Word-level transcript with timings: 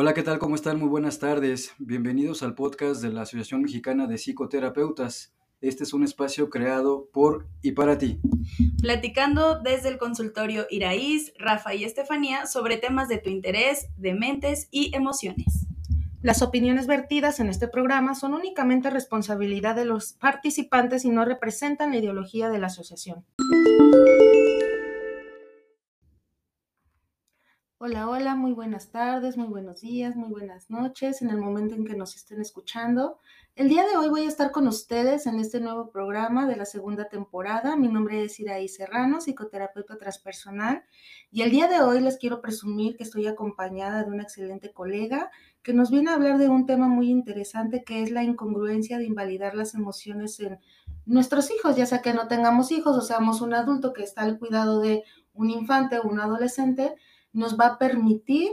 Hola, 0.00 0.14
¿qué 0.14 0.22
tal? 0.22 0.38
¿Cómo 0.38 0.54
están? 0.54 0.78
Muy 0.78 0.88
buenas 0.88 1.18
tardes. 1.18 1.74
Bienvenidos 1.78 2.44
al 2.44 2.54
podcast 2.54 3.02
de 3.02 3.10
la 3.10 3.22
Asociación 3.22 3.62
Mexicana 3.62 4.06
de 4.06 4.16
Psicoterapeutas. 4.16 5.34
Este 5.60 5.82
es 5.82 5.92
un 5.92 6.04
espacio 6.04 6.50
creado 6.50 7.08
por 7.12 7.48
y 7.62 7.72
para 7.72 7.98
ti. 7.98 8.20
Platicando 8.80 9.58
desde 9.58 9.88
el 9.88 9.98
consultorio 9.98 10.68
Iraíz, 10.70 11.32
Rafa 11.36 11.74
y 11.74 11.82
Estefanía 11.82 12.46
sobre 12.46 12.76
temas 12.76 13.08
de 13.08 13.18
tu 13.18 13.28
interés, 13.28 13.88
de 13.96 14.14
mentes 14.14 14.68
y 14.70 14.94
emociones. 14.94 15.66
Las 16.22 16.42
opiniones 16.42 16.86
vertidas 16.86 17.40
en 17.40 17.48
este 17.48 17.66
programa 17.66 18.14
son 18.14 18.34
únicamente 18.34 18.90
responsabilidad 18.90 19.74
de 19.74 19.84
los 19.84 20.12
participantes 20.12 21.04
y 21.04 21.10
no 21.10 21.24
representan 21.24 21.90
la 21.90 21.96
ideología 21.96 22.50
de 22.50 22.58
la 22.60 22.68
asociación. 22.68 23.24
Hola, 27.80 28.08
hola, 28.10 28.34
muy 28.34 28.54
buenas 28.54 28.90
tardes, 28.90 29.36
muy 29.36 29.46
buenos 29.46 29.82
días, 29.82 30.16
muy 30.16 30.30
buenas 30.30 30.68
noches 30.68 31.22
en 31.22 31.30
el 31.30 31.36
momento 31.36 31.76
en 31.76 31.84
que 31.84 31.94
nos 31.94 32.16
estén 32.16 32.40
escuchando. 32.40 33.20
El 33.54 33.68
día 33.68 33.86
de 33.86 33.96
hoy 33.96 34.08
voy 34.08 34.22
a 34.22 34.28
estar 34.28 34.50
con 34.50 34.66
ustedes 34.66 35.28
en 35.28 35.38
este 35.38 35.60
nuevo 35.60 35.88
programa 35.92 36.48
de 36.48 36.56
la 36.56 36.64
segunda 36.64 37.08
temporada. 37.08 37.76
Mi 37.76 37.86
nombre 37.86 38.24
es 38.24 38.40
Iraí 38.40 38.66
Serrano, 38.66 39.20
psicoterapeuta 39.20 39.96
transpersonal, 39.96 40.82
y 41.30 41.42
el 41.42 41.52
día 41.52 41.68
de 41.68 41.80
hoy 41.80 42.00
les 42.00 42.16
quiero 42.16 42.40
presumir 42.40 42.96
que 42.96 43.04
estoy 43.04 43.28
acompañada 43.28 44.02
de 44.02 44.10
una 44.10 44.24
excelente 44.24 44.72
colega 44.72 45.30
que 45.62 45.72
nos 45.72 45.92
viene 45.92 46.10
a 46.10 46.14
hablar 46.14 46.38
de 46.38 46.48
un 46.48 46.66
tema 46.66 46.88
muy 46.88 47.08
interesante 47.08 47.84
que 47.84 48.02
es 48.02 48.10
la 48.10 48.24
incongruencia 48.24 48.98
de 48.98 49.04
invalidar 49.04 49.54
las 49.54 49.74
emociones 49.74 50.40
en 50.40 50.58
nuestros 51.06 51.48
hijos, 51.52 51.76
ya 51.76 51.86
sea 51.86 52.02
que 52.02 52.12
no 52.12 52.26
tengamos 52.26 52.72
hijos 52.72 52.96
o 52.96 53.02
seamos 53.02 53.40
un 53.40 53.54
adulto 53.54 53.92
que 53.92 54.02
está 54.02 54.22
al 54.22 54.40
cuidado 54.40 54.80
de 54.80 55.04
un 55.32 55.50
infante 55.50 56.00
o 56.00 56.08
un 56.08 56.18
adolescente 56.18 56.96
nos 57.32 57.58
va 57.58 57.66
a 57.66 57.78
permitir 57.78 58.50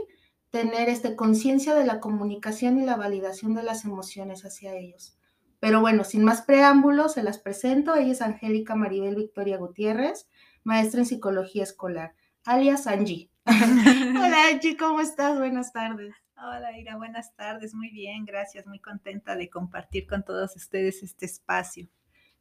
tener 0.50 0.88
este, 0.88 1.16
conciencia 1.16 1.74
de 1.74 1.84
la 1.84 2.00
comunicación 2.00 2.78
y 2.78 2.84
la 2.84 2.96
validación 2.96 3.54
de 3.54 3.62
las 3.62 3.84
emociones 3.84 4.44
hacia 4.44 4.74
ellos. 4.74 5.18
Pero 5.60 5.80
bueno, 5.80 6.04
sin 6.04 6.24
más 6.24 6.42
preámbulos, 6.42 7.14
se 7.14 7.22
las 7.22 7.38
presento. 7.38 7.94
Ella 7.94 8.12
es 8.12 8.22
Angélica 8.22 8.74
Maribel 8.74 9.16
Victoria 9.16 9.56
Gutiérrez, 9.58 10.28
maestra 10.64 11.00
en 11.00 11.06
psicología 11.06 11.62
escolar, 11.62 12.14
alias 12.44 12.86
Angie. 12.86 13.30
Hola 13.46 14.48
Angie, 14.52 14.76
¿cómo 14.76 15.00
estás? 15.00 15.38
Buenas 15.38 15.72
tardes. 15.72 16.14
Hola 16.36 16.78
Ira, 16.78 16.96
buenas 16.96 17.34
tardes. 17.34 17.74
Muy 17.74 17.90
bien, 17.90 18.24
gracias. 18.24 18.66
Muy 18.66 18.80
contenta 18.80 19.36
de 19.36 19.48
compartir 19.48 20.06
con 20.06 20.22
todos 20.22 20.54
ustedes 20.56 21.02
este 21.02 21.24
espacio. 21.24 21.88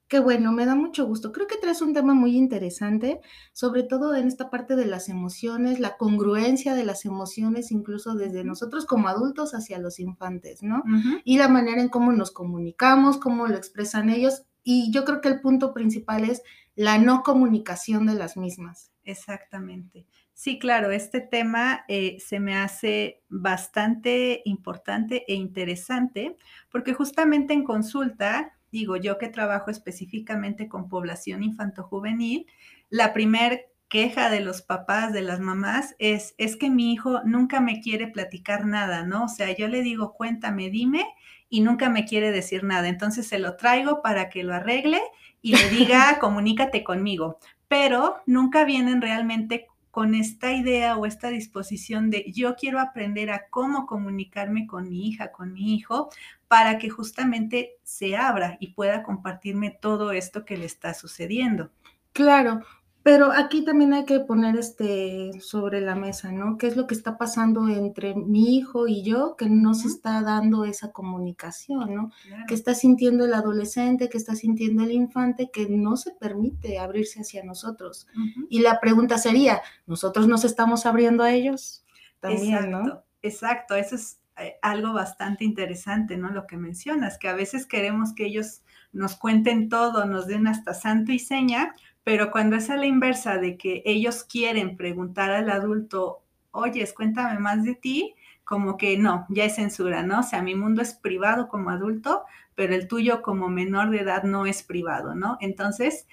Qué 0.07 0.19
bueno, 0.19 0.51
me 0.51 0.67
da 0.67 0.75
mucho 0.75 1.07
gusto. 1.07 1.31
Creo 1.31 1.47
que 1.47 1.57
traes 1.57 1.81
un 1.81 1.93
tema 1.93 2.13
muy 2.13 2.37
interesante, 2.37 3.21
sobre 3.53 3.81
todo 3.81 4.15
en 4.15 4.27
esta 4.27 4.51
parte 4.51 4.75
de 4.75 4.85
las 4.85 5.09
emociones, 5.09 5.79
la 5.79 5.97
congruencia 5.97 6.75
de 6.75 6.83
las 6.83 7.05
emociones, 7.05 7.71
incluso 7.71 8.13
desde 8.13 8.43
nosotros 8.43 8.85
como 8.85 9.07
adultos 9.07 9.55
hacia 9.55 9.79
los 9.79 9.99
infantes, 9.99 10.61
¿no? 10.61 10.83
Y 11.23 11.39
la 11.39 11.47
manera 11.47 11.81
en 11.81 11.89
cómo 11.89 12.11
nos 12.11 12.29
comunicamos, 12.31 13.17
cómo 13.17 13.47
lo 13.47 13.55
expresan 13.55 14.11
ellos. 14.11 14.43
Y 14.63 14.91
yo 14.91 15.05
creo 15.05 15.21
que 15.21 15.29
el 15.29 15.41
punto 15.41 15.73
principal 15.73 16.23
es 16.23 16.43
la 16.75 16.99
no 16.99 17.23
comunicación 17.23 18.05
de 18.05 18.13
las 18.13 18.37
mismas. 18.37 18.91
Exactamente. 19.05 20.07
Sí, 20.33 20.59
claro, 20.59 20.91
este 20.91 21.21
tema 21.21 21.85
eh, 21.87 22.17
se 22.19 22.39
me 22.39 22.57
hace 22.57 23.23
bastante 23.29 24.41
importante 24.45 25.23
e 25.27 25.33
interesante 25.35 26.35
porque 26.69 26.93
justamente 26.93 27.53
en 27.53 27.63
consulta 27.63 28.51
digo, 28.75 28.97
yo 28.97 29.17
que 29.17 29.29
trabajo 29.29 29.71
específicamente 29.71 30.67
con 30.67 30.89
población 30.89 31.43
infantojuvenil, 31.43 32.45
la 32.89 33.13
primer 33.13 33.71
queja 33.87 34.29
de 34.29 34.41
los 34.41 34.61
papás, 34.61 35.13
de 35.13 35.21
las 35.21 35.39
mamás, 35.39 35.95
es, 35.97 36.35
es 36.37 36.57
que 36.57 36.69
mi 36.69 36.91
hijo 36.91 37.21
nunca 37.23 37.61
me 37.61 37.79
quiere 37.79 38.07
platicar 38.07 38.65
nada, 38.65 39.03
¿no? 39.03 39.23
O 39.23 39.27
sea, 39.29 39.55
yo 39.55 39.69
le 39.69 39.81
digo, 39.81 40.13
cuéntame, 40.13 40.69
dime, 40.69 41.05
y 41.49 41.61
nunca 41.61 41.89
me 41.89 42.03
quiere 42.03 42.31
decir 42.31 42.65
nada. 42.65 42.89
Entonces 42.89 43.25
se 43.25 43.39
lo 43.39 43.55
traigo 43.55 44.01
para 44.01 44.27
que 44.29 44.43
lo 44.43 44.53
arregle 44.53 45.01
y 45.41 45.55
le 45.55 45.69
diga, 45.69 46.17
comunícate 46.19 46.83
conmigo. 46.83 47.39
Pero 47.69 48.17
nunca 48.25 48.65
vienen 48.65 49.01
realmente 49.01 49.67
con 49.95 50.13
esta 50.13 50.51
idea 50.51 50.97
o 50.97 51.05
esta 51.05 51.29
disposición 51.29 52.09
de 52.09 52.29
yo 52.33 52.57
quiero 52.57 52.81
aprender 52.81 53.31
a 53.31 53.47
cómo 53.49 53.85
comunicarme 53.85 54.67
con 54.67 54.89
mi 54.89 55.07
hija, 55.07 55.31
con 55.31 55.53
mi 55.53 55.73
hijo, 55.73 56.09
para 56.49 56.79
que 56.79 56.89
justamente 56.89 57.77
se 57.83 58.17
abra 58.17 58.57
y 58.59 58.73
pueda 58.73 59.03
compartirme 59.03 59.71
todo 59.71 60.11
esto 60.11 60.43
que 60.43 60.57
le 60.57 60.65
está 60.65 60.93
sucediendo. 60.93 61.71
Claro, 62.11 62.59
pero 63.05 63.31
aquí 63.31 63.63
también 63.63 63.93
hay 63.93 64.03
que 64.03 64.19
poner 64.19 64.57
este 64.57 65.39
sobre 65.39 65.79
la 65.79 65.93
mesa, 65.93 66.31
¿no? 66.31 66.57
¿Qué 66.57 66.65
es 66.65 66.75
lo 66.75 66.87
que 66.87 66.95
está 66.95 67.19
pasando 67.19 67.69
entre 67.69 68.15
mi 68.15 68.57
hijo 68.57 68.87
y 68.87 69.03
yo 69.03 69.35
que 69.37 69.47
no 69.47 69.75
se 69.75 69.89
está 69.89 70.23
dando 70.23 70.65
esa 70.65 70.91
comunicación, 70.91 71.93
¿no? 71.93 72.11
Que 72.47 72.55
está 72.55 72.73
sintiendo 72.73 73.23
el 73.25 73.35
adolescente, 73.35 74.09
que 74.09 74.17
está 74.17 74.33
sintiendo 74.33 74.83
el 74.83 74.91
infante, 74.91 75.51
que 75.53 75.69
no 75.69 75.97
se 75.97 76.13
permite 76.13 76.79
abrirse 76.79 77.21
hacia 77.21 77.43
nosotros. 77.43 78.07
Y 78.49 78.61
la 78.61 78.79
pregunta 78.79 79.19
sería, 79.19 79.61
¿nosotros 79.85 80.27
nos 80.27 80.43
estamos 80.43 80.87
abriendo 80.87 81.21
a 81.21 81.31
ellos? 81.31 81.85
También, 82.19 82.55
exacto, 82.55 83.03
Exacto, 83.21 83.75
eso 83.75 83.95
es 83.97 84.19
eh, 84.37 84.55
algo 84.63 84.93
bastante 84.93 85.45
interesante, 85.45 86.17
¿no? 86.17 86.31
Lo 86.31 86.47
que 86.47 86.57
mencionas, 86.57 87.19
que 87.19 87.27
a 87.27 87.35
veces 87.35 87.67
queremos 87.67 88.15
que 88.15 88.25
ellos 88.25 88.63
nos 88.93 89.15
cuenten 89.15 89.69
todo, 89.69 90.05
nos 90.05 90.25
den 90.25 90.47
hasta 90.47 90.73
santo 90.73 91.11
y 91.11 91.19
seña, 91.19 91.75
pero 92.05 92.29
cuando 92.29 92.55
es 92.55 92.69
a 92.69 92.77
la 92.77 92.85
inversa 92.85 93.39
de 93.39 93.57
que 93.57 93.81
ellos 93.83 94.23
quieren 94.23 94.77
preguntar 94.77 95.31
al 95.31 95.49
adulto, 95.49 96.21
oyes, 96.51 96.93
cuéntame 96.93 97.39
más 97.39 97.63
de 97.63 97.73
ti, 97.73 98.13
como 98.43 98.77
que 98.77 98.95
no, 98.95 99.25
ya 99.27 99.45
es 99.45 99.55
censura, 99.55 100.03
¿no? 100.03 100.19
O 100.19 100.23
sea, 100.23 100.43
mi 100.43 100.53
mundo 100.53 100.83
es 100.83 100.93
privado 100.93 101.47
como 101.49 101.71
adulto, 101.71 102.21
pero 102.53 102.75
el 102.75 102.87
tuyo 102.87 103.23
como 103.23 103.49
menor 103.49 103.89
de 103.89 104.01
edad 104.01 104.21
no 104.21 104.45
es 104.45 104.61
privado, 104.61 105.15
¿no? 105.15 105.39
Entonces, 105.41 106.07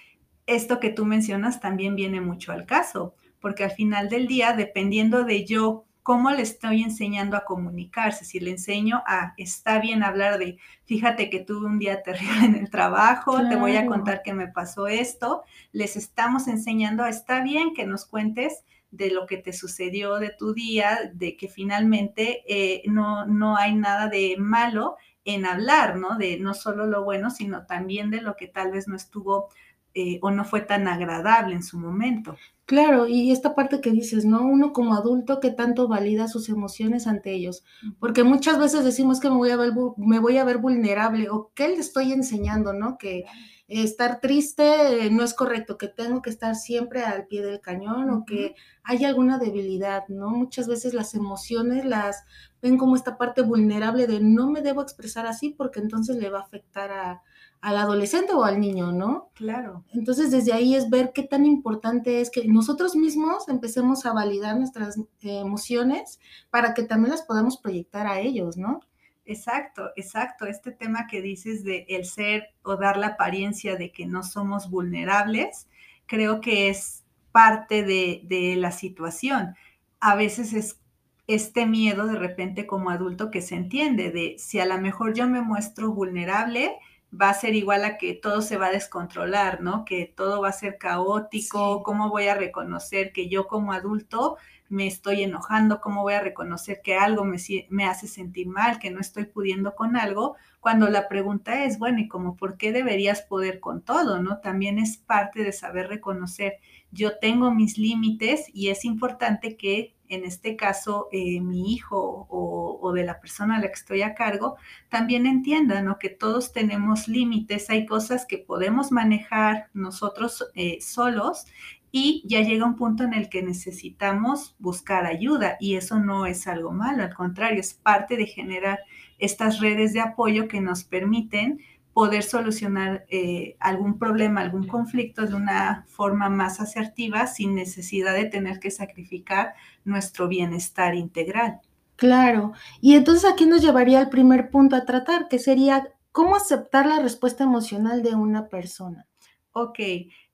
esto 0.46 0.80
que 0.80 0.88
tú 0.88 1.04
mencionas 1.04 1.60
también 1.60 1.94
viene 1.94 2.22
mucho 2.22 2.52
al 2.52 2.64
caso, 2.64 3.14
porque 3.38 3.64
al 3.64 3.72
final 3.72 4.08
del 4.08 4.26
día, 4.26 4.54
dependiendo 4.54 5.24
de 5.24 5.44
yo 5.44 5.84
cómo 6.02 6.30
le 6.30 6.42
estoy 6.42 6.82
enseñando 6.82 7.36
a 7.36 7.44
comunicarse. 7.44 8.24
Si 8.24 8.40
le 8.40 8.50
enseño 8.50 9.02
a, 9.06 9.34
está 9.36 9.78
bien 9.78 10.02
hablar 10.02 10.38
de, 10.38 10.58
fíjate 10.84 11.30
que 11.30 11.40
tuve 11.40 11.66
un 11.66 11.78
día 11.78 12.02
terrible 12.02 12.44
en 12.44 12.54
el 12.56 12.70
trabajo, 12.70 13.38
te 13.48 13.56
voy 13.56 13.76
a 13.76 13.86
contar 13.86 14.22
que 14.22 14.34
me 14.34 14.48
pasó 14.48 14.88
esto, 14.88 15.42
les 15.72 15.96
estamos 15.96 16.48
enseñando 16.48 17.04
a, 17.04 17.08
está 17.08 17.42
bien 17.42 17.74
que 17.74 17.86
nos 17.86 18.04
cuentes 18.04 18.64
de 18.90 19.10
lo 19.10 19.26
que 19.26 19.38
te 19.38 19.52
sucedió 19.52 20.18
de 20.18 20.30
tu 20.30 20.52
día, 20.52 21.10
de 21.14 21.36
que 21.36 21.48
finalmente 21.48 22.42
eh, 22.46 22.82
no, 22.86 23.26
no 23.26 23.56
hay 23.56 23.74
nada 23.74 24.08
de 24.08 24.36
malo 24.38 24.96
en 25.24 25.46
hablar, 25.46 25.96
¿no? 25.96 26.18
De 26.18 26.38
no 26.38 26.52
solo 26.52 26.86
lo 26.86 27.04
bueno, 27.04 27.30
sino 27.30 27.64
también 27.64 28.10
de 28.10 28.20
lo 28.20 28.36
que 28.36 28.48
tal 28.48 28.70
vez 28.72 28.88
no 28.88 28.96
estuvo 28.96 29.48
eh, 29.94 30.18
o 30.22 30.30
no 30.30 30.44
fue 30.44 30.62
tan 30.62 30.88
agradable 30.88 31.54
en 31.54 31.62
su 31.62 31.78
momento. 31.78 32.36
Claro, 32.64 33.06
y 33.06 33.32
esta 33.32 33.54
parte 33.54 33.80
que 33.80 33.90
dices, 33.90 34.24
¿no? 34.24 34.46
Uno 34.46 34.72
como 34.72 34.94
adulto 34.94 35.40
que 35.40 35.50
tanto 35.50 35.88
valida 35.88 36.28
sus 36.28 36.48
emociones 36.48 37.06
ante 37.06 37.32
ellos, 37.32 37.64
porque 37.98 38.24
muchas 38.24 38.58
veces 38.58 38.84
decimos 38.84 39.20
que 39.20 39.28
me 39.28 39.36
voy 39.36 39.50
a 39.50 39.56
ver, 39.56 39.72
me 39.98 40.20
voy 40.20 40.38
a 40.38 40.44
ver 40.44 40.58
vulnerable 40.58 41.28
o 41.28 41.50
qué 41.54 41.68
le 41.68 41.76
estoy 41.76 42.12
enseñando, 42.12 42.72
¿no? 42.72 42.96
Que 42.96 43.24
estar 43.68 44.20
triste 44.20 45.10
no 45.10 45.24
es 45.24 45.34
correcto, 45.34 45.76
que 45.76 45.88
tengo 45.88 46.22
que 46.22 46.30
estar 46.30 46.54
siempre 46.54 47.02
al 47.04 47.26
pie 47.26 47.42
del 47.42 47.60
cañón 47.60 48.10
o 48.10 48.24
que 48.24 48.54
hay 48.84 49.04
alguna 49.04 49.38
debilidad, 49.38 50.04
¿no? 50.08 50.30
Muchas 50.30 50.68
veces 50.68 50.94
las 50.94 51.14
emociones 51.14 51.84
las 51.84 52.24
ven 52.60 52.78
como 52.78 52.96
esta 52.96 53.18
parte 53.18 53.42
vulnerable 53.42 54.06
de 54.06 54.20
no 54.20 54.50
me 54.50 54.62
debo 54.62 54.82
expresar 54.82 55.26
así 55.26 55.50
porque 55.50 55.80
entonces 55.80 56.16
le 56.16 56.30
va 56.30 56.38
a 56.38 56.42
afectar 56.42 56.90
a, 56.90 57.22
al 57.62 57.76
adolescente 57.76 58.34
o 58.34 58.44
al 58.44 58.60
niño, 58.60 58.90
¿no? 58.90 59.30
Claro. 59.34 59.84
Entonces, 59.94 60.32
desde 60.32 60.52
ahí 60.52 60.74
es 60.74 60.90
ver 60.90 61.12
qué 61.14 61.22
tan 61.22 61.46
importante 61.46 62.20
es 62.20 62.28
que 62.28 62.44
nosotros 62.48 62.96
mismos 62.96 63.48
empecemos 63.48 64.04
a 64.04 64.12
validar 64.12 64.58
nuestras 64.58 64.98
eh, 64.98 65.04
emociones 65.38 66.18
para 66.50 66.74
que 66.74 66.82
también 66.82 67.12
las 67.12 67.22
podamos 67.22 67.56
proyectar 67.56 68.08
a 68.08 68.18
ellos, 68.18 68.56
¿no? 68.56 68.80
Exacto, 69.24 69.90
exacto. 69.94 70.46
Este 70.46 70.72
tema 70.72 71.06
que 71.06 71.22
dices 71.22 71.62
de 71.62 71.86
el 71.88 72.04
ser 72.04 72.48
o 72.64 72.76
dar 72.76 72.96
la 72.96 73.08
apariencia 73.08 73.76
de 73.76 73.92
que 73.92 74.06
no 74.06 74.24
somos 74.24 74.68
vulnerables, 74.68 75.68
creo 76.06 76.40
que 76.40 76.68
es 76.68 77.04
parte 77.30 77.84
de, 77.84 78.22
de 78.24 78.56
la 78.56 78.72
situación. 78.72 79.54
A 80.00 80.16
veces 80.16 80.52
es 80.52 80.80
este 81.28 81.66
miedo 81.66 82.08
de 82.08 82.18
repente 82.18 82.66
como 82.66 82.90
adulto 82.90 83.30
que 83.30 83.40
se 83.40 83.54
entiende 83.54 84.10
de 84.10 84.34
si 84.38 84.58
a 84.58 84.66
lo 84.66 84.78
mejor 84.80 85.14
yo 85.14 85.28
me 85.28 85.40
muestro 85.40 85.92
vulnerable, 85.92 86.76
va 87.12 87.30
a 87.30 87.34
ser 87.34 87.54
igual 87.54 87.84
a 87.84 87.98
que 87.98 88.14
todo 88.14 88.42
se 88.42 88.56
va 88.56 88.68
a 88.68 88.72
descontrolar, 88.72 89.60
¿no? 89.60 89.84
Que 89.84 90.12
todo 90.16 90.40
va 90.40 90.48
a 90.48 90.52
ser 90.52 90.78
caótico, 90.78 91.82
¿cómo 91.82 92.08
voy 92.08 92.28
a 92.28 92.34
reconocer 92.34 93.12
que 93.12 93.28
yo 93.28 93.46
como 93.46 93.72
adulto 93.72 94.36
me 94.72 94.86
estoy 94.86 95.22
enojando? 95.22 95.82
¿Cómo 95.82 96.00
voy 96.00 96.14
a 96.14 96.22
reconocer 96.22 96.80
que 96.82 96.96
algo 96.96 97.26
me, 97.26 97.84
hace 97.84 98.08
sentir 98.08 98.48
mal, 98.48 98.78
que 98.78 98.90
no 98.90 99.00
estoy 99.00 99.26
pudiendo 99.26 99.74
con 99.74 99.96
algo? 99.96 100.36
Cuando 100.60 100.88
la 100.88 101.08
pregunta 101.08 101.64
es, 101.64 101.78
bueno, 101.78 102.00
¿y 102.00 102.08
como 102.08 102.36
por 102.36 102.56
qué 102.56 102.72
deberías 102.72 103.20
poder 103.20 103.60
con 103.60 103.82
todo, 103.82 104.22
¿no? 104.22 104.38
También 104.38 104.78
es 104.78 104.96
parte 104.96 105.44
de 105.44 105.52
saber 105.52 105.88
reconocer, 105.88 106.54
yo 106.90 107.18
tengo 107.18 107.50
mis 107.52 107.76
límites 107.76 108.46
y 108.54 108.68
es 108.68 108.86
importante 108.86 109.58
que 109.58 109.94
en 110.08 110.24
este 110.24 110.56
caso 110.56 111.08
eh, 111.12 111.40
mi 111.40 111.72
hijo 111.72 112.26
o, 112.30 112.92
de 112.94 113.04
la 113.04 113.20
persona 113.20 113.56
a 113.56 113.60
la 113.60 113.68
que 113.68 113.74
estoy 113.74 114.02
a 114.02 114.14
cargo, 114.14 114.56
también 114.90 115.26
entienda 115.26 115.80
¿no? 115.82 115.98
que 115.98 116.10
todos 116.10 116.52
tenemos 116.52 117.08
límites, 117.08 117.70
hay 117.70 117.86
cosas 117.86 118.26
que 118.26 118.36
podemos 118.36 118.92
manejar 118.92 119.68
nosotros 119.72 120.46
eh, 120.54 120.78
solos 120.82 121.46
y 121.92 122.24
ya 122.26 122.40
llega 122.40 122.64
un 122.64 122.76
punto 122.76 123.04
en 123.04 123.12
el 123.12 123.28
que 123.28 123.42
necesitamos 123.42 124.56
buscar 124.58 125.04
ayuda 125.04 125.58
y 125.60 125.76
eso 125.76 126.00
no 126.00 126.24
es 126.24 126.46
algo 126.46 126.72
malo, 126.72 127.02
al 127.02 127.14
contrario, 127.14 127.60
es 127.60 127.74
parte 127.74 128.16
de 128.16 128.26
generar 128.26 128.80
estas 129.18 129.60
redes 129.60 129.92
de 129.92 130.00
apoyo 130.00 130.48
que 130.48 130.62
nos 130.62 130.84
permiten 130.84 131.60
poder 131.92 132.22
solucionar 132.22 133.04
eh, 133.08 133.56
algún 133.60 133.98
problema, 133.98 134.40
algún 134.40 134.66
conflicto 134.66 135.26
de 135.26 135.34
una 135.34 135.84
forma 135.88 136.30
más 136.30 136.60
asertiva 136.60 137.26
sin 137.26 137.54
necesidad 137.54 138.14
de 138.14 138.24
tener 138.24 138.58
que 138.58 138.70
sacrificar 138.70 139.54
nuestro 139.84 140.26
bienestar 140.26 140.94
integral. 140.94 141.60
Claro, 141.96 142.52
y 142.80 142.94
entonces 142.94 143.30
aquí 143.30 143.44
nos 143.44 143.60
llevaría 143.60 144.00
al 144.00 144.08
primer 144.08 144.48
punto 144.50 144.74
a 144.74 144.86
tratar, 144.86 145.28
que 145.28 145.38
sería 145.38 145.92
cómo 146.10 146.36
aceptar 146.36 146.86
la 146.86 147.00
respuesta 147.00 147.44
emocional 147.44 148.02
de 148.02 148.14
una 148.14 148.48
persona. 148.48 149.06
Ok, 149.52 149.78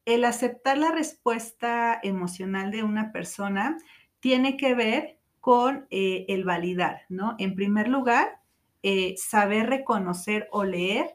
el 0.09 0.25
aceptar 0.25 0.79
la 0.79 0.91
respuesta 0.91 2.01
emocional 2.03 2.71
de 2.71 2.83
una 2.83 3.13
persona 3.13 3.77
tiene 4.21 4.57
que 4.57 4.75
ver 4.75 5.19
con 5.39 5.87
eh, 5.91 6.25
el 6.29 6.45
validar, 6.45 7.03
¿no? 7.11 7.37
En 7.39 7.55
primer 7.55 7.89
lugar, 7.89 8.41
eh, 8.83 9.17
saber 9.19 9.69
reconocer 9.69 10.49
o 10.51 10.65
leer 10.65 11.13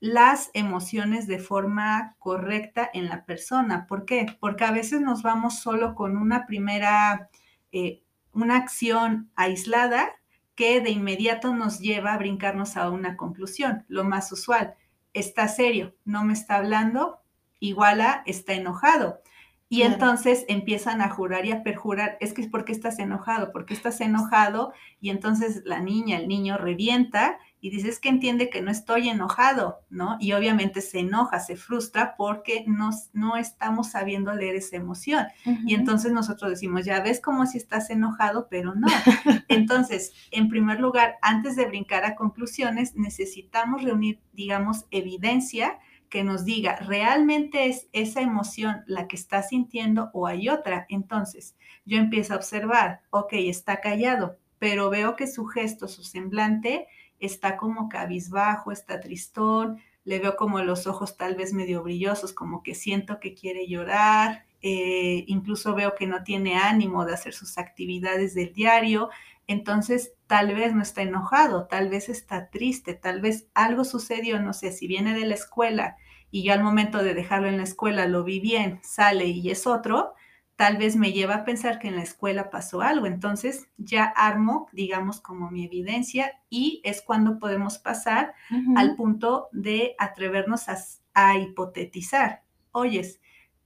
las 0.00 0.50
emociones 0.54 1.26
de 1.26 1.40
forma 1.40 2.16
correcta 2.18 2.88
en 2.94 3.10
la 3.10 3.26
persona. 3.26 3.86
¿Por 3.86 4.06
qué? 4.06 4.24
Porque 4.40 4.64
a 4.64 4.72
veces 4.72 5.02
nos 5.02 5.22
vamos 5.22 5.58
solo 5.58 5.94
con 5.94 6.16
una 6.16 6.46
primera, 6.46 7.28
eh, 7.70 8.02
una 8.32 8.56
acción 8.56 9.30
aislada 9.36 10.08
que 10.54 10.80
de 10.80 10.88
inmediato 10.88 11.54
nos 11.54 11.80
lleva 11.80 12.14
a 12.14 12.18
brincarnos 12.18 12.78
a 12.78 12.88
una 12.88 13.18
conclusión, 13.18 13.84
lo 13.88 14.04
más 14.04 14.32
usual. 14.32 14.74
Está 15.12 15.48
serio, 15.48 15.94
no 16.06 16.24
me 16.24 16.32
está 16.32 16.56
hablando, 16.56 17.21
igual 17.62 18.00
a 18.00 18.22
está 18.26 18.52
enojado. 18.54 19.20
Y 19.68 19.84
entonces 19.84 20.44
empiezan 20.48 21.00
a 21.00 21.08
jurar 21.08 21.46
y 21.46 21.52
a 21.52 21.62
perjurar, 21.62 22.18
es 22.20 22.34
que 22.34 22.42
es 22.42 22.48
porque 22.48 22.72
estás 22.72 22.98
enojado, 22.98 23.52
porque 23.52 23.72
estás 23.72 24.02
enojado, 24.02 24.74
y 25.00 25.08
entonces 25.08 25.62
la 25.64 25.80
niña, 25.80 26.18
el 26.18 26.28
niño 26.28 26.58
revienta 26.58 27.38
y 27.58 27.70
dice, 27.70 27.88
es 27.88 27.98
que 27.98 28.10
entiende 28.10 28.50
que 28.50 28.60
no 28.60 28.70
estoy 28.70 29.08
enojado, 29.08 29.78
¿no? 29.88 30.18
Y 30.20 30.32
obviamente 30.32 30.82
se 30.82 30.98
enoja, 30.98 31.40
se 31.40 31.56
frustra 31.56 32.16
porque 32.18 32.64
nos, 32.66 33.08
no 33.14 33.38
estamos 33.38 33.92
sabiendo 33.92 34.34
leer 34.34 34.56
esa 34.56 34.76
emoción. 34.76 35.28
Y 35.64 35.74
entonces 35.74 36.12
nosotros 36.12 36.50
decimos, 36.50 36.84
ya 36.84 37.00
ves 37.00 37.20
como 37.20 37.46
si 37.46 37.56
estás 37.56 37.88
enojado, 37.88 38.48
pero 38.50 38.74
no. 38.74 38.88
Entonces, 39.48 40.12
en 40.32 40.50
primer 40.50 40.80
lugar, 40.80 41.16
antes 41.22 41.56
de 41.56 41.64
brincar 41.64 42.04
a 42.04 42.14
conclusiones, 42.14 42.94
necesitamos 42.94 43.82
reunir, 43.82 44.20
digamos, 44.32 44.84
evidencia 44.90 45.78
que 46.12 46.24
nos 46.24 46.44
diga, 46.44 46.76
¿realmente 46.76 47.68
es 47.68 47.88
esa 47.92 48.20
emoción 48.20 48.84
la 48.86 49.08
que 49.08 49.16
está 49.16 49.42
sintiendo 49.42 50.10
o 50.12 50.26
hay 50.26 50.50
otra? 50.50 50.84
Entonces, 50.90 51.56
yo 51.86 51.96
empiezo 51.96 52.34
a 52.34 52.36
observar, 52.36 53.00
ok, 53.08 53.32
está 53.32 53.80
callado, 53.80 54.36
pero 54.58 54.90
veo 54.90 55.16
que 55.16 55.26
su 55.26 55.46
gesto, 55.46 55.88
su 55.88 56.04
semblante, 56.04 56.86
está 57.18 57.56
como 57.56 57.88
cabizbajo, 57.88 58.72
está 58.72 59.00
tristón, 59.00 59.80
le 60.04 60.18
veo 60.18 60.36
como 60.36 60.60
los 60.60 60.86
ojos 60.86 61.16
tal 61.16 61.34
vez 61.34 61.54
medio 61.54 61.82
brillosos, 61.82 62.34
como 62.34 62.62
que 62.62 62.74
siento 62.74 63.18
que 63.18 63.32
quiere 63.32 63.66
llorar, 63.66 64.44
eh, 64.60 65.24
incluso 65.28 65.74
veo 65.74 65.94
que 65.94 66.06
no 66.06 66.24
tiene 66.24 66.56
ánimo 66.58 67.06
de 67.06 67.14
hacer 67.14 67.32
sus 67.32 67.56
actividades 67.56 68.34
del 68.34 68.52
diario, 68.52 69.08
entonces 69.46 70.12
tal 70.26 70.54
vez 70.54 70.74
no 70.74 70.82
está 70.82 71.00
enojado, 71.00 71.68
tal 71.68 71.88
vez 71.88 72.10
está 72.10 72.50
triste, 72.50 72.92
tal 72.92 73.22
vez 73.22 73.48
algo 73.54 73.84
sucedió, 73.86 74.40
no 74.40 74.52
sé, 74.52 74.72
si 74.72 74.86
viene 74.86 75.14
de 75.14 75.24
la 75.24 75.36
escuela 75.36 75.96
y 76.32 76.42
yo 76.42 76.54
al 76.54 76.64
momento 76.64 77.04
de 77.04 77.14
dejarlo 77.14 77.46
en 77.46 77.58
la 77.58 77.62
escuela 77.62 78.06
lo 78.06 78.24
vi 78.24 78.40
bien, 78.40 78.80
sale 78.82 79.26
y 79.26 79.50
es 79.50 79.66
otro, 79.66 80.14
tal 80.56 80.78
vez 80.78 80.96
me 80.96 81.12
lleva 81.12 81.34
a 81.34 81.44
pensar 81.44 81.78
que 81.78 81.88
en 81.88 81.96
la 81.96 82.02
escuela 82.02 82.48
pasó 82.48 82.80
algo. 82.80 83.06
Entonces 83.06 83.68
ya 83.76 84.04
armo, 84.04 84.66
digamos, 84.72 85.20
como 85.20 85.50
mi 85.50 85.66
evidencia 85.66 86.40
y 86.48 86.80
es 86.84 87.02
cuando 87.02 87.38
podemos 87.38 87.78
pasar 87.78 88.34
al 88.76 88.96
punto 88.96 89.48
de 89.52 89.94
atrevernos 89.98 90.66
a, 91.14 91.38
hipotetizar. 91.38 92.42
Oyes, 92.70 93.20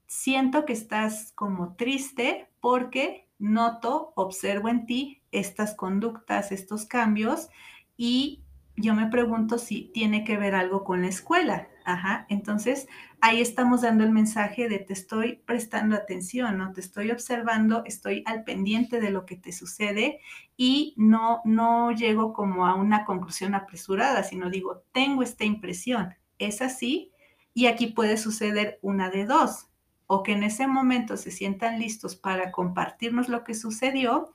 siento 0.08 0.64
que 0.64 0.72
estás 0.72 1.32
como 1.36 1.76
triste 1.76 2.50
porque 2.60 3.28
noto, 3.38 4.12
observo 4.16 4.68
en 4.68 4.86
ti 4.86 5.22
estas 5.30 5.74
conductas, 5.74 6.50
estos 6.50 6.84
cambios 6.84 7.48
y 7.96 8.42
yo 8.74 8.94
me 8.94 9.06
pregunto 9.06 9.58
si 9.58 9.82
tiene 9.94 10.24
que 10.24 10.36
ver 10.36 10.56
algo 10.56 10.82
con 10.82 11.02
la 11.02 11.08
escuela. 11.08 11.68
Ajá, 11.88 12.26
entonces 12.28 12.88
ahí 13.20 13.40
estamos 13.40 13.82
dando 13.82 14.02
el 14.02 14.10
mensaje 14.10 14.68
de 14.68 14.80
te 14.80 14.92
estoy 14.92 15.36
prestando 15.46 15.94
atención, 15.94 16.58
¿no? 16.58 16.72
Te 16.72 16.80
estoy 16.80 17.12
observando, 17.12 17.84
estoy 17.84 18.24
al 18.26 18.42
pendiente 18.42 19.00
de 19.00 19.10
lo 19.10 19.24
que 19.24 19.36
te 19.36 19.52
sucede 19.52 20.18
y 20.56 20.94
no, 20.96 21.42
no 21.44 21.92
llego 21.92 22.32
como 22.32 22.66
a 22.66 22.74
una 22.74 23.04
conclusión 23.04 23.54
apresurada, 23.54 24.24
sino 24.24 24.50
digo, 24.50 24.82
tengo 24.90 25.22
esta 25.22 25.44
impresión, 25.44 26.12
es 26.40 26.60
así 26.60 27.12
y 27.54 27.66
aquí 27.66 27.86
puede 27.86 28.16
suceder 28.16 28.80
una 28.82 29.08
de 29.08 29.24
dos, 29.24 29.68
o 30.08 30.24
que 30.24 30.32
en 30.32 30.42
ese 30.42 30.66
momento 30.66 31.16
se 31.16 31.30
sientan 31.30 31.78
listos 31.78 32.16
para 32.16 32.50
compartirnos 32.50 33.28
lo 33.28 33.44
que 33.44 33.54
sucedió, 33.54 34.32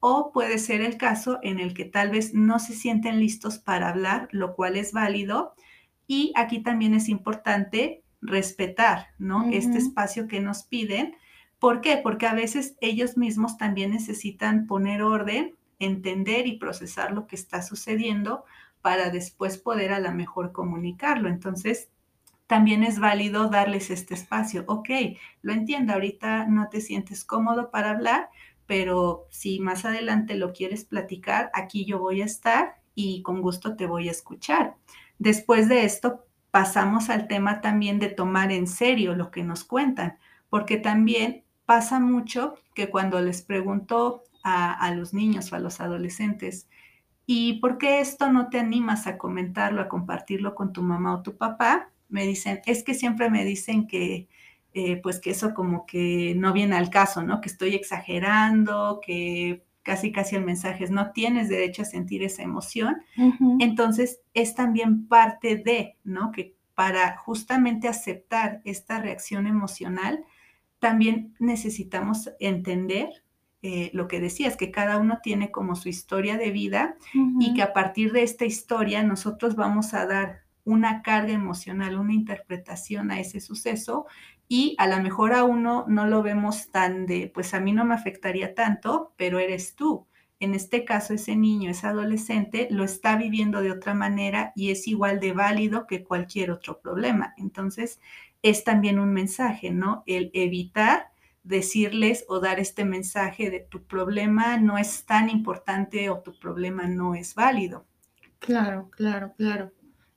o 0.00 0.32
puede 0.32 0.56
ser 0.58 0.80
el 0.80 0.96
caso 0.96 1.38
en 1.42 1.60
el 1.60 1.74
que 1.74 1.84
tal 1.84 2.08
vez 2.10 2.32
no 2.32 2.58
se 2.58 2.72
sienten 2.72 3.20
listos 3.20 3.58
para 3.58 3.90
hablar, 3.90 4.28
lo 4.32 4.54
cual 4.54 4.76
es 4.76 4.92
válido 4.92 5.54
y 6.06 6.32
aquí 6.36 6.62
también 6.62 6.94
es 6.94 7.08
importante 7.08 8.02
respetar, 8.20 9.08
¿no? 9.18 9.48
Este 9.50 9.78
espacio 9.78 10.26
que 10.28 10.40
nos 10.40 10.64
piden. 10.64 11.14
¿Por 11.58 11.80
qué? 11.80 11.98
Porque 12.02 12.26
a 12.26 12.34
veces 12.34 12.76
ellos 12.80 13.16
mismos 13.16 13.58
también 13.58 13.90
necesitan 13.90 14.66
poner 14.66 15.02
orden, 15.02 15.54
entender 15.78 16.46
y 16.46 16.58
procesar 16.58 17.12
lo 17.12 17.26
que 17.26 17.36
está 17.36 17.62
sucediendo 17.62 18.44
para 18.80 19.10
después 19.10 19.58
poder 19.58 19.92
a 19.92 20.00
lo 20.00 20.12
mejor 20.12 20.52
comunicarlo. 20.52 21.28
Entonces, 21.28 21.88
también 22.46 22.82
es 22.82 22.98
válido 22.98 23.48
darles 23.48 23.90
este 23.90 24.14
espacio. 24.14 24.64
Ok, 24.66 24.90
lo 25.42 25.52
entiendo, 25.52 25.94
ahorita 25.94 26.46
no 26.46 26.68
te 26.68 26.80
sientes 26.80 27.24
cómodo 27.24 27.70
para 27.70 27.90
hablar, 27.90 28.28
pero 28.66 29.26
si 29.30 29.60
más 29.60 29.84
adelante 29.84 30.34
lo 30.34 30.52
quieres 30.52 30.84
platicar, 30.84 31.50
aquí 31.54 31.84
yo 31.84 31.98
voy 31.98 32.22
a 32.22 32.26
estar 32.26 32.76
y 32.94 33.22
con 33.22 33.40
gusto 33.42 33.76
te 33.76 33.86
voy 33.86 34.08
a 34.08 34.12
escuchar. 34.12 34.76
Después 35.18 35.68
de 35.68 35.84
esto, 35.84 36.26
pasamos 36.50 37.10
al 37.10 37.26
tema 37.26 37.60
también 37.60 37.98
de 37.98 38.08
tomar 38.08 38.52
en 38.52 38.66
serio 38.66 39.14
lo 39.14 39.30
que 39.30 39.42
nos 39.42 39.64
cuentan, 39.64 40.18
porque 40.48 40.76
también 40.76 41.42
pasa 41.66 41.98
mucho 41.98 42.54
que 42.74 42.90
cuando 42.90 43.20
les 43.20 43.42
pregunto 43.42 44.22
a, 44.44 44.92
los 44.94 45.14
niños 45.14 45.50
o 45.50 45.56
a 45.56 45.58
los 45.58 45.80
adolescentes, 45.80 46.68
¿y 47.26 47.54
por 47.54 47.78
qué 47.78 48.00
esto 48.00 48.30
no 48.30 48.50
te 48.50 48.60
animas 48.60 49.06
a 49.06 49.18
comentarlo, 49.18 49.80
a 49.80 49.88
compartirlo 49.88 50.54
con 50.54 50.72
tu 50.72 50.82
mamá 50.82 51.16
o 51.16 51.22
tu 51.22 51.36
papá? 51.36 51.90
Me 52.08 52.26
dicen, 52.26 52.60
es 52.66 52.84
que 52.84 52.94
siempre 52.94 53.30
me 53.30 53.44
dicen 53.44 53.86
que, 53.88 54.28
eh, 54.74 55.00
pues 55.02 55.20
que 55.20 55.30
eso 55.30 55.54
como 55.54 55.86
que 55.86 56.34
no 56.36 56.52
viene 56.52 56.76
al 56.76 56.90
caso, 56.90 57.22
¿no? 57.22 57.40
Que 57.40 57.48
estoy 57.48 57.74
exagerando, 57.74 59.00
que 59.04 59.64
casi 59.84 60.10
casi 60.10 60.34
el 60.34 60.44
mensaje 60.44 60.82
es 60.82 60.90
no 60.90 61.12
tienes 61.12 61.48
derecho 61.48 61.82
a 61.82 61.84
sentir 61.84 62.22
esa 62.24 62.42
emoción, 62.42 62.96
entonces 63.60 64.20
es 64.32 64.54
también 64.54 65.06
parte 65.06 65.56
de, 65.56 65.96
¿no? 66.02 66.32
Que 66.32 66.56
para 66.74 67.16
justamente 67.18 67.86
aceptar 67.86 68.60
esta 68.64 69.00
reacción 69.00 69.46
emocional, 69.46 70.24
también 70.80 71.34
necesitamos 71.38 72.30
entender 72.40 73.24
eh, 73.62 73.90
lo 73.94 74.08
que 74.08 74.20
decías, 74.20 74.56
que 74.56 74.70
cada 74.70 74.98
uno 74.98 75.20
tiene 75.22 75.50
como 75.50 75.76
su 75.76 75.88
historia 75.88 76.36
de 76.36 76.50
vida 76.50 76.96
y 77.40 77.54
que 77.54 77.62
a 77.62 77.72
partir 77.72 78.12
de 78.12 78.22
esta 78.22 78.44
historia 78.44 79.02
nosotros 79.02 79.54
vamos 79.54 79.94
a 79.94 80.04
dar 80.06 80.44
una 80.64 81.02
carga 81.02 81.32
emocional, 81.32 81.96
una 81.98 82.12
interpretación 82.12 83.10
a 83.10 83.20
ese 83.20 83.40
suceso 83.40 84.06
y 84.48 84.74
a 84.78 84.86
lo 84.86 85.02
mejor 85.02 85.32
a 85.32 85.44
uno 85.44 85.84
no 85.88 86.06
lo 86.06 86.22
vemos 86.22 86.70
tan 86.70 87.06
de, 87.06 87.30
pues 87.32 87.54
a 87.54 87.60
mí 87.60 87.72
no 87.72 87.84
me 87.84 87.94
afectaría 87.94 88.54
tanto, 88.54 89.12
pero 89.16 89.38
eres 89.38 89.74
tú. 89.74 90.06
En 90.40 90.54
este 90.54 90.84
caso, 90.84 91.14
ese 91.14 91.36
niño, 91.36 91.70
ese 91.70 91.86
adolescente, 91.86 92.68
lo 92.70 92.84
está 92.84 93.16
viviendo 93.16 93.62
de 93.62 93.70
otra 93.70 93.94
manera 93.94 94.52
y 94.54 94.70
es 94.70 94.86
igual 94.88 95.20
de 95.20 95.32
válido 95.32 95.86
que 95.86 96.04
cualquier 96.04 96.50
otro 96.50 96.80
problema. 96.80 97.34
Entonces, 97.38 98.00
es 98.42 98.64
también 98.64 98.98
un 98.98 99.12
mensaje, 99.12 99.70
¿no? 99.70 100.02
El 100.06 100.30
evitar 100.34 101.08
decirles 101.44 102.24
o 102.28 102.40
dar 102.40 102.58
este 102.58 102.84
mensaje 102.84 103.50
de 103.50 103.60
tu 103.60 103.84
problema 103.86 104.58
no 104.58 104.76
es 104.76 105.04
tan 105.06 105.30
importante 105.30 106.10
o 106.10 106.20
tu 106.20 106.38
problema 106.38 106.86
no 106.86 107.14
es 107.14 107.34
válido. 107.34 107.86
Claro, 108.38 108.90
claro, 108.90 109.32
claro. 109.36 109.72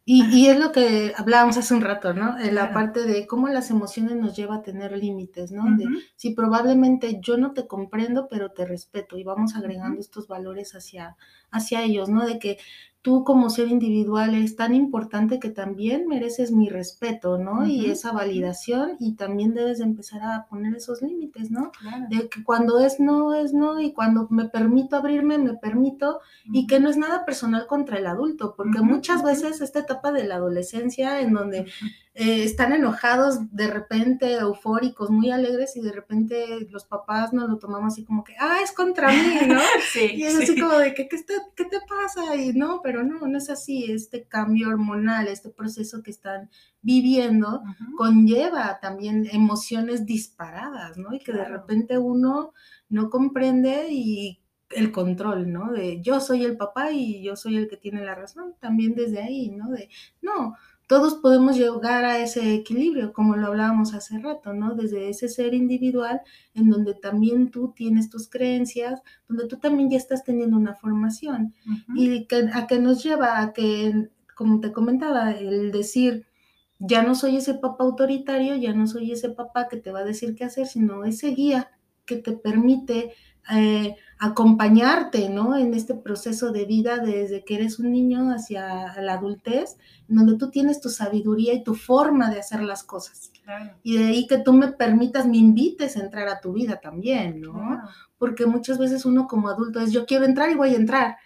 Y, 0.09 0.47
es 0.47 0.57
lo 0.57 0.71
que 0.71 1.13
hablábamos 1.17 1.57
hace 1.57 1.73
un 1.73 1.81
rato, 1.81 2.13
¿no? 2.13 2.39
En 2.39 2.55
la 2.55 2.69
Claro. 2.69 2.73
parte 2.73 3.03
de 3.03 3.27
cómo 3.27 3.49
las 3.49 3.69
emociones 3.71 4.15
nos 4.15 4.37
lleva 4.37 4.55
a 4.55 4.61
tener 4.61 4.97
límites, 4.97 5.51
¿no? 5.51 5.75
De 5.75 5.83
si 6.15 6.29
probablemente 6.33 7.19
yo 7.19 7.35
no 7.35 7.51
te 7.51 7.67
comprendo, 7.67 8.29
pero 8.29 8.51
te 8.51 8.65
respeto 8.65 9.17
y 9.17 9.25
vamos 9.25 9.53
agregando 9.57 9.99
estos 9.99 10.29
valores 10.29 10.75
hacia, 10.75 11.17
hacia 11.51 11.83
ellos, 11.83 12.07
¿no? 12.07 12.25
De 12.25 12.39
que 12.39 12.57
tú 13.07 13.23
como 13.23 13.49
ser 13.49 13.69
individual 13.69 14.35
eres 14.35 14.57
tan 14.57 14.75
importante 14.75 15.39
que 15.39 15.49
también 15.49 16.09
mereces 16.09 16.51
mi 16.51 16.67
respeto, 16.67 17.37
¿no? 17.37 17.65
Y 17.65 17.85
esa 17.85 18.11
validación 18.11 18.97
y 18.99 19.13
también 19.13 19.53
debes 19.53 19.77
de 19.77 19.85
empezar 19.85 20.23
a 20.23 20.45
poner 20.49 20.75
esos 20.75 21.01
límites, 21.01 21.49
¿no? 21.49 21.71
Claro. 21.71 22.05
De 22.09 22.27
que 22.27 22.43
cuando 22.43 22.79
es 22.79 22.99
no, 22.99 23.33
es 23.33 23.53
no 23.53 23.79
y 23.79 23.93
cuando 23.93 24.27
me 24.29 24.49
permito 24.49 24.97
abrirme, 24.97 25.37
me 25.37 25.53
permito 25.53 26.19
y 26.51 26.67
que 26.67 26.81
no 26.81 26.89
es 26.89 26.97
nada 26.97 27.23
personal 27.23 27.65
contra 27.65 27.97
el 27.97 28.07
adulto, 28.07 28.55
porque 28.57 28.81
muchas 28.81 29.23
veces 29.23 29.61
esta 29.61 29.79
etapa 29.79 30.11
de 30.11 30.25
la 30.25 30.35
adolescencia 30.35 31.21
en 31.21 31.31
donde. 31.33 31.65
Eh, 32.19 32.43
están 32.43 32.73
enojados, 32.73 33.37
de 33.51 33.67
repente 33.67 34.33
eufóricos, 34.33 35.09
muy 35.11 35.29
alegres 35.31 35.75
y 35.77 35.81
de 35.81 35.91
repente 35.91 36.67
los 36.71 36.85
papás 36.85 37.31
nos 37.33 37.47
lo 37.49 37.59
tomamos 37.59 37.93
así 37.93 38.03
como 38.05 38.23
que, 38.23 38.33
ah, 38.39 38.57
es 38.63 38.71
contra 38.71 39.09
mí, 39.09 39.39
¿no? 39.47 39.59
Sí, 39.93 40.15
Y 40.15 40.23
es 40.23 40.35
así 40.35 40.53
sí. 40.53 40.59
como 40.59 40.73
de 40.79 40.93
que, 40.95 41.07
¿qué, 41.07 41.15
está- 41.15 41.33
qué 41.55 41.65
te 41.65 41.79
pasa? 41.87 42.35
Y 42.35 42.53
no, 42.53 42.81
pero 42.83 43.03
no, 43.03 43.27
no 43.27 43.37
es 43.37 43.49
así. 43.49 43.91
Este 43.91 44.27
cambio 44.27 44.69
hormonal, 44.69 45.27
este 45.27 45.49
proceso 45.49 46.01
que 46.01 46.11
están 46.11 46.49
viviendo, 46.81 47.61
conlleva 47.97 48.79
también 48.81 49.27
emociones 49.31 50.05
disparadas, 50.05 50.97
¿no? 50.97 51.13
Y 51.13 51.19
que 51.19 51.33
de 51.33 51.45
repente 51.45 51.97
uno 51.97 52.53
no 52.89 53.09
comprende 53.09 53.87
y 53.91 54.41
el 54.69 54.91
control, 54.91 55.51
¿no? 55.51 55.71
De 55.71 56.01
yo 56.01 56.19
soy 56.19 56.43
el 56.43 56.57
papá 56.57 56.91
y 56.91 57.23
yo 57.23 57.35
soy 57.35 57.57
el 57.57 57.67
que 57.69 57.77
tiene 57.77 58.03
la 58.03 58.15
razón, 58.15 58.55
también 58.59 58.95
desde 58.95 59.21
ahí, 59.21 59.49
¿no? 59.49 59.69
De 59.69 59.89
no, 60.21 60.55
todos 60.87 61.15
podemos 61.15 61.57
llegar 61.57 62.05
a 62.05 62.19
ese 62.19 62.53
equilibrio, 62.53 63.11
como 63.11 63.35
lo 63.35 63.47
hablábamos 63.47 63.93
hace 63.93 64.19
rato, 64.19 64.53
¿no? 64.53 64.73
Desde 64.73 65.09
ese 65.09 65.27
ser 65.27 65.53
individual 65.53 66.21
en 66.53 66.69
donde 66.69 66.93
también 66.93 67.51
tú 67.51 67.73
tienes 67.75 68.09
tus 68.09 68.29
creencias, 68.29 69.01
donde 69.27 69.47
tú 69.47 69.57
también 69.57 69.89
ya 69.89 69.97
estás 69.97 70.23
teniendo 70.23 70.55
una 70.55 70.75
formación 70.75 71.53
y 71.93 72.25
que, 72.25 72.49
a 72.53 72.67
que 72.67 72.79
nos 72.79 73.03
lleva 73.03 73.41
a 73.41 73.51
que, 73.51 74.09
como 74.35 74.61
te 74.61 74.71
comentaba, 74.71 75.31
el 75.31 75.71
decir, 75.73 76.25
ya 76.79 77.03
no 77.03 77.15
soy 77.15 77.35
ese 77.35 77.55
papá 77.55 77.83
autoritario, 77.83 78.55
ya 78.55 78.73
no 78.73 78.87
soy 78.87 79.11
ese 79.11 79.29
papá 79.29 79.67
que 79.67 79.77
te 79.77 79.91
va 79.91 79.99
a 79.99 80.05
decir 80.05 80.35
qué 80.35 80.45
hacer, 80.45 80.67
sino 80.67 81.03
ese 81.03 81.31
guía 81.31 81.69
que 82.05 82.15
te 82.15 82.31
permite 82.31 83.13
eh, 83.53 83.95
acompañarte, 84.19 85.29
¿no? 85.29 85.55
En 85.55 85.73
este 85.73 85.93
proceso 85.93 86.51
de 86.51 86.65
vida 86.65 86.97
desde 86.97 87.43
que 87.43 87.55
eres 87.55 87.79
un 87.79 87.91
niño 87.91 88.31
hacia 88.31 88.99
la 89.01 89.13
adultez, 89.13 89.77
donde 90.07 90.37
tú 90.37 90.49
tienes 90.49 90.81
tu 90.81 90.89
sabiduría 90.89 91.53
y 91.53 91.63
tu 91.63 91.75
forma 91.75 92.29
de 92.29 92.39
hacer 92.39 92.61
las 92.63 92.83
cosas. 92.83 93.31
Claro. 93.43 93.75
Y 93.83 93.97
de 93.97 94.05
ahí 94.05 94.27
que 94.27 94.39
tú 94.39 94.53
me 94.53 94.69
permitas, 94.69 95.27
me 95.27 95.37
invites 95.37 95.95
a 95.95 96.01
entrar 96.01 96.27
a 96.27 96.41
tu 96.41 96.53
vida 96.53 96.79
también, 96.81 97.41
¿no? 97.41 97.53
Claro. 97.53 97.89
Porque 98.17 98.45
muchas 98.45 98.77
veces 98.77 99.05
uno 99.05 99.27
como 99.27 99.49
adulto 99.49 99.79
es, 99.79 99.91
yo 99.91 100.05
quiero 100.05 100.25
entrar 100.25 100.49
y 100.49 100.55
voy 100.55 100.69
a 100.69 100.77
entrar. 100.77 101.17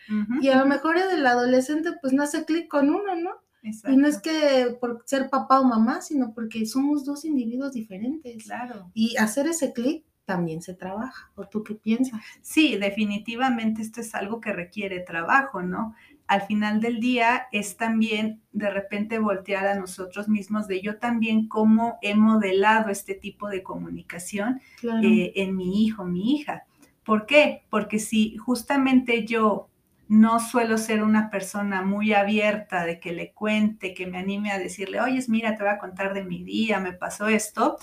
Y 0.42 0.50
a 0.50 0.60
lo 0.60 0.66
mejor 0.66 0.98
el 0.98 1.26
adolescente 1.26 1.92
pues 2.02 2.14
no 2.14 2.24
hace 2.24 2.46
clic 2.46 2.68
con 2.68 2.90
uno, 2.90 3.16
¿no? 3.16 3.32
Y 3.64 3.96
no 3.96 4.08
es 4.08 4.20
que 4.20 4.76
por 4.80 5.04
ser 5.06 5.30
papá 5.30 5.60
o 5.60 5.64
mamá, 5.64 6.02
sino 6.02 6.34
porque 6.34 6.66
somos 6.66 7.06
dos 7.06 7.26
individuos 7.26 7.74
diferentes. 7.74 8.44
Claro. 8.44 8.92
Y 8.94 9.16
hacer 9.18 9.48
ese 9.48 9.72
clic 9.72 10.04
también 10.32 10.62
se 10.62 10.74
trabaja. 10.74 11.30
¿O 11.36 11.46
tú 11.46 11.62
qué 11.62 11.76
piensas? 11.76 12.22
Sí, 12.42 12.78
definitivamente 12.78 13.82
esto 13.82 14.00
es 14.00 14.16
algo 14.16 14.40
que 14.40 14.54
requiere 14.54 15.02
trabajo, 15.02 15.62
¿no? 15.62 15.94
Al 16.26 16.44
final 16.44 16.80
del 16.80 17.02
día 17.02 17.48
es 17.52 17.76
también 17.76 18.42
de 18.54 18.70
repente 18.70 19.20
voltear 19.20 19.68
a 19.68 19.76
nosotros 19.76 20.30
mismos 20.30 20.68
de 20.70 20.80
yo 20.82 20.98
también 21.00 21.50
cómo 21.50 21.98
he 22.02 22.16
modelado 22.16 22.90
este 22.90 23.14
tipo 23.14 23.50
de 23.50 23.62
comunicación 23.62 24.62
Claro. 24.80 25.06
eh, 25.06 25.34
en 25.36 25.58
mi 25.58 25.84
hijo, 25.84 26.06
mi 26.06 26.36
hija. 26.36 26.64
¿Por 27.04 27.26
qué? 27.26 27.64
Porque 27.70 28.00
si 28.00 28.38
justamente 28.38 29.26
yo 29.26 29.68
no 30.08 30.40
suelo 30.40 30.78
ser 30.78 31.04
una 31.04 31.30
persona 31.30 31.82
muy 31.82 32.14
abierta 32.14 32.86
de 32.86 33.00
que 33.02 33.12
le 33.12 33.34
cuente, 33.34 33.94
que 33.94 34.08
me 34.08 34.18
anime 34.18 34.52
a 34.52 34.60
decirle, 34.60 35.02
oye, 35.02 35.20
mira, 35.28 35.56
te 35.56 35.64
voy 35.64 35.74
a 35.74 35.78
contar 35.80 36.14
de 36.14 36.24
mi 36.24 36.44
día, 36.44 36.80
me 36.80 36.94
pasó 36.94 37.28
esto, 37.28 37.78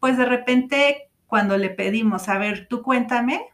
pues 0.00 0.18
de 0.18 0.26
repente 0.26 1.08
cuando 1.34 1.58
le 1.58 1.68
pedimos, 1.68 2.28
a 2.28 2.38
ver, 2.38 2.68
tú 2.68 2.80
cuéntame, 2.80 3.48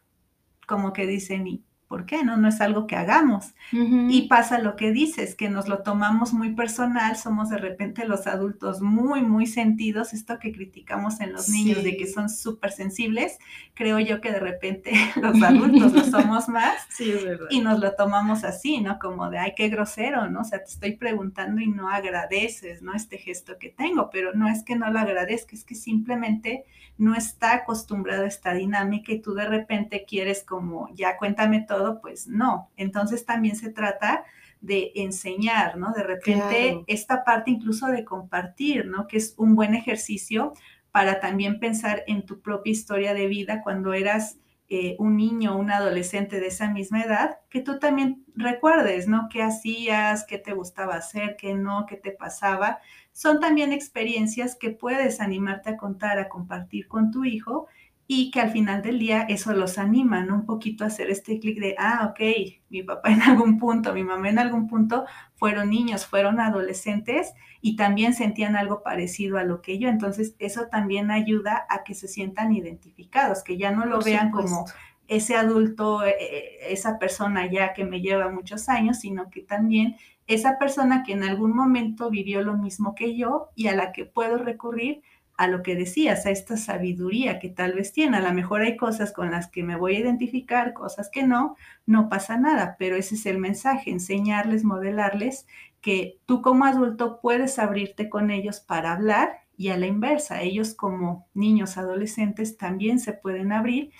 como 0.66 0.92
que 0.92 1.06
dicen, 1.06 1.46
¿y 1.46 1.64
por 1.90 2.06
qué? 2.06 2.22
No, 2.24 2.36
no 2.36 2.46
es 2.46 2.60
algo 2.60 2.86
que 2.86 2.94
hagamos. 2.94 3.46
Ujú. 3.72 4.06
Y 4.08 4.28
pasa 4.28 4.60
lo 4.60 4.76
que 4.76 4.92
dices, 4.92 5.34
que 5.34 5.48
nos 5.50 5.66
lo 5.66 5.82
tomamos 5.82 6.32
muy 6.32 6.54
personal, 6.54 7.16
somos 7.16 7.48
de 7.50 7.58
repente 7.58 8.04
los 8.06 8.28
adultos 8.28 8.80
muy, 8.80 9.22
muy 9.22 9.46
sentidos, 9.46 10.12
esto 10.12 10.38
que 10.38 10.52
criticamos 10.52 11.20
en 11.20 11.32
los 11.32 11.48
niños 11.48 11.82
de 11.82 11.96
que 11.96 12.06
Sí. 12.06 12.12
son 12.12 12.28
súper 12.30 12.70
sensibles, 12.70 13.38
creo 13.74 13.98
yo 13.98 14.20
que 14.20 14.30
de 14.30 14.38
repente 14.38 14.92
los 15.16 15.42
adultos 15.42 15.92
lo 15.92 16.04
somos 16.04 16.48
más 16.48 16.74
Sí, 16.90 17.10
es 17.10 17.24
verdad. 17.24 17.46
y 17.50 17.60
nos 17.60 17.80
lo 17.80 17.94
tomamos 17.96 18.44
así, 18.44 18.80
¿no? 18.80 19.00
Como 19.00 19.28
de, 19.28 19.38
ay, 19.38 19.54
qué 19.56 19.68
grosero, 19.68 20.30
¿no? 20.30 20.42
O 20.42 20.44
sea, 20.44 20.60
te 20.60 20.70
estoy 20.70 20.96
preguntando 20.96 21.60
y 21.60 21.66
no 21.66 21.88
agradeces, 21.88 22.82
¿no? 22.82 22.94
Este 22.94 23.18
gesto 23.18 23.58
que 23.58 23.68
tengo, 23.70 24.10
pero 24.10 24.32
no 24.34 24.48
es 24.48 24.62
que 24.62 24.76
no 24.76 24.90
lo 24.92 25.00
agradezca, 25.00 25.56
es 25.56 25.64
que 25.64 25.74
simplemente 25.74 26.64
no 26.98 27.14
está 27.14 27.54
acostumbrado 27.54 28.24
a 28.24 28.28
esta 28.28 28.52
dinámica 28.52 29.12
y 29.12 29.20
tú 29.22 29.32
de 29.34 29.46
repente 29.46 30.04
quieres 30.06 30.44
como, 30.44 30.88
ya 30.94 31.16
cuéntame 31.16 31.60
todo, 31.62 31.79
pues 32.02 32.26
no. 32.28 32.70
Entonces 32.76 33.24
también 33.24 33.56
se 33.56 33.70
trata 33.70 34.24
de 34.60 34.92
enseñar, 34.94 35.76
¿no? 35.78 35.92
De 35.92 36.02
repente 36.02 36.34
Claro. 36.68 36.84
esta 36.86 37.24
parte 37.24 37.50
incluso 37.50 37.86
de 37.88 38.04
compartir, 38.04 38.86
¿no? 38.86 39.06
Que 39.06 39.16
es 39.16 39.34
un 39.38 39.54
buen 39.54 39.74
ejercicio 39.74 40.52
para 40.92 41.20
también 41.20 41.60
pensar 41.60 42.02
en 42.06 42.26
tu 42.26 42.40
propia 42.40 42.72
historia 42.72 43.14
de 43.14 43.26
vida 43.26 43.62
cuando 43.62 43.92
eras 43.94 44.38
eh, 44.72 44.94
un 45.00 45.16
niño 45.16 45.54
o 45.54 45.58
un 45.58 45.70
adolescente 45.72 46.38
de 46.38 46.46
esa 46.46 46.70
misma 46.70 47.02
edad, 47.02 47.38
que 47.48 47.60
tú 47.60 47.80
también 47.80 48.24
recuerdes, 48.36 49.08
¿no? 49.08 49.28
¿Qué 49.28 49.42
hacías? 49.42 50.24
¿Qué 50.24 50.38
te 50.38 50.52
gustaba 50.52 50.94
hacer? 50.94 51.36
¿Qué 51.36 51.54
no? 51.54 51.86
¿Qué 51.86 51.96
te 51.96 52.12
pasaba? 52.12 52.78
Son 53.12 53.40
también 53.40 53.72
experiencias 53.72 54.54
que 54.54 54.70
puedes 54.70 55.20
animarte 55.20 55.70
a 55.70 55.76
contar, 55.76 56.18
a 56.20 56.28
compartir 56.28 56.86
con 56.86 57.10
tu 57.10 57.24
hijo 57.24 57.66
y 58.12 58.32
que 58.32 58.40
al 58.40 58.50
final 58.50 58.82
del 58.82 58.98
día 58.98 59.22
eso 59.28 59.52
los 59.52 59.78
anima, 59.78 60.24
¿no? 60.24 60.34
Un 60.34 60.44
poquito 60.44 60.82
a 60.82 60.88
hacer 60.88 61.10
este 61.10 61.38
clic 61.38 61.60
de, 61.60 61.76
ah, 61.78 62.08
ok, 62.10 62.20
mi 62.68 62.82
papá 62.82 63.12
en 63.12 63.22
algún 63.22 63.56
punto, 63.56 63.94
mi 63.94 64.02
mamá 64.02 64.28
en 64.28 64.40
algún 64.40 64.66
punto 64.66 65.04
fueron 65.36 65.70
niños, 65.70 66.06
fueron 66.06 66.40
adolescentes 66.40 67.32
y 67.60 67.76
también 67.76 68.12
sentían 68.12 68.56
algo 68.56 68.82
parecido 68.82 69.38
a 69.38 69.44
lo 69.44 69.62
que 69.62 69.78
yo. 69.78 69.88
Entonces, 69.88 70.34
eso 70.40 70.66
también 70.66 71.12
ayuda 71.12 71.66
a 71.68 71.84
que 71.84 71.94
se 71.94 72.08
sientan 72.08 72.52
identificados, 72.52 73.44
que 73.44 73.56
ya 73.56 73.70
no 73.70 73.86
lo 73.86 73.98
Por 73.98 74.06
vean 74.06 74.32
como 74.32 74.64
ese 75.06 75.36
adulto, 75.36 76.04
eh, 76.04 76.58
esa 76.68 76.98
persona 76.98 77.48
ya 77.48 77.74
que 77.74 77.84
me 77.84 78.00
lleva 78.00 78.28
muchos 78.28 78.68
años, 78.68 78.98
sino 78.98 79.30
que 79.30 79.42
también 79.42 79.94
esa 80.26 80.58
persona 80.58 81.04
que 81.04 81.12
en 81.12 81.22
algún 81.22 81.54
momento 81.54 82.10
vivió 82.10 82.42
lo 82.42 82.56
mismo 82.56 82.96
que 82.96 83.16
yo 83.16 83.50
y 83.54 83.68
a 83.68 83.76
la 83.76 83.92
que 83.92 84.04
puedo 84.04 84.36
recurrir 84.36 85.02
a 85.40 85.46
lo 85.46 85.62
que 85.62 85.74
decías, 85.74 86.26
a 86.26 86.30
esta 86.30 86.58
sabiduría 86.58 87.38
que 87.38 87.48
tal 87.48 87.72
vez 87.72 87.94
tiene. 87.94 88.18
A 88.18 88.20
lo 88.20 88.34
mejor 88.34 88.60
hay 88.60 88.76
cosas 88.76 89.10
con 89.10 89.30
las 89.30 89.48
que 89.48 89.62
me 89.62 89.74
voy 89.74 89.96
a 89.96 90.00
identificar, 90.00 90.74
cosas 90.74 91.08
que 91.08 91.22
no, 91.22 91.56
no 91.86 92.10
pasa 92.10 92.36
nada, 92.36 92.76
pero 92.78 92.94
ese 92.94 93.14
es 93.14 93.24
el 93.24 93.38
mensaje, 93.38 93.90
enseñarles, 93.90 94.64
modelarles 94.64 95.46
que 95.80 96.18
tú 96.26 96.42
como 96.42 96.66
adulto 96.66 97.20
puedes 97.22 97.58
abrirte 97.58 98.10
con 98.10 98.30
ellos 98.30 98.60
para 98.60 98.92
hablar 98.92 99.38
y 99.56 99.70
a 99.70 99.78
la 99.78 99.86
inversa, 99.86 100.42
ellos 100.42 100.74
como 100.74 101.26
niños, 101.32 101.78
adolescentes 101.78 102.58
también 102.58 103.00
se 103.00 103.14
pueden 103.14 103.50
abrir 103.50 103.92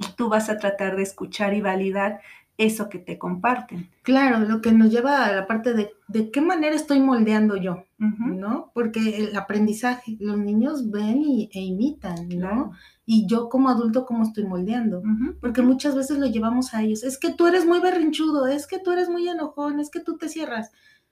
y 0.00 0.08
tú 0.16 0.28
vas 0.28 0.48
a 0.48 0.58
tratar 0.58 0.96
de 0.96 1.04
escuchar 1.04 1.54
y 1.54 1.60
validar 1.60 2.20
eso 2.56 2.88
que 2.88 2.98
te 2.98 3.18
comparten. 3.18 3.90
Claro, 4.02 4.40
lo 4.40 4.60
que 4.60 4.72
nos 4.72 4.90
lleva 4.90 5.24
a 5.24 5.32
la 5.32 5.46
parte 5.46 5.74
de 5.74 5.90
de 6.06 6.30
qué 6.30 6.40
manera 6.40 6.76
estoy 6.76 7.00
moldeando 7.00 7.56
yo, 7.56 7.84
¿no? 7.98 8.70
Porque 8.74 9.16
el 9.16 9.36
aprendizaje, 9.36 10.16
los 10.20 10.36
niños 10.36 10.90
ven 10.90 11.22
y, 11.22 11.48
e 11.52 11.60
imitan, 11.60 12.28
¿no? 12.28 12.36
Claro. 12.38 12.70
Y 13.06 13.26
yo 13.26 13.48
como 13.48 13.70
adulto, 13.70 14.04
¿cómo 14.04 14.22
estoy 14.22 14.44
moldeando? 14.44 15.02
Porque 15.40 15.62
muchas 15.62 15.94
veces 15.94 16.18
lo 16.18 16.26
llevamos 16.26 16.74
a 16.74 16.82
ellos. 16.82 17.04
Es 17.04 17.18
que 17.18 17.32
tú 17.32 17.46
eres 17.46 17.66
muy 17.66 17.80
berrinchudo, 17.80 18.46
es 18.46 18.66
que 18.66 18.78
tú 18.78 18.92
eres 18.92 19.08
muy 19.08 19.28
enojón, 19.28 19.80
es 19.80 19.90
que 19.90 20.00
tú 20.00 20.18
te 20.18 20.28
cierras. 20.28 20.70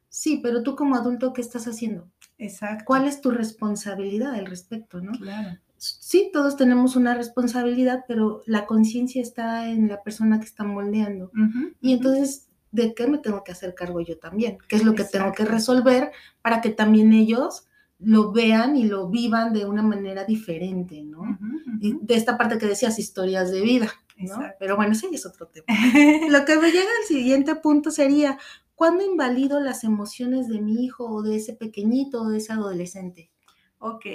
Sí, 0.09 0.41
pero 0.43 0.63
tú 0.63 0.77
como 0.77 0.95
adulto, 0.95 1.33
¿qué 1.33 1.41
estás 1.41 1.67
haciendo? 1.67 2.09
Exacto. 2.37 2.85
¿Cuál 2.87 3.07
es 3.07 3.23
tu 3.23 3.31
responsabilidad 3.31 4.35
al 4.35 4.47
respecto, 4.47 5.01
no? 5.01 5.13
Claro. 5.13 5.59
Sí, 5.83 6.31
todos 6.33 6.57
tenemos 6.57 6.95
una 6.95 7.13
responsabilidad, 7.15 8.05
pero 8.07 8.45
la 8.47 8.67
conciencia 8.67 9.21
está 9.21 9.69
en 9.69 9.89
la 9.89 10.01
persona 10.05 10.39
que 10.39 10.47
está 10.47 10.63
moldeando. 10.63 11.33
Y 11.81 11.93
entonces, 11.93 12.49
¿de 12.71 12.95
qué 12.95 13.09
me 13.09 13.19
tengo 13.19 13.43
que 13.43 13.51
hacer 13.51 13.75
cargo 13.75 14.01
yo 14.01 14.17
también? 14.17 14.59
¿Qué 14.69 14.77
es 14.77 14.85
lo 14.85 14.95
que 14.95 15.03
tengo 15.03 15.33
que 15.33 15.45
resolver 15.45 16.13
para 16.41 16.61
que 16.61 16.71
también 16.71 17.13
ellos 17.13 17.67
lo 17.99 18.31
vean 18.31 18.77
y 18.77 18.85
lo 18.85 19.09
vivan 19.09 19.53
de 19.53 19.65
una 19.65 19.83
manera 19.83 20.25
diferente, 20.25 21.03
¿no? 21.03 21.37
Y 21.81 21.99
de 22.01 22.15
esta 22.15 22.39
parte 22.39 22.59
que 22.59 22.67
decías, 22.67 23.01
historias 23.01 23.51
de 23.51 23.63
vida, 23.63 23.93
¿no? 24.19 24.35
Exacto. 24.35 24.57
Pero 24.61 24.77
bueno, 24.77 24.93
ese 24.93 25.09
es 25.13 25.27
otro 25.27 25.49
tema. 25.49 25.67
Lo 26.31 26.45
que 26.45 26.59
me 26.59 26.71
llega 26.71 26.91
al 27.01 27.09
siguiente 27.09 27.57
punto 27.57 27.91
sería, 27.91 28.39
¿cuándo 28.77 29.05
invalido 29.05 29.59
las 29.59 29.83
emociones 29.83 30.47
de 30.47 30.61
mi 30.61 30.85
hijo 30.85 31.07
o 31.07 31.23
de 31.23 31.37
ese 31.37 31.55
pequeñito 31.55 32.23
o 32.23 32.29
de 32.29 32.39
ese 32.39 32.53
adolescente? 32.53 33.33
Ok, 33.79 34.07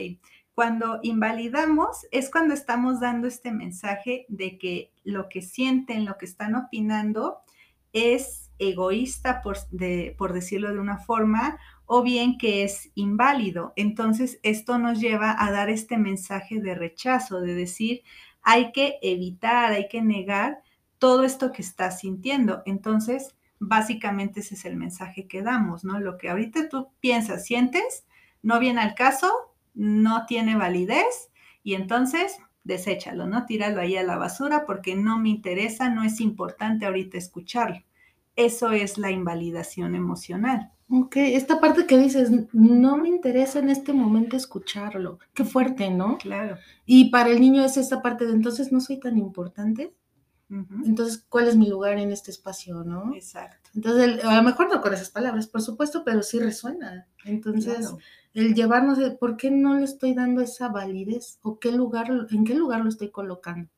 cuando 0.58 1.00
invalidamos 1.04 2.08
es 2.10 2.32
cuando 2.32 2.56
estamos 2.56 3.00
dando 3.00 3.28
este 3.28 3.52
mensaje 3.52 4.26
de 4.28 4.58
que 4.58 4.92
lo 5.04 5.30
que 5.30 5.44
sienten, 5.44 6.04
lo 6.04 6.18
que 6.18 6.26
están 6.26 6.56
opinando 6.56 7.42
es 7.94 8.50
egoísta, 8.58 9.44
por, 9.44 9.58
por 10.18 10.34
decirlo 10.34 10.74
de 10.74 10.80
una 10.80 10.98
forma, 10.98 11.60
o 11.86 12.02
bien 12.02 12.40
que 12.40 12.64
es 12.64 12.90
inválido. 12.96 13.74
Entonces, 13.76 14.40
esto 14.42 14.80
nos 14.80 15.00
lleva 15.00 15.36
a 15.38 15.52
dar 15.52 15.70
este 15.70 16.00
mensaje 16.00 16.60
de 16.60 16.74
rechazo, 16.74 17.40
de 17.40 17.54
decir, 17.54 18.02
hay 18.42 18.72
que 18.72 18.98
evitar, 19.04 19.74
hay 19.74 19.88
que 19.88 20.02
negar 20.02 20.64
todo 20.98 21.24
esto 21.24 21.52
que 21.52 21.62
estás 21.62 22.00
sintiendo. 22.00 22.64
Entonces, 22.66 23.36
básicamente 23.60 24.40
ese 24.40 24.56
es 24.56 24.66
el 24.66 24.76
mensaje 24.76 25.28
que 25.28 25.44
damos, 25.44 25.84
¿no? 25.84 26.00
Lo 26.00 26.18
que 26.18 26.32
ahorita 26.32 26.68
tú 26.68 26.90
piensas, 27.00 27.46
sientes, 27.46 28.08
no 28.42 28.58
viene 28.58 28.82
al 28.82 28.96
caso, 28.96 29.54
no 29.78 30.26
tiene 30.26 30.56
validez 30.56 31.30
y 31.64 31.76
entonces 31.76 32.38
deséchalo, 32.64 33.28
¿no? 33.28 33.46
Tíralo 33.46 33.80
ahí 33.80 33.96
a 33.96 34.04
la 34.04 34.18
basura 34.18 34.66
porque 34.66 34.96
no 34.96 35.20
me 35.20 35.30
interesa, 35.30 35.90
no 35.90 36.04
es 36.04 36.20
importante 36.20 36.86
ahorita 36.86 37.18
escucharlo. 37.18 37.82
Eso 38.36 38.72
es 38.72 38.98
la 38.98 39.12
invalidación 39.12 39.96
emocional. 39.96 40.72
Ok, 40.90 41.18
esta 41.18 41.60
parte 41.60 41.86
que 41.86 41.98
dices, 41.98 42.32
no 42.54 42.98
me 42.98 43.10
interesa 43.10 43.60
en 43.60 43.70
este 43.70 43.94
momento 43.94 44.38
escucharlo. 44.38 45.20
Qué 45.34 45.44
fuerte, 45.44 45.90
¿no? 45.90 46.18
Claro. 46.18 46.58
Y 46.86 47.10
para 47.10 47.30
el 47.30 47.42
niño 47.42 47.64
es 47.64 47.78
esta 47.78 48.02
parte 48.02 48.26
de 48.26 48.34
entonces 48.34 48.72
no 48.72 48.80
soy 48.80 49.00
tan 49.00 49.18
importante. 49.18 49.94
Entonces, 50.50 51.26
¿cuál 51.28 51.48
es 51.50 51.58
mi 51.58 51.68
lugar 51.68 51.98
en 51.98 52.12
este 52.12 52.32
espacio, 52.32 52.84
no? 52.84 53.14
Exacto. 53.14 53.70
Entonces, 53.76 54.24
a 54.24 54.38
lo 54.38 54.44
mejor 54.44 54.74
no 54.74 54.82
con 54.82 54.94
esas 54.94 55.10
palabras, 55.10 55.48
por 55.48 55.62
supuesto, 55.62 56.04
pero 56.06 56.24
sí 56.24 56.40
resuena. 56.40 57.06
Entonces, 57.26 57.94
el 58.34 58.54
llevarnos 58.54 58.98
de 58.98 59.12
por 59.12 59.36
qué 59.36 59.52
no 59.52 59.76
le 59.76 59.84
estoy 59.84 60.14
dando 60.14 60.42
esa 60.42 60.70
validez 60.70 61.40
o 61.42 61.60
qué 61.60 61.72
lugar, 61.72 62.28
en 62.30 62.46
qué 62.46 62.56
lugar 62.56 62.82
lo 62.82 62.90
estoy 62.90 63.10
colocando, 63.10 63.70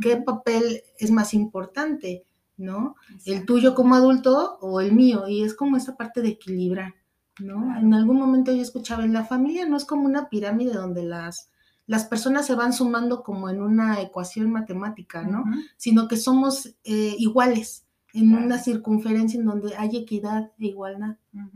qué 0.00 0.16
papel 0.16 0.82
es 0.98 1.10
más 1.10 1.32
importante, 1.32 2.24
¿no? 2.56 2.96
El 3.24 3.46
tuyo 3.46 3.74
como 3.74 3.94
adulto 3.94 4.58
o 4.60 4.80
el 4.80 4.92
mío, 4.92 5.28
y 5.28 5.44
es 5.44 5.54
como 5.54 5.76
esa 5.76 5.96
parte 5.96 6.22
de 6.22 6.30
equilibrar, 6.30 6.94
¿no? 7.38 7.76
En 7.78 7.94
algún 7.94 8.18
momento 8.18 8.52
yo 8.52 8.62
escuchaba, 8.62 9.04
en 9.04 9.12
la 9.12 9.24
familia 9.24 9.66
no 9.66 9.76
es 9.76 9.84
como 9.84 10.06
una 10.06 10.28
pirámide 10.28 10.72
donde 10.72 11.04
las, 11.04 11.50
las 11.90 12.04
personas 12.04 12.46
se 12.46 12.54
van 12.54 12.72
sumando 12.72 13.24
como 13.24 13.50
en 13.50 13.60
una 13.60 14.00
ecuación 14.00 14.48
matemática, 14.52 15.24
¿no? 15.24 15.42
Sino 15.76 16.06
que 16.06 16.16
somos 16.16 16.76
eh, 16.84 17.16
iguales 17.18 17.84
en 18.14 18.32
una 18.32 18.58
circunferencia 18.58 19.40
en 19.40 19.46
donde 19.46 19.74
hay 19.76 19.96
equidad 19.96 20.52
e 20.60 20.66
igualdad, 20.66 21.16
¿no? 21.32 21.50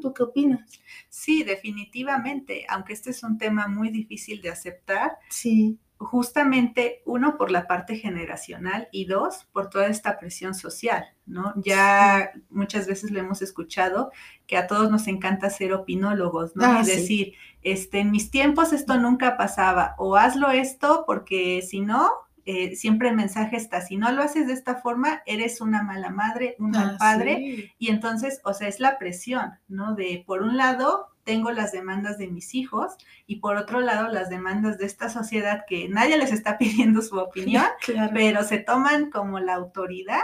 ¿Tú 0.00 0.12
qué 0.12 0.24
opinas? 0.24 0.68
Sí, 1.08 1.44
definitivamente, 1.44 2.66
aunque 2.68 2.92
este 2.92 3.10
es 3.10 3.22
un 3.22 3.38
tema 3.38 3.68
muy 3.68 3.90
difícil 3.90 4.42
de 4.42 4.50
aceptar. 4.50 5.12
Sí. 5.30 5.78
Justamente, 6.00 7.02
uno, 7.06 7.36
por 7.36 7.50
la 7.50 7.66
parte 7.66 7.96
generacional 7.96 8.88
y 8.92 9.06
dos, 9.06 9.48
por 9.52 9.68
toda 9.68 9.88
esta 9.88 10.16
presión 10.18 10.54
social, 10.54 11.04
¿no? 11.26 11.52
Ya 11.56 12.30
muchas 12.50 12.86
veces 12.86 13.10
lo 13.10 13.18
hemos 13.18 13.42
escuchado 13.42 14.12
que 14.46 14.56
a 14.56 14.68
todos 14.68 14.90
nos 14.92 15.08
encanta 15.08 15.50
ser 15.50 15.72
opinólogos, 15.72 16.54
¿no? 16.54 16.64
Ah, 16.64 16.78
y 16.82 16.84
sí. 16.84 16.90
decir, 16.92 17.34
este, 17.62 17.98
en 17.98 18.12
mis 18.12 18.30
tiempos 18.30 18.72
esto 18.72 18.96
nunca 18.96 19.36
pasaba, 19.36 19.96
o 19.98 20.14
hazlo 20.16 20.50
esto 20.52 21.02
porque 21.04 21.62
si 21.62 21.80
no, 21.80 22.08
eh, 22.44 22.76
siempre 22.76 23.08
el 23.10 23.16
mensaje 23.16 23.56
está, 23.56 23.80
si 23.82 23.96
no 23.96 24.10
lo 24.12 24.22
haces 24.22 24.46
de 24.46 24.52
esta 24.54 24.76
forma, 24.76 25.20
eres 25.26 25.60
una 25.60 25.82
mala 25.82 26.10
madre, 26.10 26.54
un 26.60 26.70
mal 26.70 26.92
Ah, 26.94 26.96
padre, 26.98 27.36
sí. 27.36 27.72
y 27.78 27.88
entonces, 27.90 28.40
o 28.44 28.54
sea, 28.54 28.68
es 28.68 28.80
la 28.80 28.98
presión, 28.98 29.58
¿no? 29.66 29.94
De, 29.96 30.22
por 30.26 30.42
un 30.42 30.56
lado, 30.56 31.08
tengo 31.28 31.50
las 31.50 31.72
demandas 31.72 32.16
de 32.16 32.26
mis 32.28 32.54
hijos 32.54 32.96
y 33.26 33.36
por 33.36 33.58
otro 33.58 33.80
lado, 33.80 34.08
las 34.08 34.30
demandas 34.30 34.78
de 34.78 34.86
esta 34.86 35.10
sociedad 35.10 35.64
que 35.68 35.86
nadie 35.90 36.16
les 36.16 36.32
está 36.32 36.56
pidiendo 36.58 37.02
su 37.02 37.18
opinión, 37.18 37.66
Claro. 37.84 38.12
pero 38.14 38.42
se 38.44 38.58
toman 38.58 39.10
como 39.10 39.38
la 39.38 39.54
autoridad 39.54 40.22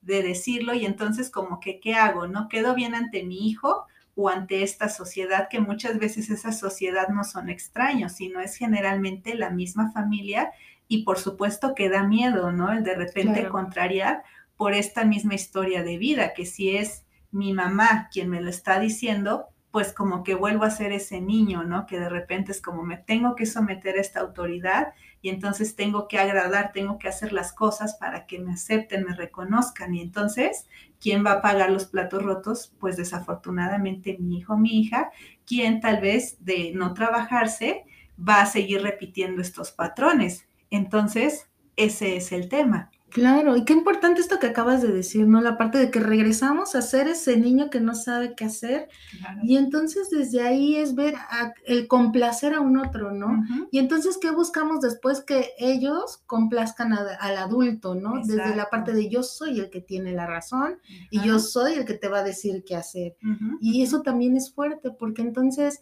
de 0.00 0.22
decirlo 0.22 0.72
y 0.72 0.86
entonces 0.86 1.28
como 1.28 1.60
que, 1.60 1.78
¿qué 1.78 1.94
hago? 1.94 2.26
¿No 2.26 2.48
quedo 2.48 2.74
bien 2.74 2.94
ante 2.94 3.22
mi 3.24 3.46
hijo 3.50 3.84
o 4.14 4.30
ante 4.30 4.62
esta 4.62 4.88
sociedad 4.88 5.48
que 5.50 5.60
muchas 5.60 5.98
veces 5.98 6.30
esa 6.30 6.52
sociedad 6.52 7.08
no 7.08 7.22
son 7.22 7.50
extraños, 7.50 8.12
sino 8.12 8.40
es 8.40 8.56
generalmente 8.56 9.34
la 9.34 9.50
misma 9.50 9.92
familia 9.92 10.52
y 10.88 11.02
por 11.04 11.18
supuesto 11.18 11.74
que 11.74 11.90
da 11.90 12.02
miedo, 12.04 12.50
¿no? 12.50 12.72
El 12.72 12.82
de 12.82 12.94
repente 12.94 13.40
Claro. 13.40 13.50
contrariar 13.52 14.22
por 14.56 14.72
esta 14.72 15.04
misma 15.04 15.34
historia 15.34 15.82
de 15.82 15.98
vida, 15.98 16.32
que 16.32 16.46
si 16.46 16.74
es 16.76 17.04
mi 17.30 17.52
mamá 17.52 18.08
quien 18.10 18.30
me 18.30 18.40
lo 18.40 18.48
está 18.48 18.80
diciendo, 18.80 19.48
pues 19.76 19.92
como 19.92 20.24
que 20.24 20.34
vuelvo 20.34 20.64
a 20.64 20.70
ser 20.70 20.90
ese 20.92 21.20
niño, 21.20 21.62
¿no? 21.62 21.84
Que 21.84 22.00
de 22.00 22.08
repente 22.08 22.50
es 22.50 22.62
como 22.62 22.82
me 22.82 22.96
tengo 22.96 23.34
que 23.34 23.44
someter 23.44 23.98
a 23.98 24.00
esta 24.00 24.20
autoridad 24.20 24.94
y 25.20 25.28
entonces 25.28 25.76
tengo 25.76 26.08
que 26.08 26.18
agradar, 26.18 26.72
tengo 26.72 26.98
que 26.98 27.08
hacer 27.08 27.30
las 27.34 27.52
cosas 27.52 27.94
para 27.96 28.24
que 28.24 28.38
me 28.38 28.54
acepten, 28.54 29.04
me 29.04 29.14
reconozcan 29.14 29.94
y 29.94 30.00
entonces, 30.00 30.66
¿quién 30.98 31.26
va 31.26 31.32
a 31.32 31.42
pagar 31.42 31.70
los 31.70 31.84
platos 31.84 32.22
rotos? 32.22 32.74
Pues 32.80 32.96
desafortunadamente 32.96 34.16
mi 34.18 34.38
hijo, 34.38 34.56
mi 34.56 34.80
hija, 34.80 35.10
quien 35.44 35.82
tal 35.82 36.00
vez 36.00 36.42
de 36.42 36.72
no 36.74 36.94
trabajarse 36.94 37.84
va 38.18 38.40
a 38.40 38.46
seguir 38.46 38.80
repitiendo 38.80 39.42
estos 39.42 39.72
patrones. 39.72 40.48
Entonces, 40.70 41.50
ese 41.76 42.16
es 42.16 42.32
el 42.32 42.48
tema. 42.48 42.90
Claro, 43.10 43.56
y 43.56 43.64
qué 43.64 43.72
importante 43.72 44.20
esto 44.20 44.38
que 44.38 44.48
acabas 44.48 44.82
de 44.82 44.88
decir, 44.92 45.26
¿no? 45.26 45.40
La 45.40 45.56
parte 45.56 45.78
de 45.78 45.90
que 45.90 46.00
regresamos 46.00 46.74
a 46.74 46.82
ser 46.82 47.08
ese 47.08 47.36
niño 47.38 47.70
que 47.70 47.80
no 47.80 47.94
sabe 47.94 48.34
qué 48.34 48.44
hacer 48.44 48.88
y 49.44 49.56
entonces 49.56 50.10
desde 50.10 50.42
ahí 50.42 50.76
es 50.76 50.94
ver 50.94 51.14
a- 51.14 51.54
el 51.64 51.86
complacer 51.88 52.52
a 52.52 52.60
un 52.60 52.76
otro, 52.76 53.12
¿no? 53.12 53.28
Y 53.70 53.78
entonces, 53.78 54.18
¿qué 54.20 54.30
buscamos 54.32 54.80
después? 54.80 55.22
Que 55.22 55.50
ellos 55.58 56.22
complazcan 56.26 56.92
a- 56.92 57.14
al 57.20 57.36
adulto, 57.38 57.94
¿no? 57.94 58.16
Desde 58.26 58.36
la 58.56 58.68
parte 58.70 58.92
de 58.92 59.08
yo 59.08 59.22
soy 59.22 59.60
el 59.60 59.70
que 59.70 59.80
tiene 59.80 60.12
la 60.12 60.26
razón 60.26 60.78
y 61.10 61.18
yo 61.26 61.38
soy 61.38 61.74
el 61.74 61.84
que 61.86 61.94
te 61.94 62.08
va 62.08 62.18
a 62.18 62.24
decir 62.24 62.64
qué 62.66 62.76
hacer. 62.76 63.16
Y 63.60 63.82
eso 63.82 64.02
también 64.02 64.36
es 64.36 64.52
fuerte, 64.52 64.90
porque 64.90 65.22
entonces, 65.22 65.80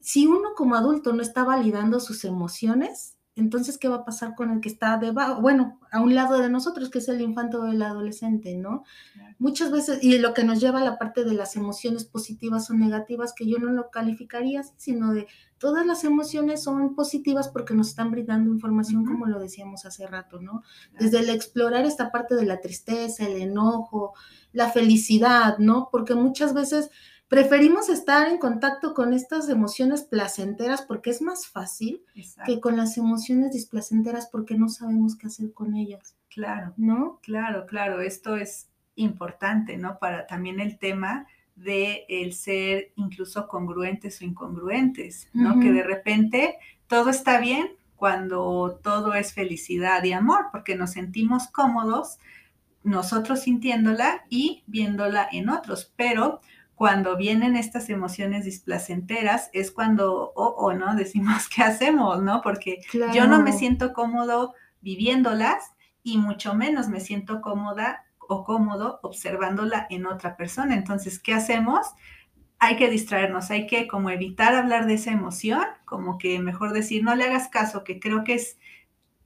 si 0.00 0.26
uno 0.26 0.54
como 0.56 0.74
adulto 0.74 1.12
no 1.12 1.22
está 1.22 1.44
validando 1.44 2.00
sus 2.00 2.24
emociones, 2.24 3.18
entonces, 3.34 3.78
¿qué 3.78 3.88
va 3.88 3.96
a 3.96 4.04
pasar 4.04 4.34
con 4.34 4.50
el 4.50 4.60
que 4.60 4.68
está 4.68 4.98
debajo? 4.98 5.40
Bueno, 5.40 5.80
a 5.90 6.00
un 6.02 6.14
lado 6.14 6.38
de 6.38 6.50
nosotros, 6.50 6.90
que 6.90 6.98
es 6.98 7.08
el 7.08 7.22
infante 7.22 7.56
o 7.56 7.66
el 7.66 7.80
adolescente, 7.80 8.54
¿no? 8.56 8.84
Claro. 9.14 9.36
Muchas 9.38 9.70
veces, 9.70 10.02
y 10.02 10.18
lo 10.18 10.34
que 10.34 10.44
nos 10.44 10.60
lleva 10.60 10.80
a 10.80 10.84
la 10.84 10.98
parte 10.98 11.24
de 11.24 11.32
las 11.32 11.56
emociones 11.56 12.04
positivas 12.04 12.68
o 12.68 12.74
negativas, 12.74 13.32
que 13.32 13.46
yo 13.46 13.58
no 13.58 13.72
lo 13.72 13.90
calificaría 13.90 14.60
así, 14.60 14.72
sino 14.76 15.14
de 15.14 15.26
todas 15.56 15.86
las 15.86 16.04
emociones 16.04 16.62
son 16.62 16.94
positivas 16.94 17.48
porque 17.48 17.72
nos 17.72 17.88
están 17.88 18.10
brindando 18.10 18.50
información, 18.50 19.06
como 19.06 19.26
lo 19.26 19.38
decíamos 19.38 19.86
hace 19.86 20.06
rato, 20.06 20.38
¿no? 20.38 20.62
Claro. 20.90 21.04
Desde 21.04 21.20
el 21.20 21.30
explorar 21.30 21.86
esta 21.86 22.10
parte 22.12 22.34
de 22.34 22.44
la 22.44 22.60
tristeza, 22.60 23.26
el 23.26 23.40
enojo, 23.40 24.12
la 24.52 24.70
felicidad, 24.70 25.56
¿no? 25.58 25.88
Porque 25.90 26.14
muchas 26.14 26.52
veces 26.52 26.90
preferimos 27.32 27.88
estar 27.88 28.28
en 28.28 28.36
contacto 28.36 28.92
con 28.92 29.14
estas 29.14 29.48
emociones 29.48 30.02
placenteras 30.02 30.82
porque 30.82 31.08
es 31.08 31.22
más 31.22 31.46
fácil 31.46 32.02
Exacto. 32.14 32.52
que 32.52 32.60
con 32.60 32.76
las 32.76 32.98
emociones 32.98 33.52
displacenteras 33.52 34.28
porque 34.30 34.54
no 34.54 34.68
sabemos 34.68 35.16
qué 35.16 35.28
hacer 35.28 35.50
con 35.54 35.74
ellas, 35.74 36.14
Claro, 36.28 36.74
¿no? 36.76 37.20
claro, 37.22 37.64
claro. 37.64 38.02
Esto 38.02 38.36
es 38.36 38.68
importante, 38.96 39.78
¿no? 39.78 39.98
Para 39.98 40.26
también 40.26 40.60
el 40.60 40.78
tema 40.78 41.26
de 41.56 42.04
el 42.10 42.34
ser 42.34 42.92
incluso 42.96 43.48
congruentes 43.48 44.20
o 44.20 44.26
incongruentes, 44.26 45.30
¿no? 45.32 45.58
Que 45.58 45.72
de 45.72 45.84
repente 45.84 46.56
todo 46.86 47.08
está 47.08 47.40
bien 47.40 47.66
cuando 47.96 48.78
todo 48.82 49.14
es 49.14 49.32
felicidad 49.32 50.04
y 50.04 50.12
amor, 50.12 50.48
porque 50.52 50.76
nos 50.76 50.90
sentimos 50.90 51.48
cómodos 51.48 52.18
nosotros 52.84 53.40
sintiéndola 53.40 54.24
y 54.28 54.64
viéndola 54.66 55.26
en 55.32 55.48
otros, 55.48 55.92
pero 55.96 56.40
cuando 56.74 57.16
vienen 57.16 57.56
estas 57.56 57.90
emociones 57.90 58.44
displacenteras 58.44 59.50
es 59.52 59.70
cuando, 59.70 60.32
oh, 60.34 60.54
oh, 60.56 60.72
¿no? 60.72 60.94
Decimos, 60.96 61.48
¿qué 61.48 61.62
hacemos, 61.62 62.22
no? 62.22 62.40
Porque 62.42 62.80
yo 63.14 63.26
no 63.26 63.40
me 63.40 63.52
siento 63.52 63.92
cómodo 63.92 64.54
viviéndolas 64.80 65.72
y 66.02 66.18
mucho 66.18 66.54
menos 66.54 66.88
me 66.88 67.00
siento 67.00 67.40
cómoda 67.40 68.04
o 68.18 68.44
cómodo 68.44 69.00
observándola 69.02 69.86
en 69.90 70.06
otra 70.06 70.36
persona. 70.36 70.74
Entonces, 70.74 71.18
¿qué 71.18 71.34
hacemos? 71.34 71.86
Hay 72.58 72.76
que 72.76 72.88
distraernos, 72.88 73.50
hay 73.50 73.66
que 73.66 73.88
como 73.88 74.10
evitar 74.10 74.54
hablar 74.54 74.86
de 74.86 74.94
esa 74.94 75.12
emoción, 75.12 75.64
como 75.84 76.18
que 76.18 76.38
mejor 76.38 76.72
decir, 76.72 77.02
no 77.02 77.14
le 77.14 77.24
hagas 77.24 77.48
caso, 77.48 77.84
que 77.84 78.00
creo 78.00 78.24
que 78.24 78.34
es 78.34 78.58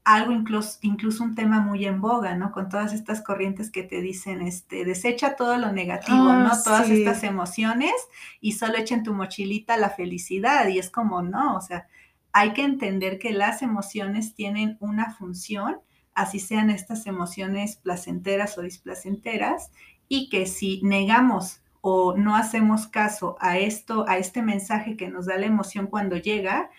algo 0.07 0.31
incluso, 0.31 0.79
incluso 0.83 1.25
un 1.25 1.35
tema 1.35 1.59
muy 1.59 1.85
en 1.85 2.01
boga, 2.01 2.37
¿no? 2.37 2.53
Con 2.53 2.69
todas 2.69 2.93
estas 2.93 3.23
corrientes 3.23 3.73
que 3.73 3.83
te 3.83 4.01
dicen, 4.01 4.41
este, 4.41 4.85
desecha 4.85 5.35
todo 5.35 5.57
lo 5.57 5.73
negativo, 5.73 6.29
Ah, 6.29 6.45
¿no? 6.45 6.63
Todas 6.63 6.89
estas 6.89 7.25
emociones 7.25 7.93
y 8.41 8.53
solo 8.53 8.77
echa 8.79 8.95
en 8.95 9.03
tu 9.03 9.15
mochilita 9.15 9.77
la 9.77 9.91
felicidad. 9.91 10.69
Y 10.69 10.79
es 10.79 10.91
como, 10.91 11.23
no, 11.23 11.57
o 11.57 11.61
sea, 11.61 11.89
hay 12.33 12.53
que 12.53 12.63
entender 12.63 13.19
que 13.19 13.33
las 13.33 13.63
emociones 13.63 14.37
tienen 14.37 14.77
una 14.79 15.13
función, 15.13 15.81
así 16.15 16.39
sean 16.39 16.71
estas 16.71 17.09
emociones 17.09 17.75
placenteras 17.75 18.57
o 18.59 18.63
displacenteras, 18.63 19.73
y 20.07 20.29
que 20.29 20.47
si 20.47 20.81
negamos 20.85 21.63
o 21.81 22.17
no 22.17 22.37
hacemos 22.37 22.87
caso 22.87 23.37
a 23.41 23.59
esto, 23.59 24.05
a 24.09 24.19
este 24.19 24.41
mensaje 24.41 24.97
que 24.97 25.09
nos 25.09 25.27
da 25.27 25.37
la 25.37 25.47
emoción 25.47 25.89
cuando 25.89 26.17
llega, 26.17 26.71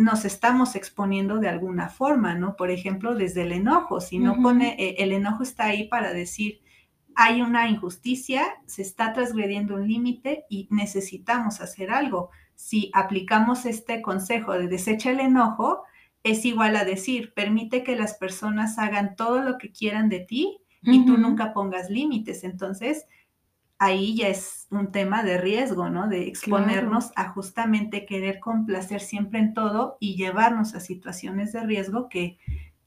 nos 0.00 0.24
estamos 0.24 0.76
exponiendo 0.76 1.38
de 1.40 1.48
alguna 1.48 1.90
forma, 1.90 2.34
¿no? 2.34 2.56
Por 2.56 2.70
ejemplo, 2.70 3.14
desde 3.14 3.42
el 3.42 3.52
enojo, 3.52 4.00
si 4.00 4.18
no 4.18 4.40
pone, 4.40 4.74
eh, 4.78 4.96
el 4.98 5.12
enojo 5.12 5.42
está 5.42 5.66
ahí 5.66 5.88
para 5.88 6.14
decir, 6.14 6.62
hay 7.14 7.42
una 7.42 7.68
injusticia, 7.68 8.42
se 8.64 8.80
está 8.80 9.12
transgrediendo 9.12 9.74
un 9.74 9.86
límite 9.86 10.46
y 10.48 10.68
necesitamos 10.70 11.60
hacer 11.60 11.90
algo. 11.90 12.30
Si 12.54 12.90
aplicamos 12.94 13.66
este 13.66 14.00
consejo 14.00 14.54
de 14.54 14.68
desecha 14.68 15.10
el 15.10 15.20
enojo, 15.20 15.82
es 16.22 16.46
igual 16.46 16.76
a 16.76 16.86
decir, 16.86 17.34
permite 17.34 17.84
que 17.84 17.94
las 17.94 18.14
personas 18.14 18.78
hagan 18.78 19.16
todo 19.16 19.42
lo 19.42 19.58
que 19.58 19.70
quieran 19.70 20.08
de 20.08 20.20
ti 20.20 20.60
y 20.82 21.04
tú 21.04 21.18
nunca 21.18 21.52
pongas 21.52 21.90
límites. 21.90 22.42
Entonces, 22.42 23.06
ahí 23.80 24.14
ya 24.14 24.28
es 24.28 24.66
un 24.70 24.92
tema 24.92 25.24
de 25.24 25.38
riesgo, 25.38 25.88
¿no? 25.88 26.06
De 26.06 26.28
exponernos 26.28 27.12
a 27.16 27.30
justamente 27.30 28.04
querer 28.04 28.38
complacer 28.38 29.00
siempre 29.00 29.40
en 29.40 29.54
todo 29.54 29.96
y 29.98 30.16
llevarnos 30.16 30.74
a 30.74 30.80
situaciones 30.80 31.52
de 31.52 31.62
riesgo 31.62 32.10
que 32.10 32.38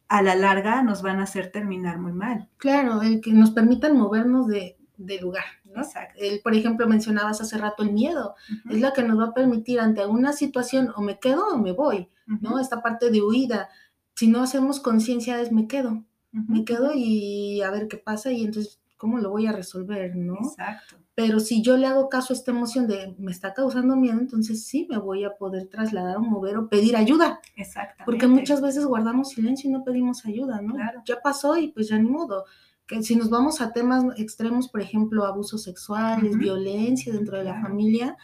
a 0.07 0.21
la 0.21 0.35
larga 0.35 0.83
nos 0.83 1.01
van 1.01 1.19
a 1.19 1.23
hacer 1.23 1.51
terminar 1.51 1.97
muy 1.97 2.13
mal. 2.13 2.47
Claro, 2.57 3.01
el 3.01 3.21
que 3.21 3.33
nos 3.33 3.51
permitan 3.51 3.97
movernos 3.97 4.47
de, 4.47 4.77
lugar. 5.19 5.45
¿no? 5.65 5.81
Exacto. 5.81 6.19
El, 6.21 6.41
por 6.41 6.53
ejemplo, 6.53 6.87
mencionabas 6.87 7.41
hace 7.41 7.57
rato 7.57 7.81
el 7.81 7.91
miedo. 7.91 8.35
Es 8.69 8.79
la 8.79 8.93
que 8.93 9.01
nos 9.01 9.19
va 9.19 9.25
a 9.25 9.33
permitir 9.33 9.79
ante 9.79 10.05
una 10.05 10.31
situación 10.31 10.91
o 10.95 11.01
me 11.01 11.17
quedo 11.17 11.47
o 11.47 11.57
me 11.57 11.71
voy, 11.71 12.07
¿no? 12.27 12.59
Esta 12.59 12.83
parte 12.83 13.09
de 13.09 13.23
huida. 13.23 13.69
Si 14.13 14.27
no 14.27 14.43
hacemos 14.43 14.79
conciencia 14.79 15.41
es 15.41 15.51
me 15.51 15.67
quedo. 15.67 16.03
Me 16.31 16.65
quedo 16.65 16.91
y 16.93 17.63
a 17.63 17.71
ver 17.71 17.87
qué 17.87 17.97
pasa 17.97 18.31
y 18.31 18.43
entonces 18.43 18.82
¿cómo 19.03 19.17
lo 19.17 19.31
voy 19.31 19.47
a 19.47 19.51
resolver? 19.51 20.15
¿no? 20.15 20.35
Exacto. 20.35 20.95
Pero 21.13 21.41
si 21.41 21.61
yo 21.61 21.75
le 21.75 21.87
hago 21.87 22.07
caso 22.07 22.31
a 22.31 22.37
esta 22.37 22.51
emoción 22.51 22.87
de 22.87 23.13
me 23.17 23.31
está 23.31 23.53
causando 23.53 23.97
miedo, 23.97 24.17
entonces 24.17 24.65
sí 24.65 24.87
me 24.89 24.97
voy 24.97 25.25
a 25.25 25.35
poder 25.35 25.67
trasladar 25.67 26.15
o 26.15 26.21
mover 26.21 26.55
o 26.55 26.69
pedir 26.69 26.95
ayuda. 26.95 27.41
Exactamente. 27.57 28.05
Porque 28.05 28.27
muchas 28.27 28.61
veces 28.61 28.85
guardamos 28.85 29.31
silencio 29.31 29.69
y 29.69 29.73
no 29.73 29.83
pedimos 29.83 30.25
ayuda, 30.25 30.61
¿no? 30.61 30.75
Claro. 30.75 31.01
Ya 31.05 31.19
pasó 31.21 31.57
y 31.57 31.73
pues 31.73 31.89
ya 31.89 31.99
ni 31.99 32.09
modo. 32.09 32.45
Que 32.87 33.03
si 33.03 33.17
nos 33.17 33.29
vamos 33.29 33.59
a 33.59 33.73
temas 33.73 34.05
extremos, 34.15 34.69
por 34.69 34.79
ejemplo, 34.79 35.25
abusos 35.25 35.63
sexuales, 35.63 36.37
violencia 36.37 37.11
dentro 37.11 37.37
de 37.37 37.43
la 37.43 37.61
familia, 37.61 38.15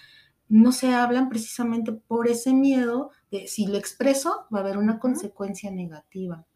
no 0.48 0.72
se 0.72 0.94
hablan 0.94 1.28
precisamente 1.28 1.92
por 1.92 2.30
ese 2.30 2.54
miedo 2.54 3.12
de 3.32 3.48
si 3.48 3.68
lo 3.68 3.78
expreso 3.78 4.48
va 4.54 4.60
a 4.60 4.62
haber 4.62 4.78
una 4.78 4.98
consecuencia 4.98 5.72
negativa 5.72 6.48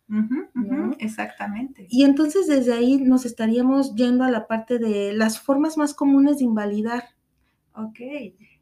exactamente. 1.00 1.88
Y 1.90 2.04
entonces 2.04 2.48
desde 2.48 2.74
ahí 2.74 2.98
nos 2.98 3.26
estaríamos 3.26 3.96
yendo 3.96 4.24
a 4.24 4.32
la 4.32 4.48
parte 4.48 4.80
de 4.80 5.14
las 5.14 5.40
formas 5.40 5.78
más 5.78 5.94
comunes 5.94 6.38
de 6.38 6.46
invalidar. 6.46 7.04
Ok. 7.76 8.00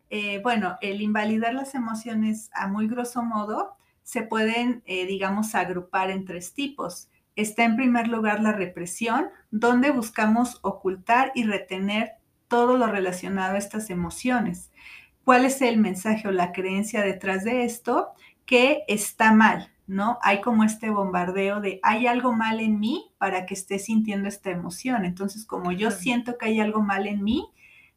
Eh, 0.10 0.42
bueno, 0.44 0.78
el 0.82 1.02
invalidar 1.02 1.54
las 1.54 1.74
emociones 1.74 2.50
a 2.54 2.68
muy 2.68 2.88
grosso 2.88 3.24
modo 3.24 3.78
se 4.04 4.24
pueden, 4.24 4.84
eh, 4.86 5.06
digamos, 5.06 5.56
agrupar 5.56 6.12
en 6.12 6.26
tres 6.26 6.54
tipos. 6.54 7.10
Está 7.36 7.64
en 7.64 7.78
primer 7.78 8.10
lugar 8.10 8.42
la 8.42 8.52
represión, 8.52 9.30
donde 9.52 9.92
buscamos 9.92 10.60
ocultar 10.64 11.32
y 11.34 11.44
retener 11.44 12.14
todo 12.50 12.78
lo 12.78 12.88
relacionado 12.88 13.56
a 13.56 13.58
estas 13.58 13.90
emociones. 13.90 14.70
¿Cuál 15.24 15.46
es 15.46 15.62
el 15.62 15.78
mensaje 15.78 16.28
o 16.28 16.32
la 16.32 16.52
creencia 16.52 17.02
detrás 17.04 17.46
de 17.46 17.64
esto? 17.64 18.10
Que 18.46 18.84
está 18.90 19.32
mal, 19.32 19.71
¿no? 19.88 20.20
Hay 20.22 20.42
como 20.42 20.64
este 20.64 20.90
bombardeo 20.90 21.62
de 21.62 21.80
hay 21.84 22.08
algo 22.08 22.34
mal 22.34 22.60
en 22.60 22.80
mí 22.80 23.12
para 23.18 23.46
que 23.46 23.54
esté 23.54 23.80
sintiendo 23.80 24.28
esta 24.28 24.52
emoción. 24.52 25.06
Entonces, 25.06 25.46
como 25.46 25.72
yo 25.72 25.92
siento 25.92 26.38
que 26.38 26.46
hay 26.46 26.60
algo 26.60 26.82
mal 26.82 27.08
en 27.08 27.24
mí, 27.24 27.50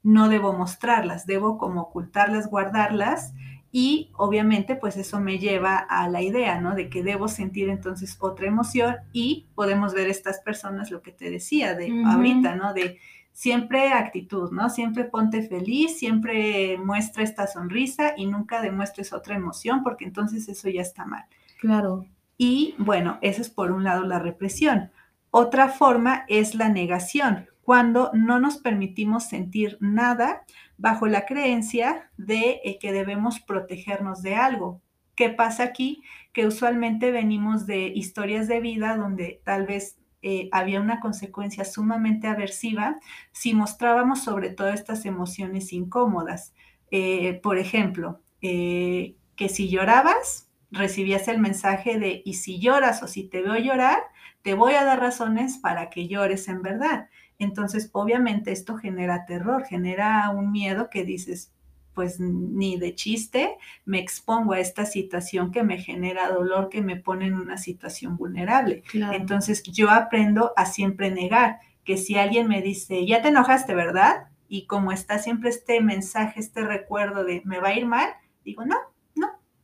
no 0.02 0.28
debo 0.28 0.52
mostrarlas, 0.52 1.26
debo 1.26 1.58
como 1.58 1.82
ocultarlas, 1.82 2.48
guardarlas 2.48 3.32
y 3.72 4.12
obviamente 4.14 4.76
pues 4.76 4.96
eso 4.96 5.18
me 5.18 5.38
lleva 5.38 5.76
a 5.76 6.08
la 6.08 6.22
idea, 6.22 6.60
¿no? 6.60 6.76
De 6.76 6.88
que 6.88 7.02
debo 7.02 7.26
sentir 7.26 7.68
entonces 7.70 8.16
otra 8.20 8.46
emoción 8.46 8.96
y 9.12 9.46
podemos 9.56 9.94
ver 9.94 10.08
estas 10.08 10.38
personas 10.40 10.92
lo 10.92 11.02
que 11.02 11.10
te 11.10 11.28
decía 11.28 11.74
de 11.74 11.90
ahorita, 12.06 12.54
¿no? 12.54 12.72
De 12.72 13.00
siempre 13.32 13.92
actitud, 13.92 14.52
¿no? 14.52 14.70
Siempre 14.70 15.04
ponte 15.04 15.42
feliz, 15.42 15.98
siempre 15.98 16.78
muestra 16.78 17.24
esta 17.24 17.48
sonrisa 17.48 18.12
y 18.16 18.26
nunca 18.26 18.62
demuestres 18.62 19.12
otra 19.12 19.34
emoción 19.34 19.82
porque 19.82 20.04
entonces 20.04 20.48
eso 20.48 20.68
ya 20.68 20.82
está 20.82 21.04
mal. 21.04 21.24
Claro. 21.64 22.04
Y 22.36 22.74
bueno, 22.76 23.16
esa 23.22 23.40
es 23.40 23.48
por 23.48 23.72
un 23.72 23.84
lado 23.84 24.04
la 24.04 24.18
represión. 24.18 24.90
Otra 25.30 25.70
forma 25.70 26.26
es 26.28 26.54
la 26.54 26.68
negación, 26.68 27.46
cuando 27.62 28.10
no 28.12 28.38
nos 28.38 28.58
permitimos 28.58 29.30
sentir 29.30 29.78
nada 29.80 30.42
bajo 30.76 31.06
la 31.06 31.24
creencia 31.24 32.10
de 32.18 32.60
eh, 32.64 32.78
que 32.78 32.92
debemos 32.92 33.40
protegernos 33.40 34.20
de 34.20 34.34
algo. 34.34 34.82
¿Qué 35.16 35.30
pasa 35.30 35.62
aquí? 35.62 36.02
Que 36.34 36.46
usualmente 36.46 37.10
venimos 37.12 37.64
de 37.64 37.86
historias 37.86 38.46
de 38.46 38.60
vida 38.60 38.98
donde 38.98 39.40
tal 39.42 39.64
vez 39.64 39.96
eh, 40.20 40.50
había 40.52 40.82
una 40.82 41.00
consecuencia 41.00 41.64
sumamente 41.64 42.26
aversiva 42.26 42.98
si 43.32 43.54
mostrábamos 43.54 44.22
sobre 44.22 44.50
todo 44.50 44.68
estas 44.68 45.06
emociones 45.06 45.72
incómodas. 45.72 46.52
Eh, 46.90 47.40
por 47.42 47.56
ejemplo, 47.56 48.20
que 48.42 49.16
si 49.48 49.70
llorabas, 49.70 50.50
recibías 50.74 51.28
el 51.28 51.38
mensaje 51.38 51.98
de, 51.98 52.22
y 52.24 52.34
si 52.34 52.60
lloras 52.60 53.02
o 53.02 53.06
si 53.06 53.24
te 53.24 53.42
veo 53.42 53.56
llorar, 53.56 53.98
te 54.42 54.54
voy 54.54 54.74
a 54.74 54.84
dar 54.84 55.00
razones 55.00 55.58
para 55.58 55.88
que 55.88 56.06
llores 56.06 56.48
en 56.48 56.62
verdad. 56.62 57.08
Entonces, 57.38 57.90
obviamente 57.92 58.52
esto 58.52 58.76
genera 58.76 59.26
terror, 59.26 59.64
genera 59.64 60.30
un 60.30 60.52
miedo 60.52 60.90
que 60.90 61.04
dices, 61.04 61.52
pues 61.94 62.18
ni 62.20 62.76
de 62.76 62.94
chiste 62.94 63.56
me 63.84 64.00
expongo 64.00 64.52
a 64.52 64.60
esta 64.60 64.84
situación 64.84 65.52
que 65.52 65.62
me 65.62 65.78
genera 65.78 66.28
dolor, 66.28 66.68
que 66.68 66.82
me 66.82 66.96
pone 66.96 67.26
en 67.26 67.34
una 67.34 67.56
situación 67.56 68.16
vulnerable. 68.16 68.82
Entonces, 69.12 69.62
yo 69.62 69.90
aprendo 69.90 70.52
a 70.56 70.66
siempre 70.66 71.10
negar, 71.10 71.60
que 71.84 71.96
si 71.96 72.16
alguien 72.16 72.48
me 72.48 72.62
dice, 72.62 73.06
ya 73.06 73.22
te 73.22 73.28
enojaste, 73.28 73.74
¿verdad? 73.74 74.28
Y 74.48 74.66
como 74.66 74.92
está 74.92 75.18
siempre 75.18 75.50
este 75.50 75.80
mensaje, 75.80 76.40
este 76.40 76.62
recuerdo 76.62 77.24
de, 77.24 77.42
me 77.44 77.60
va 77.60 77.68
a 77.68 77.74
ir 77.74 77.86
mal, 77.86 78.08
digo, 78.44 78.64
no, 78.64 78.76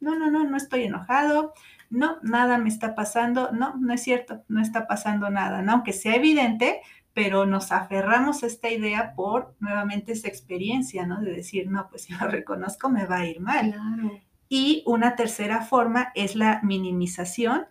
no, 0.00 0.18
no, 0.18 0.30
no, 0.30 0.44
no 0.44 0.56
estoy 0.56 0.84
enojado, 0.84 1.54
no, 1.90 2.18
nada 2.22 2.58
me 2.58 2.68
está 2.68 2.94
pasando, 2.94 3.50
no, 3.52 3.76
no 3.76 3.92
es 3.92 4.02
cierto, 4.02 4.44
no 4.48 4.60
está 4.60 4.86
pasando 4.86 5.30
nada, 5.30 5.62
¿no? 5.62 5.72
aunque 5.72 5.92
sea 5.92 6.14
evidente, 6.14 6.80
pero 7.12 7.46
nos 7.46 7.72
aferramos 7.72 8.42
a 8.42 8.46
esta 8.46 8.70
idea 8.70 9.14
por 9.14 9.54
nuevamente 9.60 10.12
esa 10.12 10.28
experiencia, 10.28 11.06
¿no? 11.06 11.20
De 11.20 11.32
decir, 11.32 11.68
no, 11.68 11.88
pues 11.90 12.02
si 12.02 12.14
lo 12.14 12.28
reconozco 12.28 12.88
me 12.88 13.06
va 13.06 13.16
a 13.16 13.26
ir 13.26 13.40
mal. 13.40 13.74
Y 14.48 14.82
una 14.86 15.16
tercera 15.16 15.62
forma 15.62 16.12
es 16.14 16.36
la 16.36 16.60
minimización, 16.62 17.66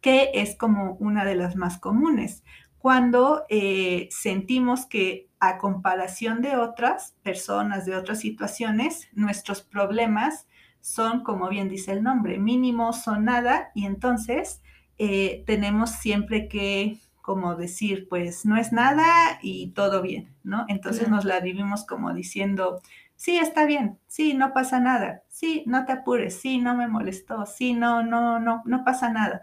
que 0.00 0.30
es 0.34 0.56
como 0.56 0.94
una 0.94 1.24
de 1.24 1.36
las 1.36 1.56
más 1.56 1.78
comunes. 1.78 2.42
Cuando 2.78 3.44
eh, 3.48 4.08
sentimos 4.10 4.86
que 4.86 5.28
a 5.38 5.58
comparación 5.58 6.42
de 6.42 6.56
otras 6.56 7.14
personas, 7.22 7.86
de 7.86 7.96
otras 7.96 8.18
situaciones, 8.18 9.08
nuestros 9.12 9.62
problemas 9.62 10.46
son, 10.82 11.22
como 11.22 11.48
bien 11.48 11.68
dice 11.70 11.92
el 11.92 12.02
nombre, 12.02 12.38
mínimos, 12.38 13.02
son 13.02 13.24
nada, 13.24 13.70
y 13.74 13.86
entonces 13.86 14.60
eh, 14.98 15.44
tenemos 15.46 15.92
siempre 15.92 16.48
que, 16.48 16.98
como 17.22 17.54
decir, 17.54 18.08
pues 18.10 18.44
no 18.44 18.56
es 18.56 18.72
nada 18.72 19.38
y 19.42 19.70
todo 19.70 20.02
bien, 20.02 20.34
¿no? 20.42 20.66
Entonces 20.68 21.08
nos 21.08 21.24
la 21.24 21.40
vivimos 21.40 21.86
como 21.86 22.12
diciendo, 22.12 22.82
sí, 23.16 23.38
está 23.38 23.64
bien, 23.64 23.98
sí, 24.08 24.34
no 24.34 24.52
pasa 24.52 24.80
nada, 24.80 25.22
sí, 25.28 25.62
no 25.66 25.86
te 25.86 25.92
apures, 25.92 26.40
sí, 26.40 26.58
no 26.58 26.74
me 26.74 26.88
molestó, 26.88 27.46
sí, 27.46 27.74
no, 27.74 28.02
no, 28.02 28.40
no, 28.40 28.62
no 28.66 28.84
pasa 28.84 29.08
nada. 29.10 29.42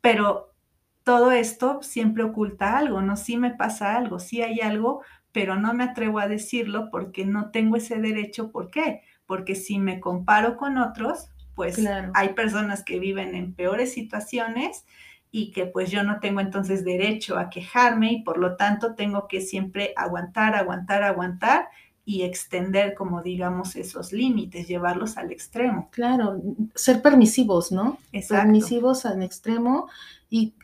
Pero 0.00 0.54
todo 1.02 1.32
esto 1.32 1.82
siempre 1.82 2.22
oculta 2.22 2.78
algo, 2.78 3.02
¿no? 3.02 3.16
Sí 3.16 3.36
me 3.36 3.50
pasa 3.52 3.96
algo, 3.96 4.20
sí 4.20 4.42
hay 4.42 4.60
algo, 4.60 5.02
pero 5.32 5.56
no 5.56 5.74
me 5.74 5.84
atrevo 5.84 6.20
a 6.20 6.28
decirlo 6.28 6.88
porque 6.90 7.24
no 7.26 7.50
tengo 7.50 7.76
ese 7.76 7.96
derecho. 7.98 8.52
¿Por 8.52 8.70
qué? 8.70 9.02
Porque 9.28 9.54
si 9.54 9.78
me 9.78 10.00
comparo 10.00 10.56
con 10.56 10.78
otros, 10.78 11.28
pues 11.54 11.78
hay 12.14 12.30
personas 12.30 12.82
que 12.82 12.98
viven 12.98 13.34
en 13.34 13.52
peores 13.52 13.92
situaciones 13.92 14.86
y 15.30 15.52
que 15.52 15.66
pues 15.66 15.90
yo 15.90 16.02
no 16.02 16.18
tengo 16.18 16.40
entonces 16.40 16.82
derecho 16.82 17.38
a 17.38 17.50
quejarme 17.50 18.12
y 18.12 18.22
por 18.22 18.38
lo 18.38 18.56
tanto 18.56 18.94
tengo 18.94 19.28
que 19.28 19.42
siempre 19.42 19.92
aguantar, 19.96 20.54
aguantar, 20.54 21.02
aguantar 21.02 21.68
y 22.06 22.22
extender, 22.22 22.94
como 22.94 23.20
digamos, 23.20 23.76
esos 23.76 24.14
límites, 24.14 24.66
llevarlos 24.66 25.18
al 25.18 25.30
extremo. 25.30 25.90
Claro, 25.92 26.40
ser 26.74 27.02
permisivos, 27.02 27.70
¿no? 27.70 27.98
Exacto. 28.12 28.44
Permisivos 28.44 29.04
al 29.04 29.22
extremo 29.22 29.90
y 30.30 30.54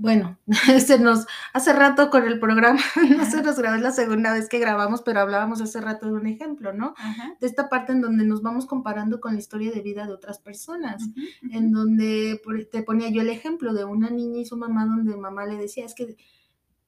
bueno, 0.00 0.38
se 0.86 0.98
nos, 0.98 1.26
hace 1.52 1.74
rato 1.74 2.08
con 2.08 2.26
el 2.26 2.40
programa, 2.40 2.80
no 3.16 3.24
se 3.30 3.42
nos 3.42 3.58
grabó 3.58 3.76
la 3.76 3.92
segunda 3.92 4.32
vez 4.32 4.48
que 4.48 4.58
grabamos, 4.58 5.02
pero 5.02 5.20
hablábamos 5.20 5.60
hace 5.60 5.78
rato 5.78 6.06
de 6.06 6.12
un 6.12 6.26
ejemplo, 6.26 6.72
¿no? 6.72 6.94
De 7.38 7.46
esta 7.46 7.68
parte 7.68 7.92
en 7.92 8.00
donde 8.00 8.24
nos 8.24 8.40
vamos 8.40 8.64
comparando 8.64 9.20
con 9.20 9.34
la 9.34 9.38
historia 9.38 9.70
de 9.70 9.82
vida 9.82 10.06
de 10.06 10.14
otras 10.14 10.38
personas, 10.38 11.02
en 11.52 11.70
donde 11.70 12.40
te 12.72 12.82
ponía 12.82 13.10
yo 13.10 13.20
el 13.20 13.28
ejemplo 13.28 13.74
de 13.74 13.84
una 13.84 14.08
niña 14.08 14.40
y 14.40 14.46
su 14.46 14.56
mamá, 14.56 14.86
donde 14.86 15.16
mamá 15.16 15.44
le 15.44 15.58
decía, 15.58 15.84
es 15.84 15.94
que 15.94 16.16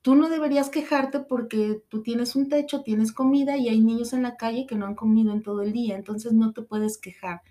tú 0.00 0.14
no 0.14 0.30
deberías 0.30 0.70
quejarte 0.70 1.20
porque 1.20 1.82
tú 1.90 2.02
tienes 2.02 2.34
un 2.34 2.48
techo, 2.48 2.82
tienes 2.82 3.12
comida 3.12 3.58
y 3.58 3.68
hay 3.68 3.80
niños 3.82 4.14
en 4.14 4.22
la 4.22 4.36
calle 4.38 4.66
que 4.66 4.74
no 4.74 4.86
han 4.86 4.94
comido 4.94 5.34
en 5.34 5.42
todo 5.42 5.60
el 5.60 5.72
día, 5.72 5.96
entonces 5.96 6.32
no 6.32 6.52
te 6.52 6.62
puedes 6.62 6.96
quejar. 6.96 7.42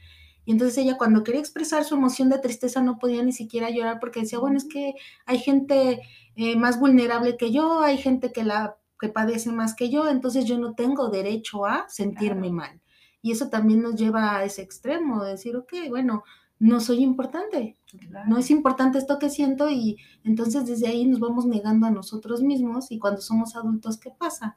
Y 0.46 0.52
entonces 0.52 0.78
ella 0.78 0.98
cuando 0.98 1.24
quería 1.24 1.40
expresar 1.40 1.84
su 1.84 1.96
emoción 1.96 2.30
de 2.30 2.40
tristeza 2.40 2.82
no 2.82 2.98
podía 2.98 3.24
ni 3.24 3.32
siquiera 3.32 3.70
llorar 3.70 4.00
porque 4.00 4.22
decía, 4.22 4.40
bueno, 4.40 4.58
es 4.58 4.66
que 4.66 4.96
hay 5.26 5.40
gente 5.40 6.02
eh, 6.36 6.56
más 6.56 6.80
vulnerable 6.80 7.38
que 7.38 7.52
yo, 7.52 7.82
hay 7.82 7.98
gente 7.98 8.32
que 8.32 8.44
la 8.44 8.78
que 9.00 9.10
padece 9.10 9.52
más 9.52 9.76
que 9.76 9.90
yo, 9.90 10.08
entonces 10.08 10.46
yo 10.46 10.60
no 10.60 10.76
tengo 10.76 11.10
derecho 11.10 11.66
a 11.66 11.90
sentirme 11.90 12.52
mal. 12.52 12.80
Y 13.24 13.32
eso 13.32 13.50
también 13.50 13.82
nos 13.82 13.96
lleva 13.96 14.38
a 14.38 14.44
ese 14.44 14.62
extremo, 14.62 15.24
de 15.24 15.32
decir, 15.32 15.56
ok, 15.56 15.74
bueno, 15.90 16.24
no 16.60 16.80
soy 16.80 17.04
importante, 17.04 17.78
no 18.28 18.38
es 18.38 18.52
importante 18.52 19.00
esto 19.00 19.18
que 19.18 19.32
siento 19.32 19.72
y 19.72 19.98
entonces 20.24 20.68
desde 20.68 20.88
ahí 20.88 21.08
nos 21.08 21.20
vamos 21.20 21.48
negando 21.48 21.88
a 21.88 21.92
nosotros 21.92 22.44
mismos 22.44 22.92
y 22.92 23.00
cuando 23.00 23.20
somos 23.20 23.56
adultos, 23.56 23.98
¿qué 23.98 24.12
pasa? 24.12 24.56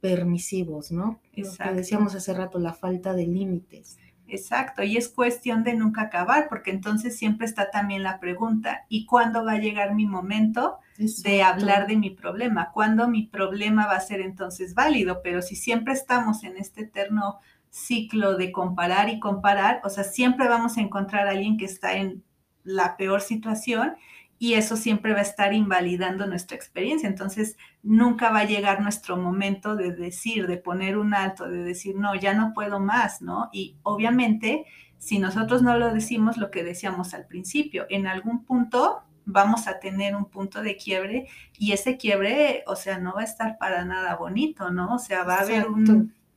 Permisivos, 0.00 0.90
¿no? 0.90 1.20
Lo 1.34 1.52
que 1.52 1.74
decíamos 1.74 2.14
hace 2.14 2.32
rato, 2.32 2.58
la 2.58 2.72
falta 2.72 3.12
de 3.12 3.26
límites. 3.26 3.98
Exacto, 4.28 4.82
y 4.82 4.96
es 4.96 5.08
cuestión 5.08 5.62
de 5.62 5.74
nunca 5.74 6.02
acabar, 6.02 6.48
porque 6.48 6.72
entonces 6.72 7.16
siempre 7.16 7.46
está 7.46 7.70
también 7.70 8.02
la 8.02 8.18
pregunta, 8.18 8.84
¿y 8.88 9.06
cuándo 9.06 9.44
va 9.44 9.52
a 9.52 9.58
llegar 9.58 9.94
mi 9.94 10.06
momento 10.06 10.78
de 10.98 11.42
hablar 11.42 11.86
de 11.86 11.96
mi 11.96 12.10
problema? 12.10 12.72
¿Cuándo 12.72 13.08
mi 13.08 13.22
problema 13.26 13.86
va 13.86 13.94
a 13.94 14.00
ser 14.00 14.20
entonces 14.20 14.74
válido? 14.74 15.20
Pero 15.22 15.42
si 15.42 15.54
siempre 15.54 15.92
estamos 15.92 16.42
en 16.42 16.56
este 16.56 16.82
eterno 16.82 17.38
ciclo 17.70 18.36
de 18.36 18.50
comparar 18.50 19.08
y 19.10 19.20
comparar, 19.20 19.80
o 19.84 19.90
sea, 19.90 20.02
siempre 20.02 20.48
vamos 20.48 20.76
a 20.76 20.80
encontrar 20.80 21.28
a 21.28 21.30
alguien 21.30 21.56
que 21.56 21.66
está 21.66 21.96
en 21.96 22.24
la 22.64 22.96
peor 22.96 23.20
situación 23.20 23.94
y 24.38 24.54
eso 24.54 24.76
siempre 24.76 25.12
va 25.12 25.20
a 25.20 25.22
estar 25.22 25.54
invalidando 25.54 26.26
nuestra 26.26 26.56
experiencia. 26.56 27.08
Entonces, 27.08 27.56
nunca 27.82 28.30
va 28.30 28.40
a 28.40 28.44
llegar 28.44 28.82
nuestro 28.82 29.16
momento 29.16 29.76
de 29.76 29.92
decir, 29.92 30.46
de 30.46 30.58
poner 30.58 30.98
un 30.98 31.14
alto, 31.14 31.48
de 31.48 31.62
decir, 31.62 31.96
no, 31.96 32.14
ya 32.14 32.34
no 32.34 32.52
puedo 32.52 32.78
más, 32.78 33.22
¿no? 33.22 33.48
Y 33.52 33.76
obviamente, 33.82 34.66
si 34.98 35.18
nosotros 35.18 35.62
no 35.62 35.78
lo 35.78 35.92
decimos, 35.92 36.36
lo 36.36 36.50
que 36.50 36.64
decíamos 36.64 37.14
al 37.14 37.26
principio, 37.26 37.86
en 37.88 38.06
algún 38.06 38.44
punto 38.44 39.02
vamos 39.24 39.66
a 39.66 39.80
tener 39.80 40.14
un 40.14 40.26
punto 40.26 40.62
de 40.62 40.76
quiebre 40.76 41.26
y 41.58 41.72
ese 41.72 41.96
quiebre, 41.96 42.62
o 42.66 42.76
sea, 42.76 42.98
no 42.98 43.14
va 43.14 43.22
a 43.22 43.24
estar 43.24 43.58
para 43.58 43.84
nada 43.84 44.16
bonito, 44.16 44.70
¿no? 44.70 44.94
O 44.94 44.98
sea, 44.98 45.24
va 45.24 45.36
a 45.36 45.40
haber 45.40 45.66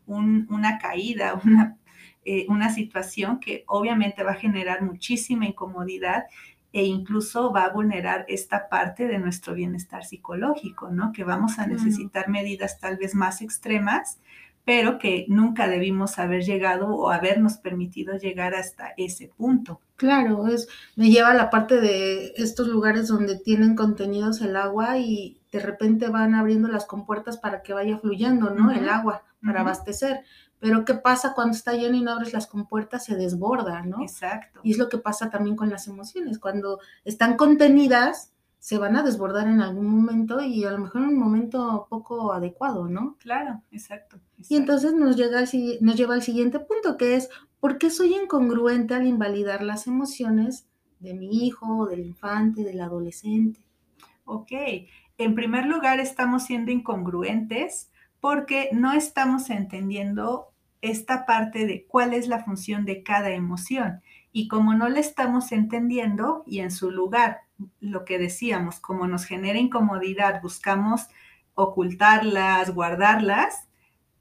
una 0.07 0.79
caída, 0.79 1.33
una, 1.45 1.77
eh, 2.25 2.45
una 2.49 2.73
situación 2.73 3.39
que 3.39 3.63
obviamente 3.67 4.23
va 4.23 4.31
a 4.31 4.35
generar 4.35 4.81
muchísima 4.81 5.45
incomodidad 5.45 6.25
e 6.71 6.85
incluso 6.85 7.51
va 7.51 7.63
a 7.65 7.73
vulnerar 7.73 8.25
esta 8.27 8.69
parte 8.69 9.07
de 9.07 9.17
nuestro 9.17 9.53
bienestar 9.53 10.05
psicológico, 10.05 10.89
¿no? 10.89 11.11
Que 11.11 11.23
vamos 11.23 11.57
a 11.57 11.65
necesitar 11.65 12.29
medidas 12.29 12.79
tal 12.79 12.97
vez 12.97 13.15
más 13.15 13.41
extremas, 13.41 14.19
pero 14.65 14.99
que 14.99 15.25
nunca 15.27 15.67
debimos 15.67 16.19
haber 16.19 16.43
llegado 16.43 16.89
o 16.89 17.09
habernos 17.09 17.57
permitido 17.57 18.17
llegar 18.17 18.53
hasta 18.53 18.93
ese 18.97 19.31
punto. 19.35 19.81
Claro, 19.95 20.47
es, 20.47 20.67
me 20.95 21.09
lleva 21.09 21.31
a 21.31 21.33
la 21.33 21.49
parte 21.49 21.81
de 21.81 22.33
estos 22.37 22.67
lugares 22.67 23.07
donde 23.07 23.39
tienen 23.39 23.75
contenidos 23.75 24.41
el 24.41 24.55
agua 24.55 24.97
y 24.99 25.39
de 25.51 25.59
repente 25.59 26.07
van 26.09 26.35
abriendo 26.35 26.67
las 26.67 26.85
compuertas 26.85 27.37
para 27.37 27.63
que 27.63 27.73
vaya 27.73 27.97
fluyendo, 27.97 28.51
¿no? 28.51 28.71
El 28.71 28.89
agua 28.89 29.23
para 29.43 29.61
abastecer. 29.61 30.21
Pero 30.59 30.83
¿qué 30.85 30.93
pasa 30.93 31.33
cuando 31.33 31.55
está 31.55 31.73
lleno 31.73 31.95
y 31.95 32.01
no 32.01 32.11
abres 32.11 32.33
las 32.33 32.47
compuertas? 32.47 33.05
Se 33.05 33.15
desborda, 33.15 33.81
¿no? 33.83 34.01
Exacto. 34.01 34.59
Y 34.63 34.71
es 34.71 34.77
lo 34.77 34.89
que 34.89 34.97
pasa 34.97 35.29
también 35.29 35.55
con 35.55 35.69
las 35.69 35.87
emociones. 35.87 36.37
Cuando 36.37 36.79
están 37.05 37.37
contenidas, 37.37 38.33
se 38.59 38.77
van 38.77 38.97
a 38.97 39.03
desbordar 39.03 39.47
en 39.47 39.61
algún 39.61 39.87
momento 39.87 40.41
y 40.41 40.65
a 40.65 40.71
lo 40.71 40.79
mejor 40.79 41.01
en 41.01 41.09
un 41.09 41.17
momento 41.17 41.87
poco 41.89 42.33
adecuado, 42.33 42.89
¿no? 42.89 43.15
Claro, 43.19 43.63
exacto. 43.71 44.19
Y 44.49 44.57
entonces 44.57 44.93
nos, 44.93 45.15
llega 45.15 45.43
nos 45.79 45.95
lleva 45.95 46.13
al 46.13 46.21
siguiente 46.21 46.59
punto, 46.59 46.97
que 46.97 47.15
es, 47.15 47.29
¿por 47.61 47.77
qué 47.77 47.89
soy 47.89 48.13
incongruente 48.13 48.93
al 48.93 49.07
invalidar 49.07 49.63
las 49.63 49.87
emociones 49.87 50.67
de 50.99 51.13
mi 51.13 51.45
hijo, 51.45 51.87
del 51.87 52.01
infante, 52.01 52.63
del 52.63 52.81
adolescente? 52.81 53.61
Ok, 54.25 54.51
en 55.17 55.35
primer 55.35 55.65
lugar 55.65 55.99
estamos 56.01 56.43
siendo 56.43 56.71
incongruentes 56.71 57.89
porque 58.19 58.69
no 58.73 58.91
estamos 58.91 59.49
entendiendo 59.49 60.48
esta 60.81 61.25
parte 61.25 61.65
de 61.65 61.85
cuál 61.85 62.13
es 62.13 62.27
la 62.27 62.43
función 62.43 62.85
de 62.85 63.03
cada 63.03 63.29
emoción. 63.31 64.01
Y 64.31 64.47
como 64.47 64.73
no 64.73 64.89
la 64.89 64.99
estamos 64.99 65.51
entendiendo 65.51 66.43
y 66.45 66.59
en 66.59 66.71
su 66.71 66.91
lugar, 66.91 67.41
lo 67.79 68.05
que 68.05 68.19
decíamos, 68.19 68.79
como 68.79 69.07
nos 69.07 69.25
genera 69.25 69.59
incomodidad, 69.59 70.41
buscamos 70.41 71.07
ocultarlas, 71.55 72.73
guardarlas, 72.73 73.67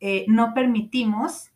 eh, 0.00 0.24
no 0.28 0.54
permitimos 0.54 1.50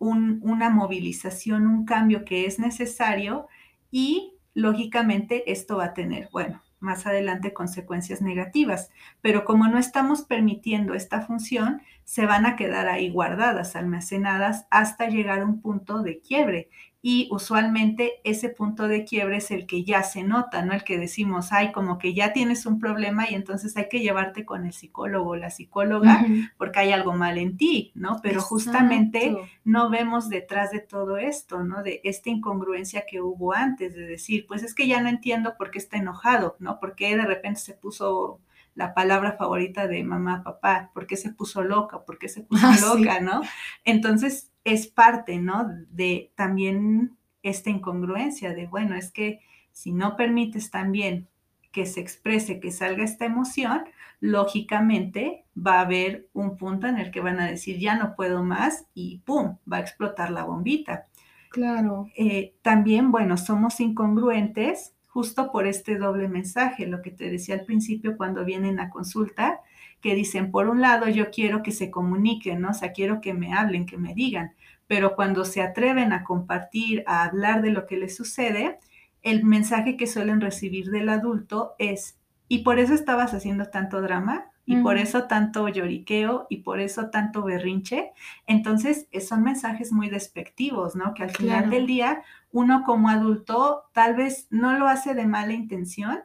una 0.00 0.70
movilización, 0.70 1.66
un 1.66 1.84
cambio 1.84 2.24
que 2.24 2.46
es 2.46 2.60
necesario 2.60 3.48
y 3.90 4.34
lógicamente 4.54 5.50
esto 5.50 5.78
va 5.78 5.86
a 5.86 5.94
tener, 5.94 6.28
bueno, 6.32 6.62
más 6.80 7.06
adelante 7.06 7.52
consecuencias 7.52 8.22
negativas. 8.22 8.90
Pero 9.20 9.44
como 9.44 9.68
no 9.68 9.78
estamos 9.78 10.22
permitiendo 10.22 10.94
esta 10.94 11.20
función, 11.20 11.82
se 12.04 12.26
van 12.26 12.46
a 12.46 12.56
quedar 12.56 12.88
ahí 12.88 13.10
guardadas, 13.10 13.76
almacenadas 13.76 14.66
hasta 14.70 15.08
llegar 15.08 15.40
a 15.40 15.44
un 15.44 15.60
punto 15.60 16.02
de 16.02 16.20
quiebre 16.20 16.68
y 17.00 17.28
usualmente 17.30 18.14
ese 18.24 18.48
punto 18.48 18.88
de 18.88 19.04
quiebre 19.04 19.36
es 19.36 19.52
el 19.52 19.66
que 19.66 19.84
ya 19.84 20.02
se 20.02 20.24
nota, 20.24 20.64
¿no? 20.64 20.72
El 20.72 20.82
que 20.82 20.98
decimos, 20.98 21.52
ay, 21.52 21.70
como 21.70 21.96
que 21.96 22.12
ya 22.12 22.32
tienes 22.32 22.66
un 22.66 22.80
problema 22.80 23.30
y 23.30 23.34
entonces 23.34 23.76
hay 23.76 23.88
que 23.88 24.00
llevarte 24.00 24.44
con 24.44 24.66
el 24.66 24.72
psicólogo 24.72 25.30
o 25.30 25.36
la 25.36 25.50
psicóloga 25.50 26.26
porque 26.58 26.80
hay 26.80 26.92
algo 26.92 27.12
mal 27.12 27.38
en 27.38 27.56
ti, 27.56 27.92
¿no? 27.94 28.18
Pero 28.20 28.42
justamente 28.42 29.36
no 29.64 29.90
vemos 29.90 30.28
detrás 30.28 30.72
de 30.72 30.80
todo 30.80 31.18
esto, 31.18 31.62
¿no? 31.62 31.84
De 31.84 32.00
esta 32.02 32.30
incongruencia 32.30 33.04
que 33.08 33.20
hubo 33.20 33.52
antes, 33.52 33.94
de 33.94 34.04
decir, 34.04 34.46
pues 34.48 34.64
es 34.64 34.74
que 34.74 34.88
ya 34.88 35.00
no 35.00 35.08
entiendo 35.08 35.54
por 35.56 35.70
qué 35.70 35.78
está 35.78 35.98
enojado, 35.98 36.56
¿no? 36.58 36.80
Porque 36.80 37.16
de 37.16 37.24
repente 37.24 37.60
se 37.60 37.74
puso 37.74 38.40
la 38.78 38.94
palabra 38.94 39.32
favorita 39.32 39.88
de 39.88 40.04
mamá, 40.04 40.44
papá, 40.44 40.92
por 40.94 41.08
qué 41.08 41.16
se 41.16 41.32
puso 41.32 41.64
loca, 41.64 42.04
por 42.04 42.16
qué 42.16 42.28
se 42.28 42.42
puso 42.44 42.64
ah, 42.64 42.76
loca, 42.80 43.20
¿no? 43.20 43.42
Entonces, 43.84 44.52
es 44.62 44.86
parte, 44.86 45.38
¿no? 45.40 45.68
De 45.90 46.32
también 46.36 47.18
esta 47.42 47.70
incongruencia 47.70 48.54
de, 48.54 48.68
bueno, 48.68 48.94
es 48.94 49.10
que 49.10 49.40
si 49.72 49.92
no 49.92 50.16
permites 50.16 50.70
también 50.70 51.28
que 51.72 51.86
se 51.86 52.00
exprese, 52.00 52.60
que 52.60 52.70
salga 52.70 53.02
esta 53.02 53.26
emoción, 53.26 53.82
lógicamente 54.20 55.44
va 55.56 55.78
a 55.78 55.80
haber 55.80 56.28
un 56.32 56.56
punto 56.56 56.86
en 56.86 56.98
el 56.98 57.10
que 57.10 57.20
van 57.20 57.40
a 57.40 57.46
decir, 57.48 57.78
ya 57.78 57.96
no 57.96 58.14
puedo 58.14 58.44
más 58.44 58.86
y 58.94 59.18
¡pum! 59.24 59.56
va 59.70 59.78
a 59.78 59.80
explotar 59.80 60.30
la 60.30 60.44
bombita. 60.44 61.08
Claro. 61.50 62.06
Eh, 62.16 62.54
también, 62.62 63.10
bueno, 63.10 63.36
somos 63.36 63.80
incongruentes 63.80 64.94
justo 65.18 65.50
por 65.50 65.66
este 65.66 65.98
doble 65.98 66.28
mensaje, 66.28 66.86
lo 66.86 67.02
que 67.02 67.10
te 67.10 67.28
decía 67.28 67.56
al 67.56 67.64
principio 67.64 68.16
cuando 68.16 68.44
vienen 68.44 68.78
a 68.78 68.88
consulta, 68.88 69.58
que 70.00 70.14
dicen, 70.14 70.52
por 70.52 70.68
un 70.68 70.80
lado, 70.80 71.08
yo 71.08 71.32
quiero 71.32 71.64
que 71.64 71.72
se 71.72 71.90
comuniquen, 71.90 72.60
¿no? 72.60 72.70
O 72.70 72.72
sea, 72.72 72.92
quiero 72.92 73.20
que 73.20 73.34
me 73.34 73.52
hablen, 73.52 73.84
que 73.84 73.98
me 73.98 74.14
digan, 74.14 74.52
pero 74.86 75.16
cuando 75.16 75.44
se 75.44 75.60
atreven 75.60 76.12
a 76.12 76.22
compartir, 76.22 77.02
a 77.08 77.24
hablar 77.24 77.62
de 77.62 77.72
lo 77.72 77.84
que 77.84 77.96
les 77.96 78.14
sucede, 78.14 78.78
el 79.22 79.42
mensaje 79.42 79.96
que 79.96 80.06
suelen 80.06 80.40
recibir 80.40 80.92
del 80.92 81.08
adulto 81.08 81.74
es, 81.80 82.16
¿y 82.46 82.58
por 82.58 82.78
eso 82.78 82.94
estabas 82.94 83.34
haciendo 83.34 83.70
tanto 83.70 84.00
drama? 84.00 84.52
Y 84.68 84.76
por 84.82 84.98
eso 84.98 85.24
tanto 85.24 85.66
lloriqueo 85.66 86.46
y 86.50 86.58
por 86.58 86.78
eso 86.78 87.08
tanto 87.08 87.42
berrinche. 87.42 88.12
Entonces, 88.46 89.08
eh, 89.12 89.22
son 89.22 89.42
mensajes 89.42 89.92
muy 89.92 90.10
despectivos, 90.10 90.94
¿no? 90.94 91.14
Que 91.14 91.22
al 91.22 91.30
final 91.30 91.70
del 91.70 91.86
día, 91.86 92.22
uno 92.52 92.82
como 92.84 93.08
adulto 93.08 93.84
tal 93.94 94.14
vez 94.14 94.46
no 94.50 94.78
lo 94.78 94.86
hace 94.86 95.14
de 95.14 95.26
mala 95.26 95.54
intención, 95.54 96.18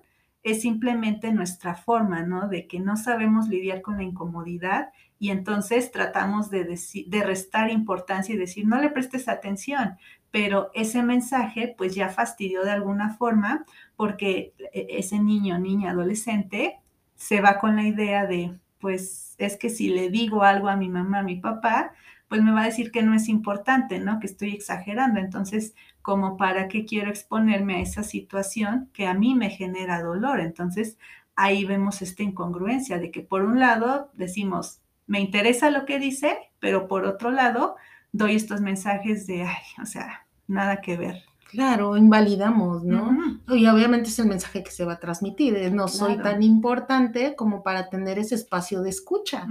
es 0.43 0.61
simplemente 0.61 1.31
nuestra 1.31 1.73
forma, 1.73 2.23
¿no? 2.23 2.49
De 2.49 2.67
que 2.67 2.81
no 2.81 2.97
sabemos 2.97 3.47
lidiar 3.47 3.81
con 3.81 3.95
la 3.95 4.03
incomodidad 4.03 4.89
y 5.19 5.29
entonces 5.29 5.89
tratamos 5.91 6.49
de, 6.49 6.65
de 7.07 7.23
restar 7.23 7.71
importancia 7.71 8.35
y 8.35 8.37
decir, 8.37 8.67
no 8.67 8.81
le 8.81 8.89
prestes 8.89 9.29
atención, 9.29 9.95
pero 10.31 10.69
ese 10.73 11.01
mensaje 11.01 11.73
pues 11.77 11.95
ya 11.95 12.09
fastidió 12.09 12.65
de 12.65 12.71
alguna 12.71 13.11
forma 13.15 13.65
porque 13.95 14.53
e, 14.73 14.87
ese 14.89 15.19
niño, 15.19 15.59
niña, 15.59 15.91
adolescente 15.91 16.82
se 17.15 17.41
va 17.41 17.59
con 17.59 17.75
la 17.75 17.83
idea 17.83 18.25
de, 18.25 18.57
pues 18.79 19.35
es 19.37 19.57
que 19.57 19.69
si 19.69 19.89
le 19.89 20.09
digo 20.09 20.43
algo 20.43 20.69
a 20.69 20.75
mi 20.75 20.89
mamá, 20.89 21.19
a 21.19 21.23
mi 21.23 21.37
papá, 21.37 21.93
pues 22.27 22.41
me 22.41 22.51
va 22.51 22.63
a 22.63 22.65
decir 22.65 22.91
que 22.91 23.03
no 23.03 23.13
es 23.13 23.29
importante, 23.29 23.99
¿no? 23.99 24.19
Que 24.19 24.27
estoy 24.27 24.53
exagerando. 24.53 25.19
Entonces, 25.19 25.75
como 26.01 26.35
para 26.35 26.67
qué 26.67 26.85
quiero 26.85 27.09
exponerme 27.09 27.75
a 27.75 27.81
esa 27.81 28.03
situación 28.03 28.89
que 28.93 29.05
a 29.07 29.13
mí 29.13 29.35
me 29.35 29.49
genera 29.49 30.01
dolor. 30.01 30.39
Entonces, 30.39 30.97
ahí 31.35 31.65
vemos 31.65 32.01
esta 32.01 32.23
incongruencia 32.23 32.99
de 32.99 33.11
que 33.11 33.21
por 33.21 33.43
un 33.43 33.59
lado 33.59 34.11
decimos, 34.13 34.81
me 35.05 35.19
interesa 35.19 35.69
lo 35.69 35.85
que 35.85 35.99
dice, 35.99 36.37
pero 36.59 36.87
por 36.87 37.05
otro 37.05 37.31
lado 37.31 37.75
doy 38.11 38.35
estos 38.35 38.61
mensajes 38.61 39.27
de, 39.27 39.43
ay, 39.43 39.63
o 39.81 39.85
sea, 39.85 40.25
nada 40.47 40.81
que 40.81 40.97
ver. 40.97 41.23
Claro, 41.53 41.95
invalidamos, 41.97 42.83
¿no? 42.83 43.15
Y 43.49 43.67
obviamente 43.67 44.09
es 44.09 44.17
el 44.17 44.25
mensaje 44.25 44.63
que 44.63 44.71
se 44.71 44.85
va 44.85 44.93
a 44.93 44.99
transmitir, 44.99 45.55
es, 45.55 45.71
no 45.71 45.87
soy 45.87 46.15
Claro. 46.15 46.31
tan 46.31 46.41
importante 46.41 47.35
como 47.35 47.61
para 47.61 47.89
tener 47.89 48.17
ese 48.17 48.33
espacio 48.33 48.81
de 48.81 48.89
escucha. 48.89 49.45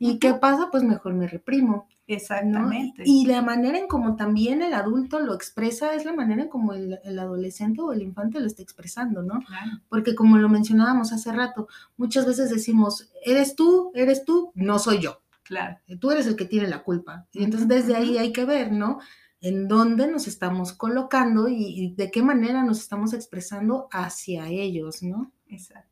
¿Y 0.00 0.18
qué 0.18 0.34
pasa? 0.34 0.68
Pues 0.72 0.82
mejor 0.82 1.14
me 1.14 1.28
reprimo. 1.28 1.86
¿no? 2.06 2.14
Exactamente. 2.16 3.04
Y 3.06 3.26
la 3.26 3.40
manera 3.40 3.78
en 3.78 3.86
como 3.86 4.16
también 4.16 4.62
el 4.62 4.74
adulto 4.74 5.20
lo 5.20 5.32
expresa 5.32 5.94
es 5.94 6.04
la 6.04 6.12
manera 6.12 6.42
en 6.42 6.48
como 6.48 6.72
el, 6.72 6.98
el 7.04 7.18
adolescente 7.20 7.80
o 7.80 7.92
el 7.92 8.02
infante 8.02 8.40
lo 8.40 8.46
está 8.46 8.62
expresando, 8.62 9.22
¿no? 9.22 9.38
Claro. 9.46 9.80
Porque 9.88 10.16
como 10.16 10.36
lo 10.38 10.48
mencionábamos 10.48 11.12
hace 11.12 11.32
rato, 11.32 11.68
muchas 11.96 12.26
veces 12.26 12.50
decimos, 12.50 13.10
eres 13.24 13.54
tú, 13.54 13.92
eres 13.94 14.24
tú, 14.24 14.50
no 14.56 14.80
soy 14.80 14.98
yo. 14.98 15.20
Claro. 15.44 15.78
Tú 16.00 16.10
eres 16.10 16.26
el 16.26 16.36
que 16.36 16.46
tiene 16.46 16.66
la 16.66 16.82
culpa. 16.82 17.26
Y 17.32 17.44
entonces 17.44 17.68
desde 17.68 17.94
ahí 17.94 18.18
hay 18.18 18.32
que 18.32 18.44
ver, 18.44 18.72
¿no? 18.72 18.98
En 19.44 19.68
dónde 19.68 20.06
nos 20.06 20.26
estamos 20.26 20.72
colocando 20.72 21.48
y, 21.48 21.54
y 21.56 21.94
de 21.94 22.10
qué 22.10 22.22
manera 22.22 22.62
nos 22.62 22.80
estamos 22.80 23.12
expresando 23.12 23.88
hacia 23.92 24.48
ellos, 24.48 25.02
¿no? 25.02 25.32
Exacto. 25.48 25.90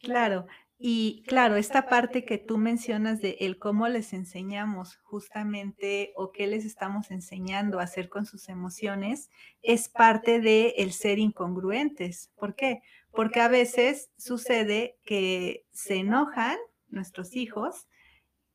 Claro, 0.00 0.46
y 0.82 1.24
claro, 1.26 1.56
esta 1.56 1.90
parte 1.90 2.24
que 2.24 2.38
tú 2.38 2.56
mencionas 2.56 3.20
de 3.20 3.36
el 3.40 3.58
cómo 3.58 3.86
les 3.86 4.14
enseñamos 4.14 4.96
justamente 5.02 6.14
o 6.16 6.32
qué 6.32 6.46
les 6.46 6.64
estamos 6.64 7.10
enseñando 7.10 7.78
a 7.78 7.82
hacer 7.82 8.08
con 8.08 8.24
sus 8.24 8.48
emociones 8.48 9.28
es 9.60 9.90
parte 9.90 10.40
de 10.40 10.68
el 10.78 10.92
ser 10.92 11.18
incongruentes. 11.18 12.30
¿Por 12.34 12.54
qué? 12.54 12.80
Porque 13.12 13.42
a 13.42 13.48
veces 13.48 14.10
sucede 14.16 14.96
que 15.04 15.66
se 15.70 15.96
enojan 15.96 16.56
nuestros 16.88 17.36
hijos 17.36 17.86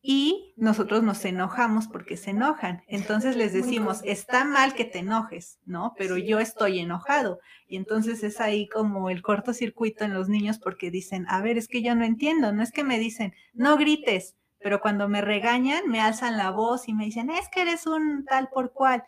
y 0.08 0.54
nosotros 0.56 1.02
nos 1.02 1.26
enojamos 1.26 1.88
porque 1.88 2.16
se 2.16 2.30
enojan. 2.30 2.84
Entonces 2.88 3.36
les 3.36 3.54
decimos, 3.54 4.02
está 4.04 4.46
mal 4.46 4.76
que 4.76 4.86
te 4.86 5.00
enojes, 5.00 5.58
¿no? 5.66 5.96
Pero 5.98 6.16
yo 6.18 6.40
estoy 6.40 6.78
enojado. 6.78 7.40
Y 7.68 7.76
entonces 7.76 8.24
es 8.24 8.40
ahí 8.40 8.68
como 8.68 9.10
el 9.10 9.24
cortocircuito 9.24 10.06
en 10.06 10.14
los 10.14 10.30
niños 10.30 10.60
porque 10.60 10.92
dicen, 10.92 11.26
a 11.28 11.42
ver, 11.42 11.58
es 11.58 11.68
que 11.68 11.82
yo 11.82 11.96
no 11.96 12.06
entiendo, 12.06 12.54
no 12.54 12.62
es 12.62 12.72
que 12.72 12.84
me 12.84 13.00
dicen, 13.00 13.34
no 13.54 13.78
grites, 13.78 14.36
pero 14.60 14.80
cuando 14.80 15.10
me 15.10 15.22
regañan 15.22 15.90
me 15.90 16.02
alzan 16.02 16.38
la 16.38 16.52
voz 16.52 16.88
y 16.88 16.94
me 16.94 17.06
dicen, 17.06 17.32
es 17.32 17.50
que 17.50 17.64
eres 17.64 17.88
un 17.88 18.26
tal 18.26 18.50
por 18.50 18.74
cual. 18.74 19.04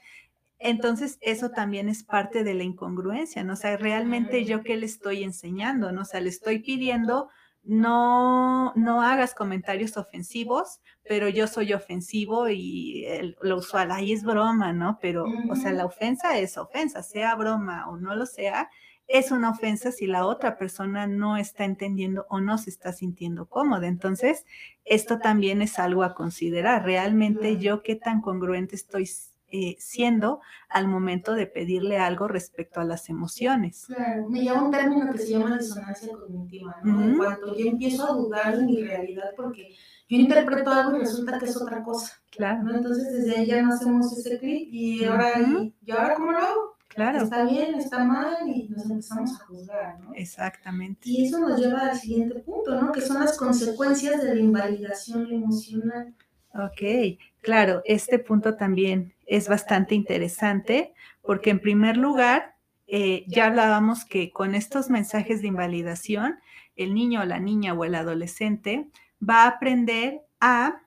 Entonces, 0.57 1.19
eso 1.21 1.51
también 1.51 1.89
es 1.89 2.03
parte 2.03 2.43
de 2.43 2.55
la 2.55 2.63
incongruencia, 2.63 3.43
¿no? 3.43 3.53
O 3.53 3.55
sea, 3.55 3.77
realmente 3.77 4.45
yo 4.45 4.63
qué 4.63 4.75
le 4.77 4.87
estoy 4.87 5.23
enseñando, 5.23 5.91
¿no? 5.91 6.01
O 6.01 6.05
sea, 6.05 6.21
le 6.21 6.29
estoy 6.29 6.57
pidiendo 6.57 7.29
no, 7.67 8.73
no 8.75 9.01
hagas 9.01 9.33
comentarios 9.33 9.97
ofensivos, 9.97 10.81
pero 11.07 11.29
yo 11.29 11.47
soy 11.47 11.73
ofensivo 11.73 12.49
y 12.49 13.05
el- 13.05 13.37
lo 13.41 13.57
usual, 13.57 13.91
ahí 13.91 14.13
es 14.13 14.23
broma, 14.23 14.73
¿no? 14.73 14.97
Pero, 15.01 15.25
o 15.49 15.55
sea, 15.55 15.71
la 15.73 15.85
ofensa 15.85 16.37
es 16.39 16.57
ofensa, 16.57 17.03
sea 17.03 17.35
broma 17.35 17.87
o 17.89 17.97
no 17.97 18.15
lo 18.15 18.25
sea, 18.25 18.69
es 19.07 19.31
una 19.31 19.51
ofensa 19.51 19.91
si 19.91 20.05
la 20.07 20.25
otra 20.25 20.57
persona 20.57 21.07
no 21.07 21.37
está 21.37 21.63
entendiendo 21.65 22.25
o 22.29 22.41
no 22.41 22.57
se 22.57 22.69
está 22.69 22.91
sintiendo 22.91 23.45
cómoda. 23.47 23.87
Entonces, 23.87 24.45
esto 24.83 25.19
también 25.19 25.61
es 25.61 25.79
algo 25.79 26.03
a 26.03 26.13
considerar. 26.13 26.83
Realmente 26.83 27.57
yo 27.57 27.83
qué 27.83 27.95
tan 27.95 28.21
congruente 28.21 28.75
estoy 28.75 29.05
eh, 29.49 29.75
siendo 29.79 30.41
al 30.69 30.87
momento 30.87 31.33
de 31.33 31.47
pedirle 31.47 31.97
algo 31.97 32.27
respecto 32.27 32.79
a 32.79 32.83
las 32.83 33.09
emociones. 33.09 33.85
Claro, 33.87 34.29
me 34.29 34.43
llama 34.43 34.63
un 34.63 34.71
término 34.71 35.11
que 35.11 35.17
se 35.19 35.29
llama 35.29 35.57
disonancia 35.57 36.11
cognitiva, 36.13 36.75
¿no? 36.83 37.17
Cuanto 37.17 37.55
yo 37.55 37.65
empiezo 37.65 38.09
a 38.09 38.13
dudar 38.13 38.57
de 38.57 38.65
mi 38.65 38.83
realidad 38.83 39.31
porque 39.35 39.69
yo 40.09 40.17
interpreto 40.17 40.71
algo 40.71 40.97
y 40.97 40.99
resulta 40.99 41.39
que 41.39 41.45
es 41.45 41.57
otra 41.57 41.83
cosa, 41.83 42.13
Claro, 42.31 42.63
¿no? 42.63 42.75
Entonces 42.75 43.11
desde 43.11 43.39
ahí 43.39 43.45
ya 43.45 43.61
no 43.61 43.73
hacemos 43.73 44.11
ese 44.17 44.37
clic 44.39 44.69
y 44.71 45.05
ahora. 45.05 45.33
¿y, 45.39 45.75
¿y 45.85 45.91
ahora 45.91 46.15
cómo 46.15 46.31
lo 46.31 46.37
hago? 46.39 46.77
claro, 46.97 47.23
¿Está 47.23 47.45
bien? 47.45 47.75
¿Está 47.75 48.03
mal? 48.03 48.35
Y 48.47 48.69
nos 48.69 48.89
empezamos 48.89 49.39
a 49.39 49.45
juzgar, 49.45 49.99
¿no? 49.99 50.13
exactamente. 50.15 51.01
Y 51.03 51.25
eso 51.25 51.39
nos 51.39 51.59
lleva 51.59 51.89
al 51.91 51.97
siguiente 51.97 52.39
punto, 52.39 52.81
¿no? 52.81 52.91
Que 52.91 53.01
son 53.01 53.19
las 53.19 53.37
consecuencias 53.37 54.21
de 54.21 54.33
la 54.35 54.41
invalidación 54.41 55.31
emocional. 55.31 56.15
Ok, 56.53 57.19
claro, 57.41 57.81
este 57.85 58.17
punto 58.17 58.55
también 58.55 59.13
es 59.27 59.47
bastante 59.47 59.93
interesante 59.93 60.93
porque 61.21 61.51
en 61.51 61.59
primer 61.59 61.97
lugar, 61.97 62.55
eh, 62.87 63.25
ya 63.27 63.47
hablábamos 63.47 64.05
que 64.05 64.31
con 64.31 64.55
estos 64.55 64.89
mensajes 64.89 65.41
de 65.41 65.49
invalidación, 65.49 66.39
el 66.77 66.93
niño 66.93 67.21
o 67.21 67.25
la 67.25 67.39
niña 67.39 67.73
o 67.73 67.83
el 67.83 67.95
adolescente 67.95 68.87
va 69.21 69.43
a 69.43 69.47
aprender 69.47 70.21
a 70.39 70.81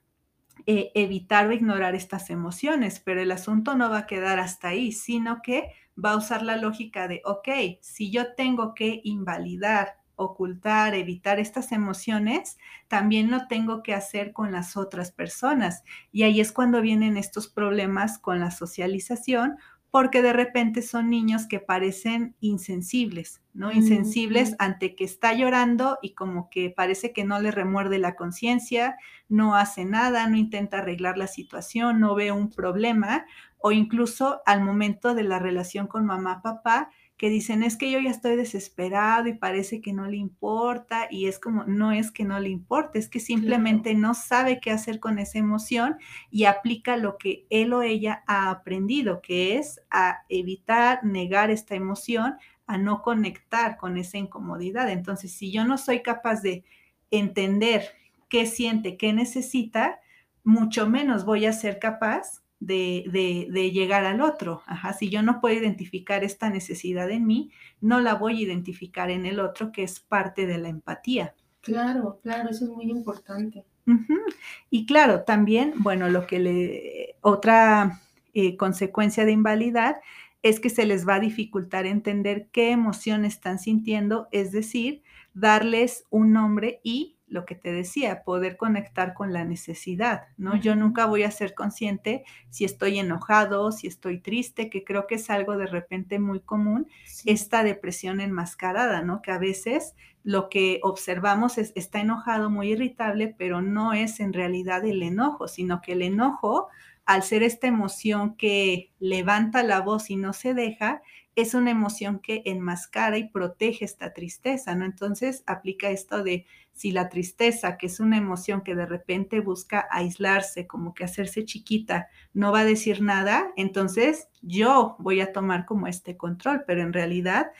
eh, 0.67 0.91
evitar 0.95 1.47
o 1.47 1.53
ignorar 1.53 1.95
estas 1.95 2.31
emociones, 2.31 3.01
pero 3.01 3.21
el 3.21 3.31
asunto 3.31 3.77
no 3.77 3.91
va 3.91 3.99
a 3.99 4.07
quedar 4.07 4.39
hasta 4.39 4.69
ahí, 4.69 4.93
sino 4.93 5.43
que 5.43 5.73
va 6.03 6.13
a 6.13 6.17
usar 6.17 6.43
la 6.43 6.57
lógica 6.57 7.09
de, 7.09 7.21
ok, 7.25 7.49
si 7.81 8.11
yo 8.11 8.35
tengo 8.35 8.75
que 8.75 9.01
invalidar, 9.05 10.00
ocultar, 10.21 10.95
evitar 10.95 11.41
estas 11.41 11.73
emociones, 11.73 12.59
también 12.89 13.31
lo 13.31 13.47
tengo 13.47 13.83
que 13.83 13.95
hacer 13.95 14.33
con 14.33 14.53
las 14.53 14.77
otras 14.77 15.13
personas. 15.13 15.83
Y 16.13 16.25
ahí 16.25 16.41
es 16.41 16.53
cuando 16.53 16.83
vienen 16.83 17.17
estos 17.17 17.49
problemas 17.49 18.19
con 18.19 18.39
la 18.39 18.51
socialización, 18.51 19.57
porque 19.91 20.23
de 20.23 20.33
repente 20.33 20.83
son 20.83 21.11
niños 21.11 21.47
que 21.47 21.59
parecen 21.59 22.37
insensibles, 22.41 23.41
¿no? 23.55 23.73
Insensibles 23.73 24.55
ante 24.61 24.95
que 24.95 25.05
está 25.05 25.33
llorando 25.33 25.99
y 26.01 26.15
como 26.15 26.49
que 26.49 26.71
parece 26.71 27.13
que 27.13 27.25
no 27.25 27.41
le 27.41 27.51
remuerde 27.51 27.99
la 27.99 28.15
conciencia, 28.15 28.97
no 29.29 29.57
hace 29.57 29.85
nada, 29.85 30.29
no 30.29 30.37
intenta 30.37 30.79
arreglar 30.79 31.19
la 31.19 31.27
situación, 31.27 31.99
no 31.99 32.15
ve 32.15 32.31
un 32.31 32.51
problema, 32.51 33.27
o 33.59 33.73
incluso 33.73 34.43
al 34.47 34.63
momento 34.63 35.15
de 35.15 35.25
la 35.25 35.41
relación 35.41 35.89
con 35.89 36.07
mamá, 36.07 36.41
papá, 36.41 36.91
que 37.21 37.29
dicen, 37.29 37.63
es 37.63 37.77
que 37.77 37.91
yo 37.91 38.01
ya 38.01 38.09
estoy 38.09 38.35
desesperado 38.35 39.29
y 39.29 39.35
parece 39.35 39.83
que 39.83 39.93
no 39.93 40.07
le 40.07 40.17
importa, 40.17 41.07
y 41.11 41.27
es 41.27 41.39
como, 41.39 41.65
no 41.65 41.93
es 41.93 42.11
que 42.11 42.25
no 42.25 42.41
le 42.41 42.49
importe, 42.49 42.99
es 42.99 43.11
que 43.11 43.21
simplemente 43.21 43.95
no 43.95 44.15
sabe 44.15 44.59
qué 44.59 44.71
hacer 44.71 45.01
con 45.01 45.19
esa 45.19 45.39
emoción 45.39 45.99
y 46.31 46.47
aplica 46.47 46.97
lo 46.97 47.19
que 47.19 47.45
él 47.51 47.75
o 47.75 47.83
ella 47.83 48.25
ha 48.27 48.49
aprendido, 48.49 49.21
que 49.21 49.59
es 49.59 49.83
a 49.91 50.23
evitar, 50.31 51.05
negar 51.05 51.51
esta 51.51 51.75
emoción, 51.75 52.37
a 52.67 52.79
no 52.79 53.03
conectar 53.03 53.77
con 53.77 53.99
esa 53.99 54.17
incomodidad. 54.17 54.89
Entonces, 54.89 55.31
si 55.31 55.53
yo 55.53 55.67
no 55.67 55.77
soy 55.77 56.01
capaz 56.01 56.41
de 56.41 56.65
entender 57.11 57.85
qué 58.31 58.47
siente, 58.47 58.97
qué 58.97 59.13
necesita, 59.13 60.01
mucho 60.43 60.89
menos 60.89 61.27
voy 61.27 61.45
a 61.45 61.53
ser 61.53 61.79
capaz 61.81 62.40
de, 62.61 63.05
de, 63.11 63.49
de, 63.51 63.71
llegar 63.71 64.05
al 64.05 64.21
otro. 64.21 64.63
Ajá. 64.67 64.93
Si 64.93 65.09
yo 65.09 65.23
no 65.23 65.41
puedo 65.41 65.57
identificar 65.57 66.23
esta 66.23 66.51
necesidad 66.51 67.11
en 67.11 67.27
mí, 67.27 67.51
no 67.81 68.01
la 68.01 68.15
voy 68.15 68.39
a 68.39 68.47
identificar 68.47 69.11
en 69.11 69.27
el 69.27 69.41
otro, 69.41 69.73
que 69.73 69.83
es 69.83 69.99
parte 69.99 70.47
de 70.47 70.59
la 70.59 70.69
empatía. 70.69 71.35
Claro, 71.63 72.21
claro, 72.23 72.51
eso 72.51 72.65
es 72.65 72.71
muy 72.71 72.91
importante. 72.91 73.65
Uh 73.87 73.93
-huh. 73.93 74.35
Y 74.71 74.87
claro, 74.87 75.23
también, 75.23 75.75
bueno, 75.79 76.09
lo 76.09 76.27
que 76.27 76.39
le, 76.39 77.17
otra 77.23 78.01
eh, 78.35 78.57
consecuencia 78.57 79.25
de 79.25 79.33
invalidad 79.33 79.97
es 80.43 80.61
que 80.61 80.71
se 80.71 80.87
les 80.87 81.07
va 81.07 81.17
a 81.17 81.21
dificultar 81.21 81.87
entender 81.87 82.49
qué 82.53 82.71
emoción 82.71 83.25
están 83.25 83.59
sintiendo, 83.59 84.29
es 84.33 84.53
decir, 84.53 85.03
darles 85.35 86.05
un 86.11 86.33
nombre 86.33 86.81
y 86.83 87.17
lo 87.31 87.47
que 87.47 87.55
te 87.55 87.73
decía, 87.73 88.23
poder 88.25 88.57
conectar 88.57 89.15
con 89.15 89.33
la 89.33 89.45
necesidad, 89.45 90.25
¿no? 90.37 90.57
Yo 90.57 90.75
nunca 90.75 91.07
voy 91.07 91.23
a 91.23 91.31
ser 91.31 91.55
consciente 91.55 92.25
si 92.51 92.65
estoy 92.65 92.99
enojado, 92.99 93.73
si 93.73 93.87
estoy 93.87 94.19
triste, 94.19 94.69
que 94.69 94.85
creo 94.85 95.07
que 95.07 95.15
es 95.15 95.31
algo 95.31 95.57
de 95.57 95.67
repente 95.67 96.19
muy 96.19 96.41
común, 96.41 96.89
sí. 97.07 97.31
esta 97.31 97.63
depresión 97.63 98.21
enmascarada, 98.21 99.03
¿no? 99.03 99.23
Que 99.23 99.31
a 99.31 99.39
veces 99.39 99.95
lo 100.25 100.49
que 100.51 100.81
observamos 100.83 101.57
es, 101.57 101.73
está 101.77 102.01
enojado, 102.01 102.51
muy 102.51 102.73
irritable, 102.73 103.35
pero 103.39 103.63
no 103.63 103.93
es 103.93 104.21
en 104.21 104.33
realidad 104.33 104.85
el 104.85 105.03
enojo, 105.03 105.49
sino 105.49 105.81
que 105.81 105.93
el 105.93 106.03
enojo, 106.03 106.69
al 107.07 107.23
ser 107.23 107.43
esta 107.43 107.69
emoción 107.69 108.35
que 108.35 108.91
levanta 108.99 109.63
la 109.63 109.81
voz 109.81 110.11
y 110.11 110.17
no 110.17 110.33
se 110.33 110.53
deja, 110.53 111.01
es 111.37 111.55
una 111.55 111.71
emoción 111.71 112.19
que 112.19 112.43
enmascara 112.45 113.17
y 113.19 113.29
protege 113.29 113.85
esta 113.85 114.13
tristeza, 114.13 114.75
¿no? 114.75 114.85
Entonces 114.85 115.43
aplica 115.47 115.91
esto 115.91 116.23
de 116.23 116.47
si 116.73 116.93
la 116.93 117.09
tristeza, 117.09 117.77
que 117.77 117.87
es 117.87 118.01
una 118.01 118.17
emoción 118.17 118.63
que 118.63 118.75
de 118.75 118.87
repente 118.87 119.41
busca 119.41 119.87
aislarse, 119.91 120.67
como 120.67 120.95
que 120.95 121.05
hacerse 121.05 121.45
chiquita, 121.45 122.09
no 122.33 122.53
va 122.53 122.61
a 122.61 122.65
decir 122.65 123.03
nada, 123.03 123.53
entonces 123.57 124.29
yo 124.41 124.97
voy 124.99 125.21
a 125.21 125.33
tomar 125.33 125.67
como 125.67 125.87
este 125.87 126.17
control, 126.17 126.65
pero 126.67 126.83
en 126.83 126.93
realidad 126.93 127.53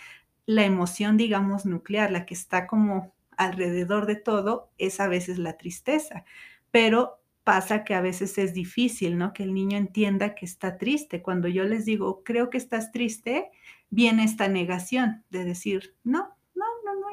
la 0.47 0.65
emoción, 0.65 1.17
digamos, 1.17 1.67
nuclear, 1.67 2.11
la 2.11 2.27
que 2.27 2.35
está 2.35 2.67
como 2.67 3.15
alrededor 3.37 4.07
de 4.07 4.17
todo, 4.17 4.71
es 4.79 5.01
a 5.01 5.09
veces 5.09 5.39
la 5.39 5.57
tristeza, 5.57 6.25
pero 6.71 7.21
pasa 7.45 7.85
que 7.85 7.95
a 7.95 8.01
veces 8.01 8.39
es 8.39 8.55
difícil, 8.55 9.19
¿no? 9.19 9.33
Que 9.33 9.43
el 9.43 9.55
niño 9.55 9.77
entienda 9.77 10.35
que 10.35 10.45
está 10.45 10.77
triste. 10.77 11.23
Cuando 11.23 11.49
yo 11.49 11.65
les 11.65 11.85
digo, 11.85 12.23
creo 12.23 12.51
que 12.51 12.59
estás 12.59 12.93
triste, 12.93 13.51
viene 13.89 14.25
esta 14.25 14.49
negación 14.49 15.25
de 15.31 15.45
decir, 15.45 15.97
no, 16.05 16.37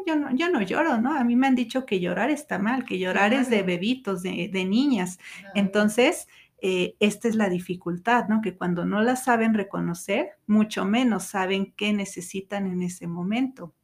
yo 0.08 0.16
no, 0.16 0.34
yo 0.34 0.50
no 0.50 0.62
lloro, 0.62 1.00
¿no? 1.00 1.14
A 1.14 1.24
mí 1.24 1.36
me 1.36 1.48
han 1.48 1.56
dicho 1.56 1.86
que 1.86 2.00
llorar 2.00 2.30
está 2.30 2.58
mal, 2.58 2.86
que 2.86 2.98
llorar 2.98 3.30
claro. 3.30 3.44
es 3.44 3.50
de 3.50 3.62
bebitos, 3.64 4.24
de, 4.24 4.50
de 4.52 4.66
niñas. 4.66 5.18
Claro. 5.18 5.54
Entonces, 5.56 6.28
eh, 6.60 6.96
esta 7.00 7.28
es 7.28 7.36
la 7.36 7.50
dificultad, 7.50 8.28
¿no? 8.30 8.42
Que 8.42 8.56
cuando 8.58 8.86
no 8.86 9.04
la 9.04 9.16
saben 9.16 9.54
reconocer, 9.54 10.32
mucho 10.48 10.86
menos 10.86 11.26
saben 11.26 11.74
qué 11.76 11.94
necesitan 11.94 12.66
en 12.66 12.82
ese 12.82 13.06
momento. 13.06 13.76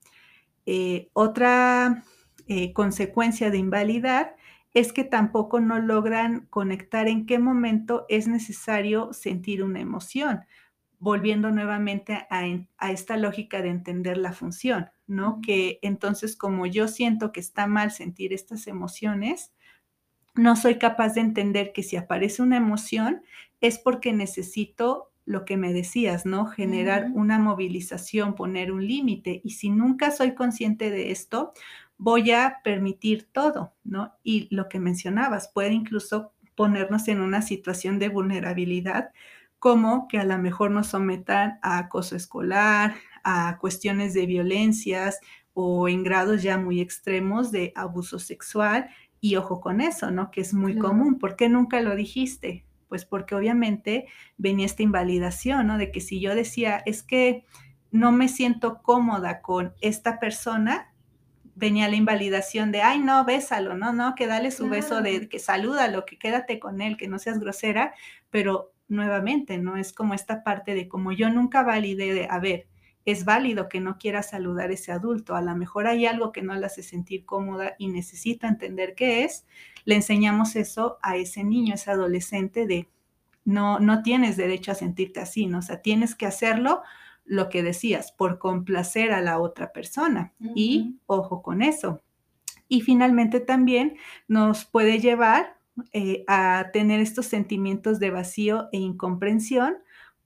Eh, 0.65 1.09
otra 1.13 2.03
eh, 2.47 2.73
consecuencia 2.73 3.51
de 3.51 3.57
invalidar 3.57 4.35
es 4.73 4.91
que 4.91 5.03
tampoco 5.03 5.59
no 5.59 5.79
logran 5.79 6.47
conectar 6.49 7.07
en 7.07 7.27
qué 7.27 7.37
momento 7.37 8.05
es 8.09 8.27
necesario 8.27 9.13
sentir 9.13 9.63
una 9.63 9.79
emoción, 9.79 10.45
volviendo 10.97 11.51
nuevamente 11.51 12.25
a, 12.31 12.43
a 12.77 12.91
esta 12.91 13.17
lógica 13.17 13.61
de 13.61 13.69
entender 13.69 14.17
la 14.17 14.33
función, 14.33 14.89
¿no? 15.07 15.39
Que 15.41 15.79
entonces 15.81 16.35
como 16.35 16.65
yo 16.65 16.87
siento 16.87 17.31
que 17.31 17.39
está 17.39 17.67
mal 17.67 17.91
sentir 17.91 18.33
estas 18.33 18.67
emociones, 18.67 19.51
no 20.35 20.55
soy 20.55 20.79
capaz 20.79 21.13
de 21.13 21.21
entender 21.21 21.73
que 21.73 21.83
si 21.83 21.95
aparece 21.95 22.41
una 22.41 22.57
emoción 22.57 23.21
es 23.61 23.77
porque 23.77 24.13
necesito 24.13 25.11
lo 25.25 25.45
que 25.45 25.57
me 25.57 25.73
decías, 25.73 26.25
¿no? 26.25 26.47
Generar 26.47 27.09
una 27.13 27.39
movilización, 27.39 28.35
poner 28.35 28.71
un 28.71 28.85
límite. 28.85 29.41
Y 29.43 29.51
si 29.51 29.69
nunca 29.69 30.11
soy 30.11 30.33
consciente 30.35 30.89
de 30.89 31.11
esto, 31.11 31.53
voy 31.97 32.31
a 32.31 32.59
permitir 32.63 33.29
todo, 33.31 33.73
¿no? 33.83 34.13
Y 34.23 34.53
lo 34.53 34.67
que 34.67 34.79
mencionabas, 34.79 35.47
puede 35.47 35.73
incluso 35.73 36.33
ponernos 36.55 37.07
en 37.07 37.21
una 37.21 37.41
situación 37.41 37.99
de 37.99 38.09
vulnerabilidad, 38.09 39.11
como 39.59 40.07
que 40.09 40.19
a 40.19 40.25
lo 40.25 40.37
mejor 40.37 40.71
nos 40.71 40.87
sometan 40.87 41.59
a 41.61 41.77
acoso 41.77 42.15
escolar, 42.17 42.95
a 43.23 43.57
cuestiones 43.59 44.13
de 44.13 44.25
violencias 44.25 45.19
o 45.53 45.87
en 45.87 46.03
grados 46.03 46.43
ya 46.43 46.57
muy 46.57 46.81
extremos 46.81 47.51
de 47.51 47.71
abuso 47.75 48.19
sexual 48.19 48.89
y 49.21 49.35
ojo 49.37 49.61
con 49.61 49.79
eso, 49.79 50.11
¿no? 50.11 50.31
Que 50.31 50.41
es 50.41 50.53
muy 50.53 50.77
común. 50.77 51.17
¿Por 51.17 51.35
qué 51.35 51.47
nunca 51.47 51.79
lo 51.79 51.95
dijiste? 51.95 52.65
Pues 52.89 53.05
porque 53.05 53.35
obviamente 53.35 54.07
venía 54.37 54.65
esta 54.65 54.83
invalidación, 54.83 55.67
¿no? 55.67 55.77
De 55.77 55.91
que 55.91 56.01
si 56.01 56.19
yo 56.19 56.35
decía, 56.35 56.83
es 56.85 57.03
que 57.03 57.45
no 57.91 58.11
me 58.11 58.27
siento 58.27 58.81
cómoda 58.81 59.41
con 59.41 59.73
esta 59.79 60.19
persona, 60.19 60.93
venía 61.55 61.87
la 61.87 61.95
invalidación 61.95 62.71
de, 62.71 62.81
ay, 62.81 62.99
no, 62.99 63.23
bésalo, 63.23 63.75
no, 63.77 63.93
no, 63.93 64.15
que 64.15 64.27
dale 64.27 64.51
su 64.51 64.67
beso 64.67 65.01
de 65.01 65.29
que 65.29 65.39
salúdalo, 65.39 66.03
que 66.05 66.17
quédate 66.17 66.59
con 66.59 66.81
él, 66.81 66.97
que 66.97 67.07
no 67.07 67.19
seas 67.19 67.39
grosera, 67.39 67.93
pero 68.29 68.73
nuevamente, 68.87 69.57
¿no? 69.57 69.77
Es 69.77 69.93
como 69.93 70.13
esta 70.13 70.43
parte 70.43 70.73
de 70.73 70.87
como 70.87 71.11
yo 71.11 71.29
nunca 71.29 71.63
validé 71.63 72.13
de, 72.13 72.27
a 72.29 72.39
ver, 72.39 72.67
es 73.05 73.25
válido 73.25 73.69
que 73.69 73.79
no 73.79 73.97
quiera 73.97 74.23
saludar 74.23 74.69
a 74.69 74.73
ese 74.73 74.91
adulto. 74.91 75.35
A 75.35 75.41
lo 75.41 75.55
mejor 75.55 75.87
hay 75.87 76.05
algo 76.05 76.31
que 76.31 76.41
no 76.41 76.55
le 76.55 76.65
hace 76.65 76.83
sentir 76.83 77.25
cómoda 77.25 77.75
y 77.77 77.87
necesita 77.87 78.47
entender 78.47 78.95
qué 78.95 79.23
es. 79.23 79.45
Le 79.85 79.95
enseñamos 79.95 80.55
eso 80.55 80.97
a 81.01 81.17
ese 81.17 81.43
niño, 81.43 81.75
ese 81.75 81.91
adolescente 81.91 82.65
de 82.65 82.87
no, 83.45 83.79
no 83.79 84.03
tienes 84.03 84.37
derecho 84.37 84.71
a 84.71 84.75
sentirte 84.75 85.19
así, 85.19 85.47
¿no? 85.47 85.59
O 85.59 85.61
sea, 85.61 85.81
tienes 85.81 86.15
que 86.15 86.25
hacerlo 86.25 86.81
lo 87.25 87.49
que 87.49 87.63
decías, 87.63 88.11
por 88.11 88.37
complacer 88.37 89.11
a 89.11 89.21
la 89.21 89.39
otra 89.39 89.71
persona. 89.71 90.33
Y 90.55 90.97
ojo 91.05 91.41
con 91.41 91.61
eso. 91.61 92.01
Y 92.67 92.81
finalmente 92.81 93.39
también 93.39 93.97
nos 94.27 94.65
puede 94.65 94.99
llevar 94.99 95.57
eh, 95.91 96.23
a 96.27 96.69
tener 96.71 96.99
estos 96.99 97.25
sentimientos 97.25 97.99
de 97.99 98.11
vacío 98.11 98.69
e 98.71 98.77
incomprensión 98.77 99.77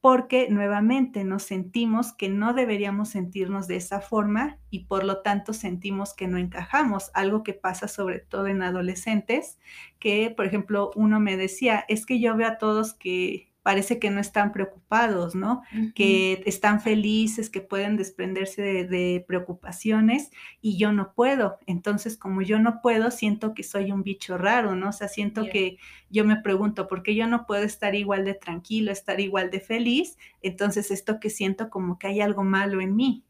porque 0.07 0.47
nuevamente 0.49 1.25
nos 1.25 1.43
sentimos 1.43 2.13
que 2.13 2.29
no 2.29 2.53
deberíamos 2.53 3.09
sentirnos 3.09 3.67
de 3.67 3.75
esa 3.75 3.99
forma 3.99 4.57
y 4.69 4.85
por 4.85 5.03
lo 5.03 5.21
tanto 5.21 5.51
sentimos 5.51 6.13
que 6.13 6.29
no 6.29 6.37
encajamos, 6.37 7.11
algo 7.13 7.43
que 7.43 7.53
pasa 7.53 7.89
sobre 7.89 8.19
todo 8.19 8.47
en 8.47 8.61
adolescentes, 8.61 9.59
que 9.99 10.33
por 10.33 10.45
ejemplo 10.45 10.91
uno 10.95 11.19
me 11.19 11.35
decía, 11.35 11.83
es 11.89 12.05
que 12.05 12.21
yo 12.21 12.37
veo 12.37 12.47
a 12.47 12.57
todos 12.57 12.93
que 12.93 13.51
parece 13.67 13.99
que 13.99 14.09
no 14.11 14.21
están 14.21 14.53
preocupados, 14.53 15.35
¿no? 15.35 15.61
Que 15.93 16.41
están 16.45 16.79
felices, 16.79 17.49
que 17.49 17.59
pueden 17.59 17.97
desprenderse 17.97 18.61
de, 18.61 19.25
preocupaciones 19.27 20.31
y 20.61 20.77
yo 20.77 20.93
no 20.93 21.11
puedo. 21.11 21.57
Entonces, 21.65 22.15
como 22.15 22.41
yo 22.41 22.59
no 22.59 22.79
puedo, 22.81 23.11
siento 23.11 23.53
que 23.53 23.63
soy 23.63 23.91
un 23.91 24.03
bicho 24.03 24.37
raro, 24.37 24.77
¿no? 24.77 24.87
O 24.87 24.91
sea, 24.93 25.09
siento 25.09 25.49
que 25.51 25.79
yo 26.09 26.23
me 26.23 26.37
pregunto, 26.37 26.87
¿por 26.87 27.03
qué 27.03 27.13
yo 27.13 27.27
no 27.27 27.45
puedo 27.45 27.63
estar 27.63 27.93
igual 27.93 28.23
de 28.23 28.35
tranquilo, 28.35 28.89
estar 28.89 29.19
igual 29.19 29.51
de 29.51 29.59
feliz? 29.59 30.17
Entonces, 30.41 30.89
esto 30.89 31.19
que 31.19 31.29
siento 31.29 31.69
como 31.69 31.99
que 31.99 32.07
hay 32.07 32.21
algo 32.21 32.45
malo 32.45 32.79
en 32.79 32.95
mí. 32.95 33.25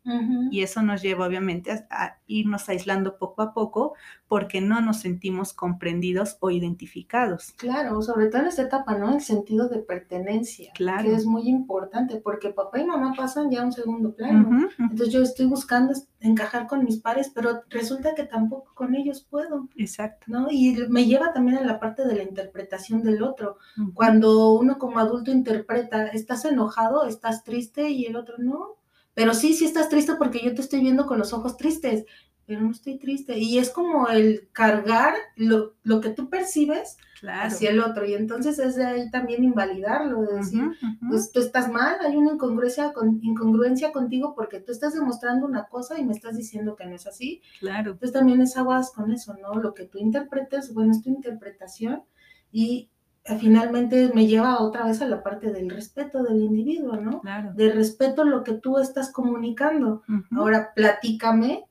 Y 0.52 0.62
eso 0.62 0.84
nos 0.84 1.02
lleva 1.02 1.26
obviamente 1.26 1.72
a, 1.72 1.88
a 1.90 2.20
irnos 2.28 2.70
aislando 2.70 3.18
poco 3.18 3.42
a 3.42 3.56
poco 3.56 3.96
porque 4.28 4.60
no 4.60 4.82
nos 4.82 4.98
sentimos 4.98 5.54
comprendidos 5.54 6.38
o 6.42 6.52
identificados. 6.52 7.54
Claro, 7.58 8.02
sobre 8.02 8.28
todo 8.28 8.42
en 8.42 8.48
esta 8.48 8.64
etapa, 8.64 8.98
¿no? 8.98 9.14
El 9.14 9.22
sentido 9.22 9.70
de 9.70 9.80
pertenecer 9.80 10.68
claro. 10.76 11.04
que 11.04 11.16
es 11.16 11.26
muy 11.26 11.48
importante, 11.48 12.18
porque 12.18 12.50
papá 12.50 12.80
y 12.80 12.86
mamá 12.86 13.14
pasan 13.16 13.50
ya 13.50 13.62
a 13.62 13.66
un 13.66 13.72
segundo 13.72 14.14
plano. 14.14 14.70
Entonces 14.80 15.14
yo 15.14 15.22
estoy 15.22 15.46
buscando 15.46 15.94
encajar 16.20 16.68
con 16.68 16.84
mis 16.84 16.98
pares, 16.98 17.32
pero 17.34 17.62
resulta 17.70 18.16
que 18.16 18.24
tampoco 18.24 18.74
con 18.74 18.96
ellos 18.96 19.26
puedo. 19.30 19.70
Exacto. 19.78 20.26
¿no? 20.28 20.48
Y 20.52 20.76
me 20.90 21.06
lleva 21.06 21.34
también 21.34 21.58
a 21.58 21.66
la 21.66 21.80
parte 21.80 22.06
de 22.06 22.16
la 22.16 22.24
interpretación 22.24 23.04
del 23.04 23.24
otro. 23.24 23.58
Cuando 23.94 24.54
uno 24.54 24.78
como 24.78 25.00
adulto 25.00 25.32
interpreta, 25.32 26.08
estás 26.08 26.44
enojado, 26.46 27.06
estás 27.08 27.44
triste 27.44 27.90
y 27.90 28.06
el 28.06 28.16
otro 28.16 28.38
no. 28.38 28.76
Pero 29.14 29.34
sí, 29.34 29.56
sí 29.56 29.66
estás 29.66 29.90
triste 29.90 30.14
porque 30.16 30.44
yo 30.44 30.54
te 30.54 30.62
estoy 30.62 30.80
viendo 30.80 31.08
con 31.08 31.18
los 31.18 31.34
ojos 31.34 31.58
tristes, 31.58 32.06
pero 32.48 32.62
no 32.62 32.72
estoy 32.72 32.98
triste. 32.98 33.38
Y 33.38 33.60
es 33.60 33.70
como 33.70 34.08
el 34.08 34.48
cargar 34.54 35.14
lo, 35.36 35.76
lo 35.84 36.00
que 36.00 36.10
tú 36.10 36.30
percibes 36.30 36.98
hacia 37.22 37.72
el 37.72 37.82
otro. 37.82 38.06
Y 38.06 38.14
entonces 38.14 38.58
es 38.58 38.78
de 38.78 38.86
ahí 38.86 39.12
también 39.12 39.44
invalidarlo, 39.44 40.22
de 40.22 40.38
decir, 40.38 40.64
pues 41.10 41.32
tú 41.34 41.42
estás 41.42 41.70
mal, 41.70 41.98
hay 42.00 42.16
una 42.16 42.34
incongruencia, 42.34 42.94
con, 42.94 43.20
incongruencia 43.22 43.92
contigo 43.92 44.34
porque 44.34 44.62
tú 44.62 44.72
estás 44.72 44.94
demostrando 44.94 45.46
una 45.46 45.66
cosa 45.66 46.00
y 46.00 46.06
me 46.06 46.14
estás 46.14 46.38
diciendo 46.38 46.78
que 46.78 46.86
no 46.86 46.96
es 46.96 47.06
así. 47.06 47.42
Claro. 47.60 47.92
Entonces 47.92 48.14
también 48.14 48.42
es 48.42 48.56
aguas 48.56 48.92
con 48.92 49.12
eso, 49.12 49.36
¿no? 49.42 49.56
Lo 49.56 49.74
que 49.74 49.84
tú 49.84 49.98
interpretes, 49.98 50.74
bueno, 50.74 50.92
es 50.92 51.02
tu 51.02 51.10
interpretación 51.10 52.04
y 52.50 52.90
eh, 53.26 53.38
finalmente 53.38 54.10
me 54.14 54.26
lleva 54.26 54.62
otra 54.62 54.86
vez 54.86 55.02
a 55.02 55.08
la 55.08 55.22
parte 55.22 55.52
del 55.52 55.70
respeto 55.70 56.24
del 56.24 56.42
individuo, 56.42 56.96
¿no? 56.96 57.20
Claro. 57.20 57.54
De 57.54 57.74
respeto 57.74 58.24
lo 58.24 58.44
que 58.46 58.54
tú 58.54 58.78
estás 58.78 59.12
comunicando. 59.12 60.04
Ahora, 60.32 60.72
platícame 60.74 61.67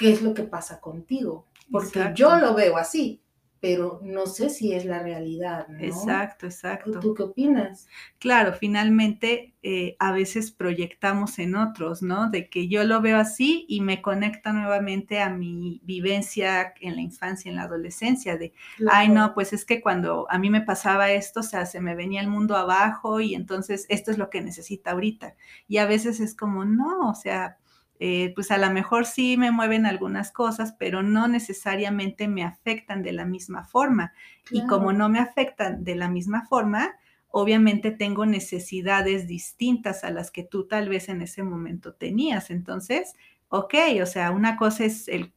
qué 0.00 0.10
es 0.12 0.22
lo 0.22 0.34
que 0.34 0.42
pasa 0.42 0.80
contigo, 0.80 1.46
porque 1.70 2.10
yo 2.14 2.36
lo 2.36 2.54
veo 2.54 2.76
así 2.78 3.22
pero 3.60 4.00
no 4.02 4.26
sé 4.26 4.48
si 4.48 4.72
es 4.72 4.86
la 4.86 5.02
realidad. 5.02 5.68
¿no? 5.68 5.80
Exacto, 5.80 6.46
exacto. 6.46 6.98
¿Tú 6.98 7.14
qué 7.14 7.24
opinas? 7.24 7.86
Claro, 8.18 8.54
finalmente 8.54 9.54
eh, 9.62 9.96
a 9.98 10.12
veces 10.12 10.50
proyectamos 10.50 11.38
en 11.38 11.54
otros, 11.54 12.02
¿no? 12.02 12.30
De 12.30 12.48
que 12.48 12.68
yo 12.68 12.84
lo 12.84 13.02
veo 13.02 13.18
así 13.18 13.66
y 13.68 13.82
me 13.82 14.00
conecta 14.00 14.54
nuevamente 14.54 15.20
a 15.20 15.28
mi 15.28 15.80
vivencia 15.84 16.72
en 16.80 16.96
la 16.96 17.02
infancia, 17.02 17.50
en 17.50 17.56
la 17.56 17.64
adolescencia, 17.64 18.38
de, 18.38 18.54
ay, 18.90 19.10
no, 19.10 19.34
pues 19.34 19.52
es 19.52 19.66
que 19.66 19.82
cuando 19.82 20.26
a 20.30 20.38
mí 20.38 20.48
me 20.48 20.62
pasaba 20.62 21.10
esto, 21.10 21.40
o 21.40 21.44
sea, 21.44 21.66
se 21.66 21.80
me 21.80 21.94
venía 21.94 22.22
el 22.22 22.28
mundo 22.28 22.56
abajo 22.56 23.20
y 23.20 23.34
entonces 23.34 23.84
esto 23.90 24.10
es 24.10 24.16
lo 24.16 24.30
que 24.30 24.40
necesita 24.40 24.92
ahorita. 24.92 25.36
Y 25.68 25.76
a 25.76 25.84
veces 25.84 26.20
es 26.20 26.34
como, 26.34 26.64
no, 26.64 27.10
o 27.10 27.14
sea, 27.14 27.58
eh, 28.02 28.32
pues 28.34 28.50
a 28.50 28.56
lo 28.56 28.70
mejor 28.70 29.04
sí 29.04 29.36
me 29.36 29.50
mueven 29.50 29.84
algunas 29.84 30.32
cosas, 30.32 30.74
pero 30.78 31.02
no 31.02 31.28
necesariamente 31.28 32.28
me 32.28 32.42
afectan 32.42 33.02
de 33.02 33.12
la 33.12 33.26
misma 33.26 33.64
forma. 33.64 34.14
Y 34.50 34.66
como 34.66 34.94
no 34.94 35.10
me 35.10 35.18
afectan 35.18 35.84
de 35.84 35.96
la 35.96 36.08
misma 36.08 36.46
forma, 36.46 36.94
obviamente 37.28 37.90
tengo 37.90 38.24
necesidades 38.24 39.28
distintas 39.28 40.02
a 40.02 40.10
las 40.10 40.30
que 40.30 40.42
tú 40.42 40.66
tal 40.66 40.88
vez 40.88 41.10
en 41.10 41.20
ese 41.20 41.42
momento 41.42 41.92
tenías. 41.92 42.50
Entonces, 42.50 43.16
ok, 43.50 43.74
o 44.02 44.06
sea, 44.06 44.30
una 44.30 44.56
cosa 44.56 44.86
es 44.86 45.06
el 45.06 45.34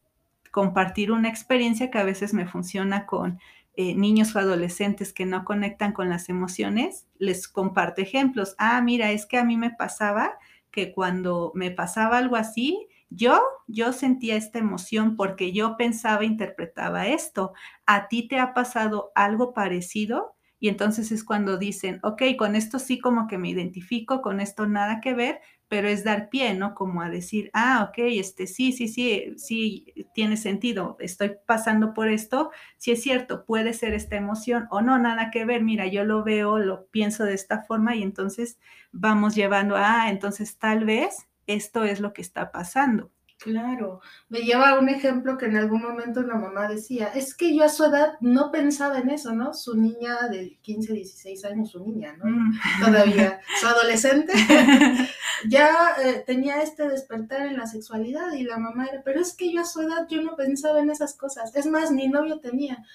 compartir 0.50 1.12
una 1.12 1.28
experiencia 1.28 1.92
que 1.92 2.00
a 2.00 2.04
veces 2.06 2.34
me 2.34 2.48
funciona 2.48 3.06
con 3.06 3.40
eh, 3.76 3.94
niños 3.94 4.38
o 4.38 4.40
adolescentes 4.40 5.12
que 5.12 5.26
no 5.26 5.44
conectan 5.44 5.92
con 5.92 6.08
las 6.08 6.30
emociones, 6.30 7.08
les 7.18 7.50
comparto 7.50 8.02
ejemplos. 8.02 8.56
Ah, 8.58 8.80
mira, 8.82 9.12
es 9.12 9.26
que 9.26 9.38
a 9.38 9.44
mí 9.44 9.58
me 9.58 9.72
pasaba 9.72 10.38
que 10.74 10.92
cuando 10.92 11.54
me 11.56 11.72
pasaba 11.72 12.18
algo 12.18 12.36
así, 12.36 12.88
yo, 13.10 13.40
yo 13.68 13.94
sentía 13.94 14.36
esta 14.36 14.60
emoción 14.60 15.16
porque 15.16 15.54
yo 15.54 15.78
pensaba, 15.78 16.26
interpretaba 16.26 17.08
esto. 17.08 17.54
¿A 17.86 18.08
ti 18.10 18.28
te 18.28 18.40
ha 18.40 18.54
pasado 18.54 19.12
algo 19.16 19.54
parecido? 19.54 20.36
Y 20.60 20.70
entonces 20.70 21.12
es 21.12 21.24
cuando 21.24 21.58
dicen, 21.58 22.00
ok, 22.04 22.24
con 22.38 22.56
esto 22.56 22.80
sí 22.80 23.00
como 23.00 23.28
que 23.28 23.38
me 23.38 23.50
identifico, 23.50 24.22
con 24.22 24.40
esto 24.40 24.66
nada 24.66 25.00
que 25.00 25.14
ver, 25.14 25.42
pero 25.74 25.88
es 25.88 26.04
dar 26.04 26.30
pie, 26.30 26.54
¿no? 26.54 26.76
Como 26.76 27.02
a 27.02 27.10
decir, 27.10 27.50
ah, 27.52 27.88
ok, 27.90 27.96
este 27.98 28.46
sí, 28.46 28.74
sí, 28.74 28.88
sí, 28.88 29.34
sí, 29.38 29.92
tiene 30.14 30.38
sentido, 30.38 30.98
estoy 31.00 31.32
pasando 31.48 31.96
por 31.96 32.10
esto, 32.10 32.52
sí 32.78 32.92
es 32.92 33.02
cierto, 33.02 33.44
puede 33.44 33.74
ser 33.74 33.96
esta 33.96 34.16
emoción 34.16 34.68
o 34.70 34.82
no, 34.82 35.00
nada 35.00 35.32
que 35.32 35.46
ver, 35.46 35.64
mira, 35.64 35.88
yo 35.88 36.04
lo 36.04 36.24
veo, 36.24 36.60
lo 36.60 36.86
pienso 36.92 37.24
de 37.24 37.34
esta 37.34 37.64
forma 37.64 37.96
y 37.96 38.04
entonces 38.04 38.60
vamos 38.92 39.34
llevando, 39.34 39.74
ah, 39.76 40.12
entonces 40.12 40.60
tal 40.60 40.86
vez 40.86 41.28
esto 41.48 41.86
es 41.86 42.00
lo 42.00 42.14
que 42.14 42.22
está 42.22 42.52
pasando. 42.52 43.10
Claro, 43.44 44.00
me 44.30 44.40
lleva 44.40 44.70
a 44.70 44.80
un 44.80 44.88
ejemplo 44.88 45.38
que 45.38 45.48
en 45.48 45.58
algún 45.58 45.82
momento 45.82 46.22
la 46.22 46.36
mamá 46.36 46.70
decía, 46.70 47.08
es 47.08 47.36
que 47.36 47.54
yo 47.54 47.66
a 47.66 47.70
su 47.70 47.84
edad 47.84 48.14
no 48.22 48.52
pensaba 48.52 49.00
en 49.00 49.10
eso, 49.10 49.34
¿no? 49.34 49.54
Su 49.54 49.76
niña 49.76 50.30
de 50.30 50.58
15, 50.62 50.94
16 50.94 51.44
años, 51.44 51.72
su 51.72 51.84
niña, 51.84 52.16
¿no? 52.18 52.26
Mm. 52.26 52.60
Todavía, 52.86 53.42
su 53.60 53.68
adolescente, 53.68 54.32
ya 55.50 55.74
eh, 56.02 56.24
tenía 56.26 56.62
este 56.62 56.88
despertar 56.88 57.48
en 57.48 57.58
la 57.58 57.68
sexualidad 57.68 58.32
y 58.32 58.44
la 58.44 58.58
mamá 58.58 58.86
era, 58.86 59.02
pero 59.04 59.20
es 59.20 59.34
que 59.34 59.52
yo 59.52 59.60
a 59.60 59.66
su 59.66 59.82
edad 59.82 60.08
yo 60.08 60.22
no 60.22 60.38
pensaba 60.38 60.80
en 60.80 60.90
esas 60.90 61.14
cosas, 61.14 61.54
es 61.54 61.66
más, 61.66 61.92
ni 61.92 62.08
novio 62.08 62.40
tenía. 62.40 62.86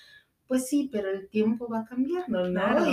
Pues 0.49 0.67
sí, 0.67 0.89
pero 0.91 1.11
el 1.11 1.29
tiempo 1.29 1.69
va 1.69 1.85
cambiando, 1.85 2.49
¿no? 2.49 2.61
Claro. 2.61 2.87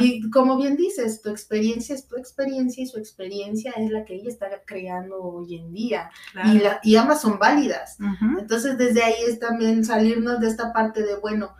Y, 0.00 0.26
y 0.26 0.30
como 0.30 0.58
bien 0.58 0.76
dices, 0.76 1.22
tu 1.22 1.30
experiencia 1.30 1.94
es 1.94 2.08
tu 2.08 2.16
experiencia 2.16 2.82
y 2.82 2.86
su 2.88 2.98
experiencia 2.98 3.72
es 3.76 3.90
la 3.92 4.04
que 4.04 4.16
ella 4.16 4.28
está 4.28 4.48
creando 4.66 5.22
hoy 5.22 5.54
en 5.54 5.72
día. 5.72 6.10
Claro. 6.32 6.52
Y, 6.52 6.58
la, 6.58 6.80
y 6.82 6.96
ambas 6.96 7.20
son 7.20 7.38
válidas. 7.38 7.96
Entonces, 8.38 8.76
desde 8.76 9.04
ahí 9.04 9.14
es 9.28 9.38
también 9.38 9.84
salirnos 9.84 10.40
de 10.40 10.48
esta 10.48 10.72
parte 10.72 11.04
de, 11.04 11.16
bueno, 11.16 11.54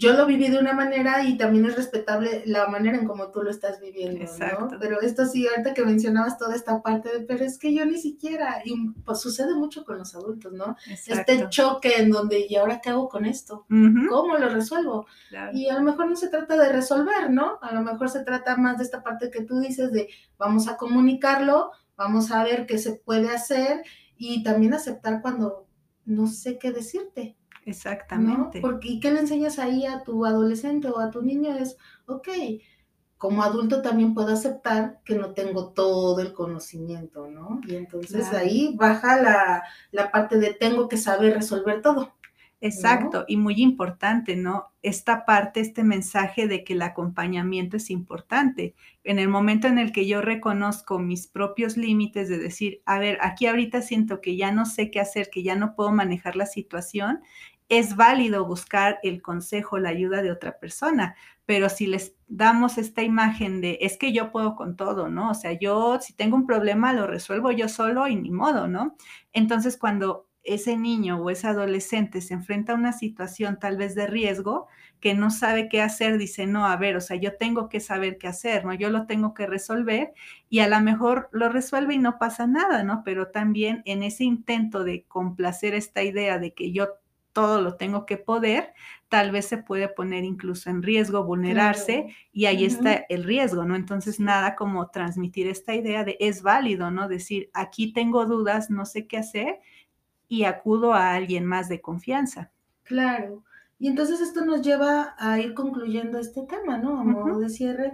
yo 0.00 0.14
lo 0.14 0.24
viví 0.24 0.48
de 0.48 0.58
una 0.58 0.72
manera 0.72 1.22
y 1.24 1.36
también 1.36 1.66
es 1.66 1.76
respetable 1.76 2.42
la 2.46 2.68
manera 2.68 2.96
en 2.96 3.06
cómo 3.06 3.30
tú 3.30 3.42
lo 3.42 3.50
estás 3.50 3.80
viviendo, 3.80 4.22
Exacto. 4.22 4.68
¿no? 4.72 4.78
Pero 4.80 5.02
esto 5.02 5.26
sí, 5.26 5.46
ahorita 5.46 5.74
que 5.74 5.84
mencionabas 5.84 6.38
toda 6.38 6.56
esta 6.56 6.80
parte 6.80 7.10
de, 7.10 7.20
pero 7.26 7.44
es 7.44 7.58
que 7.58 7.74
yo 7.74 7.84
ni 7.84 7.98
siquiera, 7.98 8.62
y 8.64 8.74
pues 9.04 9.20
sucede 9.20 9.54
mucho 9.54 9.84
con 9.84 9.98
los 9.98 10.14
adultos, 10.14 10.54
¿no? 10.54 10.74
Exacto. 10.88 11.32
Este 11.32 11.48
choque 11.50 11.98
en 11.98 12.10
donde, 12.10 12.46
¿y 12.48 12.56
ahora 12.56 12.80
qué 12.80 12.88
hago 12.88 13.10
con 13.10 13.26
esto? 13.26 13.66
¿Cómo 13.68 14.38
lo 14.38 14.48
resuelvo? 14.48 15.06
Claro. 15.28 15.54
Y 15.54 15.68
a 15.68 15.74
lo 15.74 15.82
mejor 15.82 16.08
no 16.08 16.16
se 16.16 16.28
trata 16.28 16.56
de 16.56 16.72
resolver, 16.72 17.30
¿no? 17.30 17.58
A 17.60 17.74
lo 17.74 17.82
mejor 17.82 18.08
se 18.08 18.24
trata 18.24 18.56
más 18.56 18.78
de 18.78 18.84
esta 18.84 19.02
parte 19.02 19.30
que 19.30 19.42
tú 19.42 19.60
dices 19.60 19.92
de 19.92 20.08
vamos 20.38 20.66
a 20.66 20.78
comunicarlo, 20.78 21.72
vamos 21.94 22.30
a 22.30 22.42
ver 22.42 22.64
qué 22.64 22.78
se 22.78 22.94
puede 22.94 23.28
hacer 23.28 23.82
y 24.16 24.42
también 24.42 24.72
aceptar 24.72 25.20
cuando 25.20 25.66
no 26.06 26.26
sé 26.26 26.58
qué 26.58 26.72
decirte, 26.72 27.36
¿no? 28.12 28.56
Exactamente. 28.56 28.60
Porque 28.60 28.88
¿y 28.88 29.00
qué 29.00 29.10
le 29.12 29.20
enseñas 29.20 29.58
ahí 29.58 29.86
a 29.86 30.02
tu 30.04 30.24
adolescente 30.26 30.88
o 30.88 30.98
a 30.98 31.10
tu 31.10 31.22
niño? 31.22 31.54
Es, 31.56 31.76
ok, 32.06 32.28
como 33.18 33.42
adulto 33.42 33.82
también 33.82 34.14
puedo 34.14 34.32
aceptar 34.32 35.00
que 35.04 35.14
no 35.16 35.34
tengo 35.34 35.72
todo 35.72 36.20
el 36.20 36.32
conocimiento, 36.32 37.28
¿no? 37.28 37.60
Y 37.66 37.76
entonces 37.76 38.28
Claro. 38.28 38.38
ahí 38.38 38.74
baja 38.76 39.20
la, 39.22 39.62
la 39.92 40.10
parte 40.10 40.38
de 40.38 40.54
tengo 40.54 40.88
que 40.88 40.96
saber 40.96 41.34
resolver 41.34 41.82
todo. 41.82 42.14
Exacto, 42.62 43.24
y 43.26 43.38
muy 43.38 43.54
importante, 43.62 44.36
¿no? 44.36 44.66
Esta 44.82 45.24
parte, 45.24 45.60
este 45.60 45.82
mensaje 45.82 46.46
de 46.46 46.62
que 46.62 46.74
el 46.74 46.82
acompañamiento 46.82 47.78
es 47.78 47.88
importante. 47.88 48.74
En 49.02 49.18
el 49.18 49.28
momento 49.28 49.66
en 49.66 49.78
el 49.78 49.92
que 49.92 50.06
yo 50.06 50.20
reconozco 50.20 50.98
mis 50.98 51.26
propios 51.26 51.78
límites 51.78 52.28
de 52.28 52.36
decir, 52.38 52.82
a 52.84 52.98
ver, 52.98 53.16
aquí 53.22 53.46
ahorita 53.46 53.80
siento 53.80 54.20
que 54.20 54.36
ya 54.36 54.52
no 54.52 54.66
sé 54.66 54.90
qué 54.90 55.00
hacer, 55.00 55.30
que 55.30 55.42
ya 55.42 55.56
no 55.56 55.74
puedo 55.74 55.90
manejar 55.90 56.36
la 56.36 56.44
situación, 56.44 57.20
es 57.70 57.96
válido 57.96 58.44
buscar 58.46 58.98
el 59.04 59.22
consejo, 59.22 59.78
la 59.78 59.88
ayuda 59.90 60.20
de 60.22 60.32
otra 60.32 60.58
persona, 60.58 61.14
pero 61.46 61.68
si 61.70 61.86
les 61.86 62.14
damos 62.28 62.78
esta 62.78 63.02
imagen 63.02 63.60
de, 63.60 63.78
es 63.80 63.96
que 63.96 64.12
yo 64.12 64.32
puedo 64.32 64.54
con 64.56 64.76
todo, 64.76 65.08
¿no? 65.08 65.30
O 65.30 65.34
sea, 65.34 65.52
yo 65.52 65.98
si 66.00 66.12
tengo 66.14 66.36
un 66.36 66.46
problema 66.46 66.92
lo 66.92 67.06
resuelvo 67.06 67.52
yo 67.52 67.68
solo 67.68 68.06
y 68.08 68.16
ni 68.16 68.30
modo, 68.30 68.68
¿no? 68.68 68.96
Entonces, 69.32 69.76
cuando 69.78 70.26
ese 70.44 70.76
niño 70.76 71.18
o 71.22 71.30
ese 71.30 71.46
adolescente 71.48 72.20
se 72.20 72.34
enfrenta 72.34 72.72
a 72.72 72.76
una 72.76 72.92
situación 72.92 73.58
tal 73.60 73.76
vez 73.76 73.94
de 73.94 74.06
riesgo 74.06 74.68
que 75.00 75.14
no 75.14 75.30
sabe 75.30 75.68
qué 75.68 75.80
hacer, 75.82 76.18
dice, 76.18 76.46
no, 76.46 76.66
a 76.66 76.76
ver, 76.76 76.96
o 76.96 77.00
sea, 77.00 77.16
yo 77.16 77.36
tengo 77.36 77.68
que 77.68 77.80
saber 77.80 78.18
qué 78.18 78.28
hacer, 78.28 78.64
¿no? 78.64 78.74
Yo 78.74 78.90
lo 78.90 79.06
tengo 79.06 79.34
que 79.34 79.46
resolver 79.46 80.12
y 80.48 80.60
a 80.60 80.68
lo 80.68 80.80
mejor 80.80 81.28
lo 81.32 81.48
resuelve 81.48 81.94
y 81.94 81.98
no 81.98 82.18
pasa 82.18 82.46
nada, 82.46 82.82
¿no? 82.84 83.02
Pero 83.04 83.28
también 83.28 83.82
en 83.86 84.02
ese 84.02 84.24
intento 84.24 84.84
de 84.84 85.04
complacer 85.04 85.74
esta 85.74 86.02
idea 86.02 86.38
de 86.38 86.52
que 86.54 86.72
yo 86.72 86.88
todo 87.32 87.60
lo 87.62 87.76
tengo 87.76 88.06
que 88.06 88.16
poder, 88.16 88.72
tal 89.08 89.30
vez 89.30 89.46
se 89.46 89.58
puede 89.58 89.88
poner 89.88 90.24
incluso 90.24 90.68
en 90.68 90.82
riesgo, 90.82 91.24
vulnerarse 91.24 92.06
Claro. 92.06 92.14
y 92.32 92.46
ahí 92.46 92.64
está 92.64 92.94
el 93.08 93.22
riesgo, 93.24 93.64
¿no? 93.64 93.76
Entonces, 93.76 94.18
nada 94.18 94.56
como 94.56 94.90
transmitir 94.90 95.46
esta 95.46 95.74
idea 95.74 96.02
de 96.04 96.16
es 96.20 96.42
válido, 96.42 96.90
¿no? 96.90 97.08
Decir, 97.08 97.48
aquí 97.54 97.92
tengo 97.92 98.26
dudas, 98.26 98.68
no 98.70 98.84
sé 98.84 99.06
qué 99.06 99.16
hacer 99.18 99.60
y 100.30 100.44
acudo 100.44 100.94
a 100.94 101.12
alguien 101.12 101.44
más 101.44 101.68
de 101.68 101.82
confianza. 101.82 102.52
Claro. 102.84 103.44
Y 103.78 103.88
entonces 103.88 104.20
esto 104.20 104.44
nos 104.44 104.62
lleva 104.62 105.14
a 105.18 105.38
ir 105.40 105.54
concluyendo 105.54 106.18
este 106.18 106.42
tema, 106.46 106.78
¿no? 106.78 107.00
A 107.00 107.04
modo 107.04 107.40
de 107.40 107.48
cierre, 107.50 107.92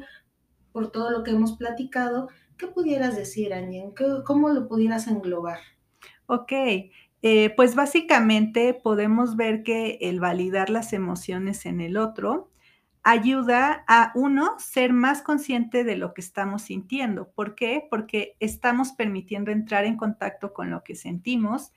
por 0.72 0.92
todo 0.92 1.10
lo 1.10 1.22
que 1.24 1.30
hemos 1.30 1.56
platicado, 1.56 2.28
¿qué 2.58 2.66
pudieras 2.66 3.16
decir? 3.16 3.52
¿Qué- 3.96 4.22
¿Cómo 4.24 4.50
lo 4.50 4.68
pudieras 4.68 5.06
englobar? 5.08 5.58
Ok, 6.26 6.52
eh, 7.22 7.54
pues 7.56 7.74
básicamente 7.74 8.74
podemos 8.74 9.36
ver 9.36 9.62
que 9.62 9.98
el 10.02 10.20
validar 10.20 10.68
las 10.70 10.92
emociones 10.92 11.64
en 11.66 11.80
el 11.80 11.96
otro 11.96 12.50
ayuda 13.02 13.84
a 13.86 14.10
uno 14.16 14.58
ser 14.58 14.92
más 14.92 15.22
consciente 15.22 15.84
de 15.84 15.96
lo 15.96 16.12
que 16.12 16.20
estamos 16.20 16.62
sintiendo. 16.62 17.30
¿Por 17.30 17.54
qué? 17.54 17.86
Porque 17.88 18.34
estamos 18.40 18.92
permitiendo 18.92 19.52
entrar 19.52 19.84
en 19.84 19.96
contacto 19.96 20.52
con 20.52 20.70
lo 20.70 20.82
que 20.82 20.96
sentimos, 20.96 21.72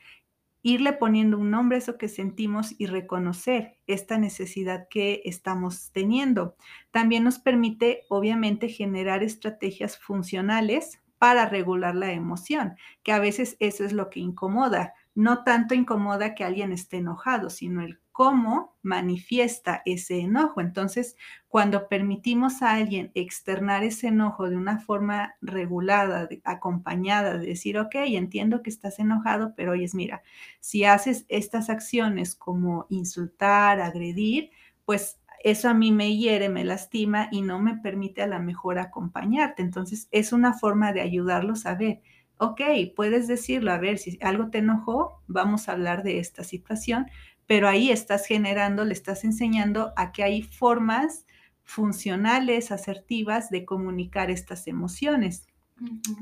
irle 0.62 0.94
poniendo 0.94 1.38
un 1.38 1.52
nombre 1.52 1.78
a 1.78 1.80
eso 1.80 1.98
que 1.98 2.10
sentimos 2.10 2.76
y 2.78 2.86
reconocer 2.88 3.78
esta 3.88 4.18
necesidad 4.18 4.88
que 4.90 5.22
estamos 5.26 5.92
teniendo. 5.92 6.56
También 6.92 7.24
nos 7.24 7.40
permite, 7.40 8.04
obviamente, 8.10 8.70
generar 8.70 9.24
estrategias 9.24 9.98
funcionales 9.98 11.00
para 11.18 11.48
regular 11.48 11.96
la 11.96 12.12
emoción, 12.12 12.76
que 13.04 13.12
a 13.12 13.20
veces 13.20 13.58
eso 13.60 13.84
es 13.84 13.94
lo 13.94 14.10
que 14.10 14.20
incomoda. 14.22 14.94
No 15.16 15.44
tanto 15.44 15.76
incomoda 15.76 16.34
que 16.34 16.46
alguien 16.46 16.72
esté 16.72 16.98
enojado, 16.98 17.50
sino 17.50 17.82
el 17.82 18.00
cómo 18.20 18.76
manifiesta 18.82 19.82
ese 19.86 20.20
enojo. 20.20 20.60
Entonces, 20.60 21.16
cuando 21.48 21.88
permitimos 21.88 22.62
a 22.62 22.74
alguien 22.74 23.12
externar 23.16 23.86
ese 23.86 24.08
enojo 24.08 24.50
de 24.50 24.58
una 24.58 24.80
forma 24.80 25.36
regulada, 25.42 26.28
de- 26.28 26.42
acompañada, 26.44 27.38
de 27.38 27.48
decir, 27.48 27.78
ok, 27.80 27.96
entiendo 27.96 28.62
que 28.62 28.70
estás 28.72 29.00
enojado, 29.00 29.54
pero 29.56 29.72
oyes, 29.72 29.96
mira, 29.96 30.22
si 30.60 30.84
haces 30.84 31.26
estas 31.30 31.70
acciones 31.70 32.36
como 32.36 32.88
insultar, 32.90 33.80
agredir, 33.80 34.52
pues 34.84 35.22
eso 35.42 35.70
a 35.70 35.74
mí 35.74 35.94
me 35.94 36.18
hiere, 36.18 36.50
me 36.50 36.66
lastima 36.66 37.30
y 37.32 37.42
no 37.42 37.60
me 37.60 37.78
permite 37.78 38.22
a 38.22 38.28
la 38.28 38.40
mejor 38.40 38.80
acompañarte. 38.80 39.62
Entonces, 39.62 40.10
es 40.12 40.34
una 40.34 40.54
forma 40.54 40.92
de 40.92 41.00
ayudarlos 41.02 41.66
a 41.66 41.76
ver, 41.76 42.02
ok, 42.38 42.62
puedes 42.98 43.28
decirlo, 43.30 43.72
a 43.72 43.78
ver, 43.78 43.98
si 43.98 44.18
algo 44.22 44.50
te 44.50 44.58
enojó, 44.60 45.22
vamos 45.28 45.70
a 45.70 45.74
hablar 45.74 46.04
de 46.04 46.20
esta 46.20 46.44
situación, 46.44 47.08
pero 47.50 47.68
ahí 47.68 47.90
estás 47.90 48.28
generando, 48.28 48.86
le 48.86 48.94
estás 48.94 49.24
enseñando 49.24 49.92
a 49.96 50.12
que 50.12 50.22
hay 50.22 50.44
formas 50.44 51.26
funcionales, 51.64 52.72
asertivas 52.72 53.50
de 53.50 53.66
comunicar 53.66 54.30
estas 54.30 54.68
emociones. 54.68 55.48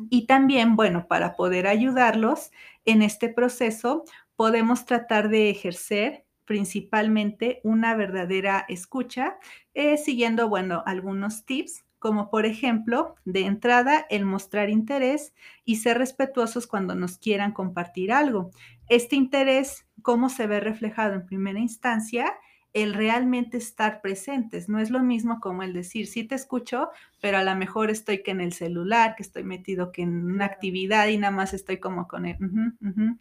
Y 0.10 0.26
también, 0.26 0.78
bueno, 0.78 1.06
para 1.10 1.36
poder 1.36 1.68
ayudarlos 1.68 2.52
en 2.86 3.02
este 3.02 3.28
proceso, 3.28 4.06
podemos 4.38 4.86
tratar 4.86 5.28
de 5.28 5.50
ejercer 5.50 6.24
principalmente 6.46 7.60
una 7.66 7.94
verdadera 7.94 8.64
escucha, 8.70 9.38
eh, 9.74 9.98
siguiendo, 9.98 10.48
bueno, 10.48 10.82
algunos 10.86 11.44
tips, 11.44 11.84
como 12.08 12.30
por 12.30 12.46
ejemplo, 12.46 13.16
de 13.26 13.42
entrada, 13.42 14.06
el 14.10 14.24
mostrar 14.24 14.70
interés 14.70 15.34
y 15.66 15.76
ser 15.76 15.98
respetuosos 15.98 16.66
cuando 16.66 16.96
nos 16.96 17.18
quieran 17.18 17.52
compartir 17.52 18.14
algo. 18.14 18.52
Este 18.88 19.18
interés, 19.18 19.86
¿cómo 20.04 20.30
se 20.30 20.48
ve 20.48 20.62
reflejado 20.62 21.16
en 21.16 21.26
primera 21.26 21.60
instancia? 21.60 22.34
El 22.72 22.94
realmente 22.94 23.58
estar 23.58 24.00
presentes. 24.00 24.70
No 24.70 24.80
es 24.80 24.90
lo 24.90 25.02
mismo 25.04 25.42
como 25.42 25.64
el 25.64 25.74
decir, 25.74 26.08
sí 26.08 26.24
te 26.24 26.36
escucho, 26.36 26.88
pero 27.20 27.40
a 27.40 27.44
lo 27.44 27.54
mejor 27.58 27.90
estoy 27.90 28.24
que 28.24 28.32
en 28.32 28.40
el 28.40 28.54
celular, 28.54 29.16
que 29.18 29.24
estoy 29.24 29.44
metido 29.44 29.92
que 29.92 30.04
en 30.04 30.32
una 30.32 30.46
actividad 30.46 31.10
y 31.10 31.18
nada 31.18 31.36
más 31.36 31.54
estoy 31.54 31.82
como 31.82 32.08
con 32.08 32.26
el, 32.26 32.38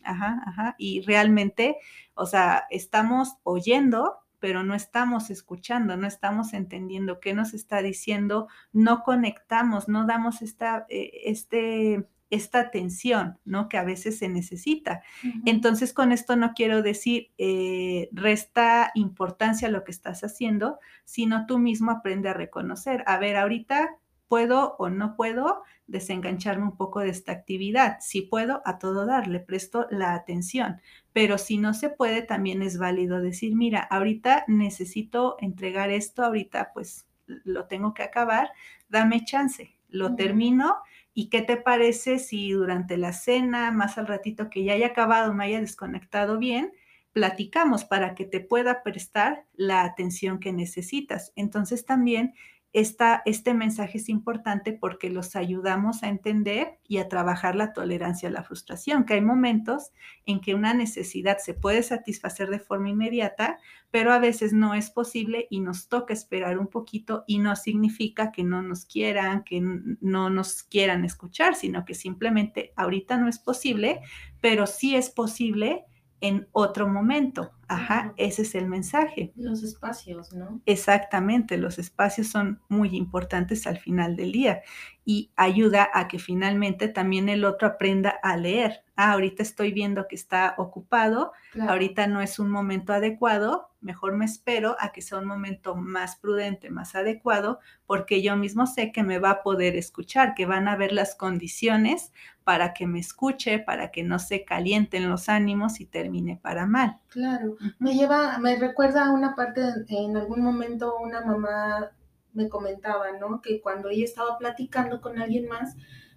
ajá, 0.04 0.42
ajá, 0.46 0.76
y 0.78 1.00
realmente, 1.00 1.76
o 2.14 2.24
sea, 2.24 2.66
estamos 2.70 3.34
oyendo, 3.42 4.14
pero 4.46 4.62
no 4.62 4.76
estamos 4.76 5.28
escuchando, 5.30 5.96
no 5.96 6.06
estamos 6.06 6.52
entendiendo 6.52 7.18
qué 7.18 7.34
nos 7.34 7.52
está 7.52 7.82
diciendo, 7.82 8.46
no 8.72 9.02
conectamos, 9.02 9.88
no 9.88 10.06
damos 10.06 10.40
esta, 10.40 10.86
eh, 10.88 11.10
este, 11.24 12.06
esta 12.30 12.60
atención, 12.60 13.40
¿no? 13.44 13.68
Que 13.68 13.76
a 13.76 13.82
veces 13.82 14.20
se 14.20 14.28
necesita. 14.28 15.02
Entonces, 15.46 15.92
con 15.92 16.12
esto 16.12 16.36
no 16.36 16.52
quiero 16.54 16.82
decir 16.82 17.32
eh, 17.38 18.08
resta 18.12 18.92
importancia 18.94 19.66
a 19.66 19.72
lo 19.72 19.82
que 19.82 19.90
estás 19.90 20.22
haciendo, 20.22 20.78
sino 21.04 21.46
tú 21.46 21.58
mismo 21.58 21.90
aprende 21.90 22.28
a 22.28 22.32
reconocer, 22.32 23.02
a 23.08 23.18
ver, 23.18 23.34
ahorita 23.34 23.96
puedo 24.28 24.76
o 24.78 24.88
no 24.88 25.16
puedo 25.16 25.62
desengancharme 25.86 26.64
un 26.64 26.76
poco 26.76 27.00
de 27.00 27.10
esta 27.10 27.32
actividad. 27.32 27.98
Si 28.00 28.22
puedo, 28.22 28.62
a 28.64 28.78
todo 28.78 29.06
dar, 29.06 29.28
le 29.28 29.40
presto 29.40 29.86
la 29.90 30.14
atención, 30.14 30.80
pero 31.12 31.38
si 31.38 31.58
no 31.58 31.74
se 31.74 31.90
puede, 31.90 32.22
también 32.22 32.62
es 32.62 32.78
válido 32.78 33.20
decir, 33.20 33.54
mira, 33.54 33.80
ahorita 33.80 34.44
necesito 34.48 35.36
entregar 35.40 35.90
esto, 35.90 36.24
ahorita 36.24 36.72
pues 36.74 37.06
lo 37.26 37.66
tengo 37.66 37.94
que 37.94 38.02
acabar, 38.02 38.50
dame 38.88 39.24
chance, 39.24 39.76
lo 39.88 40.14
termino 40.14 40.76
¿Y 41.18 41.30
qué 41.30 41.40
te 41.40 41.56
parece 41.56 42.18
si 42.18 42.50
durante 42.50 42.98
la 42.98 43.14
cena, 43.14 43.70
más 43.70 43.96
al 43.96 44.06
ratito 44.06 44.50
que 44.50 44.64
ya 44.64 44.74
haya 44.74 44.88
acabado, 44.88 45.32
me 45.32 45.46
haya 45.46 45.62
desconectado 45.62 46.36
bien, 46.36 46.74
platicamos 47.12 47.86
para 47.86 48.14
que 48.14 48.26
te 48.26 48.40
pueda 48.40 48.82
prestar 48.82 49.46
la 49.54 49.82
atención 49.84 50.38
que 50.40 50.52
necesitas? 50.52 51.32
Entonces 51.34 51.86
también 51.86 52.34
este 52.76 53.54
mensaje 53.54 53.96
es 53.96 54.10
importante 54.10 54.74
porque 54.74 55.08
los 55.08 55.34
ayudamos 55.34 56.02
a 56.02 56.08
entender 56.08 56.78
y 56.86 56.98
a 56.98 57.08
trabajar 57.08 57.56
la 57.56 57.72
tolerancia 57.72 58.28
a 58.28 58.32
la 58.32 58.44
frustración, 58.44 59.06
que 59.06 59.14
hay 59.14 59.22
momentos 59.22 59.92
en 60.26 60.42
que 60.42 60.54
una 60.54 60.74
necesidad 60.74 61.38
se 61.38 61.54
puede 61.54 61.82
satisfacer 61.82 62.50
de 62.50 62.58
forma 62.58 62.90
inmediata, 62.90 63.58
pero 63.90 64.12
a 64.12 64.18
veces 64.18 64.52
no 64.52 64.74
es 64.74 64.90
posible 64.90 65.46
y 65.48 65.60
nos 65.60 65.88
toca 65.88 66.12
esperar 66.12 66.58
un 66.58 66.66
poquito 66.66 67.24
y 67.26 67.38
no 67.38 67.56
significa 67.56 68.30
que 68.30 68.44
no 68.44 68.60
nos 68.60 68.84
quieran, 68.84 69.42
que 69.44 69.62
no 69.62 70.28
nos 70.28 70.62
quieran 70.62 71.06
escuchar, 71.06 71.54
sino 71.54 71.86
que 71.86 71.94
simplemente 71.94 72.74
ahorita 72.76 73.16
no 73.16 73.26
es 73.26 73.38
posible, 73.38 74.00
pero 74.42 74.66
sí 74.66 74.96
es 74.96 75.08
posible 75.08 75.86
en 76.20 76.48
otro 76.52 76.88
momento. 76.88 77.52
Ajá, 77.68 78.14
ese 78.16 78.42
es 78.42 78.54
el 78.54 78.66
mensaje. 78.68 79.32
Los 79.34 79.62
espacios, 79.62 80.32
¿no? 80.32 80.60
Exactamente, 80.66 81.56
los 81.58 81.78
espacios 81.78 82.28
son 82.28 82.60
muy 82.68 82.96
importantes 82.96 83.66
al 83.66 83.78
final 83.78 84.14
del 84.14 84.30
día 84.30 84.62
y 85.04 85.30
ayuda 85.36 85.88
a 85.92 86.06
que 86.06 86.18
finalmente 86.18 86.88
también 86.88 87.28
el 87.28 87.44
otro 87.44 87.66
aprenda 87.68 88.10
a 88.22 88.36
leer. 88.36 88.84
Ah, 88.94 89.12
ahorita 89.12 89.42
estoy 89.42 89.72
viendo 89.72 90.06
que 90.08 90.14
está 90.14 90.54
ocupado, 90.58 91.32
ahorita 91.58 92.06
no 92.06 92.20
es 92.20 92.38
un 92.38 92.50
momento 92.50 92.92
adecuado, 92.92 93.68
mejor 93.86 94.14
me 94.16 94.24
espero 94.24 94.76
a 94.80 94.90
que 94.92 95.00
sea 95.00 95.18
un 95.18 95.26
momento 95.26 95.76
más 95.76 96.16
prudente, 96.16 96.70
más 96.70 96.96
adecuado, 96.96 97.60
porque 97.86 98.20
yo 98.20 98.36
mismo 98.36 98.66
sé 98.66 98.90
que 98.90 99.04
me 99.04 99.20
va 99.20 99.30
a 99.30 99.42
poder 99.42 99.76
escuchar, 99.76 100.34
que 100.34 100.44
van 100.44 100.66
a 100.66 100.76
ver 100.76 100.92
las 100.92 101.14
condiciones 101.14 102.12
para 102.42 102.74
que 102.74 102.86
me 102.88 102.98
escuche, 102.98 103.60
para 103.60 103.92
que 103.92 104.02
no 104.02 104.18
se 104.18 104.44
calienten 104.44 105.08
los 105.08 105.28
ánimos 105.28 105.80
y 105.80 105.86
termine 105.86 106.36
para 106.36 106.66
mal. 106.66 106.98
Claro, 107.08 107.56
me 107.78 107.94
lleva, 107.94 108.38
me 108.38 108.56
recuerda 108.56 109.06
a 109.06 109.12
una 109.12 109.36
parte, 109.36 109.62
en 109.88 110.16
algún 110.16 110.42
momento 110.42 110.98
una 110.98 111.24
mamá 111.24 111.92
me 112.34 112.48
comentaba, 112.48 113.12
¿no? 113.20 113.40
Que 113.40 113.60
cuando 113.60 113.88
ella 113.88 114.04
estaba 114.04 114.36
platicando 114.36 115.00
con 115.00 115.18
alguien 115.18 115.48
más, 115.48 115.76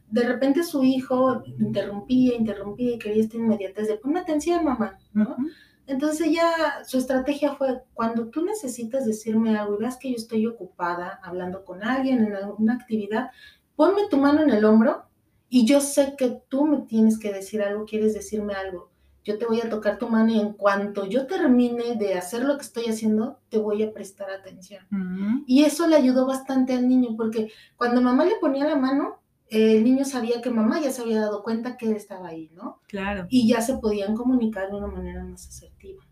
de 0.10 0.24
repente 0.24 0.64
su 0.64 0.84
hijo 0.84 1.44
interrumpía, 1.60 2.36
interrumpía 2.36 2.96
y 2.96 3.00
quería 3.00 3.24
esta 3.24 3.38
inmediatez 3.38 3.88
de 3.88 3.98
ponme 3.98 4.20
atención, 4.20 4.66
mamá, 4.66 4.98
¿no? 5.14 5.38
Entonces 5.90 6.28
ella, 6.28 6.84
su 6.86 6.98
estrategia 6.98 7.56
fue, 7.56 7.82
cuando 7.94 8.28
tú 8.28 8.46
necesitas 8.46 9.06
decirme 9.06 9.58
algo 9.58 9.76
y 9.76 9.80
veas 9.80 9.98
que 9.98 10.10
yo 10.10 10.16
estoy 10.16 10.48
ocupada 10.48 11.20
hablando 11.24 11.66
con 11.66 11.84
alguien 11.84 12.24
en 12.24 12.36
alguna 12.36 12.76
actividad, 12.76 13.32
ponme 13.76 14.08
tu 14.10 14.18
mano 14.18 14.42
en 14.42 14.52
el 14.52 14.66
hombro 14.66 15.04
y 15.50 15.66
yo 15.66 15.82
sé 15.82 16.16
que 16.18 16.42
tú 16.48 16.66
me 16.66 16.82
tienes 16.82 17.18
que 17.20 17.34
decir 17.34 17.62
algo, 17.62 17.86
quieres 17.86 18.14
decirme 18.14 18.54
algo 18.54 18.90
yo 19.30 19.38
te 19.38 19.46
voy 19.46 19.62
a 19.62 19.70
tocar 19.70 20.00
tu 20.00 20.08
mano 20.08 20.32
y 20.32 20.40
en 20.40 20.54
cuanto 20.54 21.06
yo 21.06 21.28
termine 21.28 21.96
de 21.96 22.16
hacer 22.16 22.44
lo 22.44 22.58
que 22.58 22.64
estoy 22.64 22.86
haciendo, 22.86 23.40
te 23.50 23.58
voy 23.58 23.84
a 23.84 23.94
prestar 23.94 24.32
atención. 24.32 24.84
Y 25.46 25.64
eso 25.66 25.88
le 25.88 25.96
ayudó 25.96 26.26
bastante 26.26 26.74
al 26.74 26.88
niño, 26.88 27.16
porque 27.16 27.52
cuando 27.78 28.02
mamá 28.02 28.26
le 28.26 28.36
ponía 28.42 28.66
la 28.66 28.76
mano, 28.76 29.19
el 29.50 29.84
niño 29.84 30.06
sabía 30.06 30.42
que 30.42 30.50
mamá 30.50 30.80
ya 30.80 30.92
se 30.92 31.02
había 31.02 31.22
dado 31.22 31.44
cuenta 31.44 31.78
que 31.78 31.88
él 31.88 31.96
estaba 31.96 32.30
ahí, 32.30 32.50
¿no? 32.54 32.82
Claro. 32.88 33.26
Y 33.30 33.48
ya 33.48 33.62
se 33.62 33.78
podían 33.78 34.16
comunicar 34.16 34.70
de 34.70 34.78
una 34.78 34.88
manera 34.88 35.24
más 35.24 35.48
asertiva. 35.48 36.04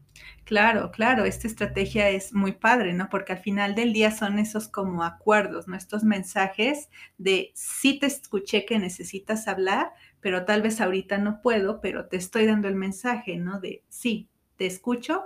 Claro, 0.44 0.92
claro, 0.92 1.26
esta 1.26 1.46
estrategia 1.46 2.10
es 2.10 2.34
muy 2.34 2.54
padre, 2.54 2.94
¿no? 2.94 3.10
Porque 3.10 3.34
al 3.34 3.40
final 3.40 3.76
del 3.76 3.92
día 3.92 4.12
son 4.12 4.40
esos 4.40 4.70
como 4.70 5.04
acuerdos, 5.04 5.68
¿no? 5.68 5.76
Estos 5.76 6.04
mensajes 6.04 6.90
de 7.18 7.52
sí 7.54 8.00
te 8.00 8.06
escuché 8.06 8.66
que 8.66 8.80
necesitas 8.80 9.48
hablar, 9.48 9.92
pero 10.22 10.46
tal 10.46 10.62
vez 10.62 10.80
ahorita 10.80 11.18
no 11.18 11.42
puedo, 11.42 11.82
pero 11.82 12.08
te 12.08 12.16
estoy 12.16 12.46
dando 12.46 12.70
el 12.70 12.76
mensaje, 12.76 13.36
¿no? 13.36 13.60
De 13.60 13.84
sí, 13.90 14.30
te 14.56 14.66
escucho, 14.66 15.26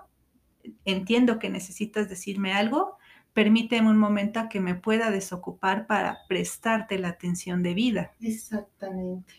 entiendo 0.85 1.39
que 1.39 1.49
necesitas 1.49 2.09
decirme 2.09 2.53
algo, 2.53 2.97
permíteme 3.33 3.89
un 3.89 3.97
momento 3.97 4.39
a 4.39 4.49
que 4.49 4.59
me 4.59 4.75
pueda 4.75 5.11
desocupar 5.11 5.87
para 5.87 6.19
prestarte 6.27 6.99
la 6.99 7.09
atención 7.09 7.63
debida. 7.63 8.11
Exactamente. 8.21 9.33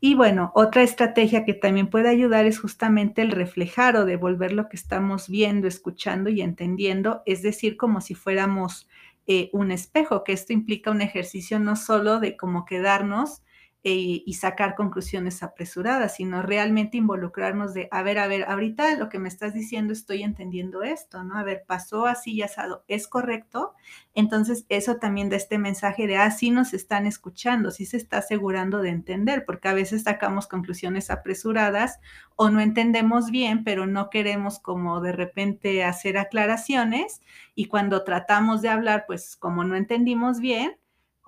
Y 0.00 0.14
bueno, 0.14 0.52
otra 0.54 0.82
estrategia 0.82 1.44
que 1.44 1.54
también 1.54 1.90
puede 1.90 2.08
ayudar 2.08 2.46
es 2.46 2.60
justamente 2.60 3.20
el 3.20 3.32
reflejar 3.32 3.96
o 3.96 4.04
devolver 4.04 4.52
lo 4.52 4.68
que 4.68 4.76
estamos 4.76 5.28
viendo, 5.28 5.66
escuchando 5.66 6.30
y 6.30 6.40
entendiendo, 6.40 7.22
es 7.26 7.42
decir, 7.42 7.76
como 7.76 8.00
si 8.00 8.14
fuéramos 8.14 8.88
eh, 9.26 9.50
un 9.52 9.72
espejo, 9.72 10.22
que 10.22 10.32
esto 10.32 10.52
implica 10.52 10.92
un 10.92 11.02
ejercicio 11.02 11.58
no 11.58 11.74
solo 11.74 12.20
de 12.20 12.36
cómo 12.36 12.64
quedarnos 12.64 13.42
eh, 13.84 14.22
y 14.26 14.34
sacar 14.34 14.74
conclusiones 14.74 15.42
apresuradas, 15.42 16.16
sino 16.16 16.42
realmente 16.42 16.96
involucrarnos 16.96 17.74
de, 17.74 17.88
a 17.92 18.02
ver, 18.02 18.18
a 18.18 18.26
ver, 18.26 18.44
ahorita 18.48 18.96
lo 18.96 19.08
que 19.08 19.20
me 19.20 19.28
estás 19.28 19.54
diciendo 19.54 19.92
estoy 19.92 20.24
entendiendo 20.24 20.82
esto, 20.82 21.22
¿no? 21.22 21.38
A 21.38 21.44
ver, 21.44 21.64
pasó 21.66 22.06
así 22.06 22.32
y 22.32 22.42
asado, 22.42 22.84
¿es 22.88 23.06
correcto? 23.06 23.74
Entonces, 24.14 24.66
eso 24.68 24.96
también 24.96 25.28
da 25.30 25.36
este 25.36 25.58
mensaje 25.58 26.06
de, 26.08 26.16
ah, 26.16 26.30
sí 26.32 26.50
nos 26.50 26.74
están 26.74 27.06
escuchando, 27.06 27.70
sí 27.70 27.86
se 27.86 27.96
está 27.96 28.18
asegurando 28.18 28.78
de 28.82 28.90
entender, 28.90 29.44
porque 29.46 29.68
a 29.68 29.74
veces 29.74 30.02
sacamos 30.02 30.48
conclusiones 30.48 31.08
apresuradas 31.10 32.00
o 32.36 32.50
no 32.50 32.60
entendemos 32.60 33.30
bien, 33.30 33.62
pero 33.64 33.86
no 33.86 34.10
queremos 34.10 34.58
como 34.58 35.00
de 35.00 35.12
repente 35.12 35.84
hacer 35.84 36.18
aclaraciones 36.18 37.20
y 37.54 37.66
cuando 37.66 38.04
tratamos 38.04 38.62
de 38.62 38.70
hablar, 38.70 39.04
pues 39.06 39.36
como 39.36 39.64
no 39.64 39.76
entendimos 39.76 40.40
bien, 40.40 40.76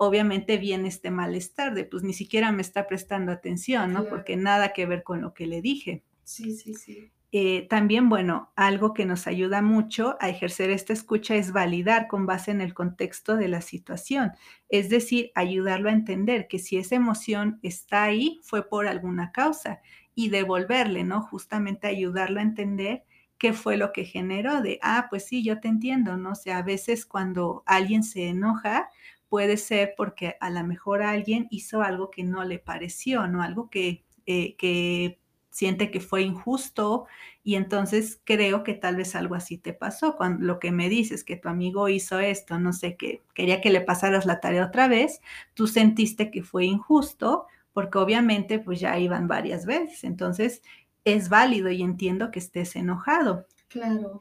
obviamente 0.03 0.57
viene 0.57 0.87
este 0.87 1.11
malestar 1.11 1.75
de 1.75 1.85
pues 1.85 2.01
ni 2.01 2.13
siquiera 2.13 2.51
me 2.51 2.63
está 2.63 2.87
prestando 2.87 3.31
atención, 3.31 3.93
¿no? 3.93 4.05
Porque 4.05 4.35
nada 4.35 4.73
que 4.73 4.87
ver 4.87 5.03
con 5.03 5.21
lo 5.21 5.35
que 5.35 5.45
le 5.45 5.61
dije. 5.61 6.03
Sí, 6.23 6.55
sí, 6.57 6.73
sí. 6.73 7.11
Eh, 7.31 7.67
también, 7.69 8.09
bueno, 8.09 8.51
algo 8.55 8.95
que 8.95 9.05
nos 9.05 9.27
ayuda 9.27 9.61
mucho 9.61 10.17
a 10.19 10.27
ejercer 10.29 10.71
esta 10.71 10.91
escucha 10.91 11.35
es 11.35 11.51
validar 11.51 12.07
con 12.07 12.25
base 12.25 12.49
en 12.49 12.61
el 12.61 12.73
contexto 12.73 13.37
de 13.37 13.47
la 13.47 13.61
situación, 13.61 14.31
es 14.69 14.89
decir, 14.89 15.31
ayudarlo 15.35 15.89
a 15.89 15.93
entender 15.93 16.47
que 16.47 16.57
si 16.57 16.77
esa 16.77 16.95
emoción 16.95 17.59
está 17.61 18.03
ahí 18.03 18.39
fue 18.41 18.67
por 18.67 18.87
alguna 18.87 19.31
causa 19.31 19.81
y 20.15 20.29
devolverle, 20.29 21.03
¿no? 21.03 21.21
Justamente 21.21 21.85
ayudarlo 21.85 22.39
a 22.39 22.43
entender 22.43 23.03
qué 23.37 23.53
fue 23.53 23.77
lo 23.77 23.93
que 23.93 24.03
generó 24.03 24.61
de, 24.61 24.79
ah, 24.81 25.05
pues 25.11 25.25
sí, 25.25 25.43
yo 25.43 25.59
te 25.59 25.67
entiendo, 25.67 26.17
¿no? 26.17 26.31
O 26.31 26.35
sea, 26.35 26.57
a 26.57 26.63
veces 26.63 27.05
cuando 27.05 27.61
alguien 27.67 28.03
se 28.03 28.29
enoja, 28.29 28.89
puede 29.31 29.55
ser 29.55 29.93
porque 29.95 30.35
a 30.41 30.49
lo 30.49 30.61
mejor 30.65 31.01
alguien 31.01 31.47
hizo 31.51 31.81
algo 31.81 32.11
que 32.11 32.21
no 32.21 32.43
le 32.43 32.59
pareció, 32.59 33.27
¿no? 33.27 33.41
Algo 33.41 33.69
que, 33.69 34.03
eh, 34.25 34.57
que 34.57 35.19
siente 35.49 35.89
que 35.89 36.01
fue 36.01 36.23
injusto 36.23 37.05
y 37.41 37.55
entonces 37.55 38.19
creo 38.25 38.63
que 38.63 38.73
tal 38.73 38.97
vez 38.97 39.15
algo 39.15 39.35
así 39.35 39.57
te 39.57 39.71
pasó. 39.71 40.17
Cuando 40.17 40.45
lo 40.45 40.59
que 40.59 40.73
me 40.73 40.89
dices 40.89 41.23
que 41.23 41.37
tu 41.37 41.47
amigo 41.47 41.87
hizo 41.87 42.19
esto, 42.19 42.59
no 42.59 42.73
sé, 42.73 42.97
que 42.97 43.21
quería 43.33 43.61
que 43.61 43.69
le 43.69 43.79
pasaras 43.79 44.25
la 44.25 44.41
tarea 44.41 44.65
otra 44.65 44.89
vez, 44.89 45.21
tú 45.53 45.65
sentiste 45.65 46.29
que 46.29 46.43
fue 46.43 46.65
injusto 46.65 47.47
porque 47.71 47.99
obviamente 47.99 48.59
pues 48.59 48.81
ya 48.81 48.99
iban 48.99 49.29
varias 49.29 49.65
veces. 49.65 50.03
Entonces 50.03 50.61
es 51.05 51.29
válido 51.29 51.71
y 51.71 51.83
entiendo 51.83 52.31
que 52.31 52.39
estés 52.39 52.75
enojado. 52.75 53.47
Claro. 53.69 54.19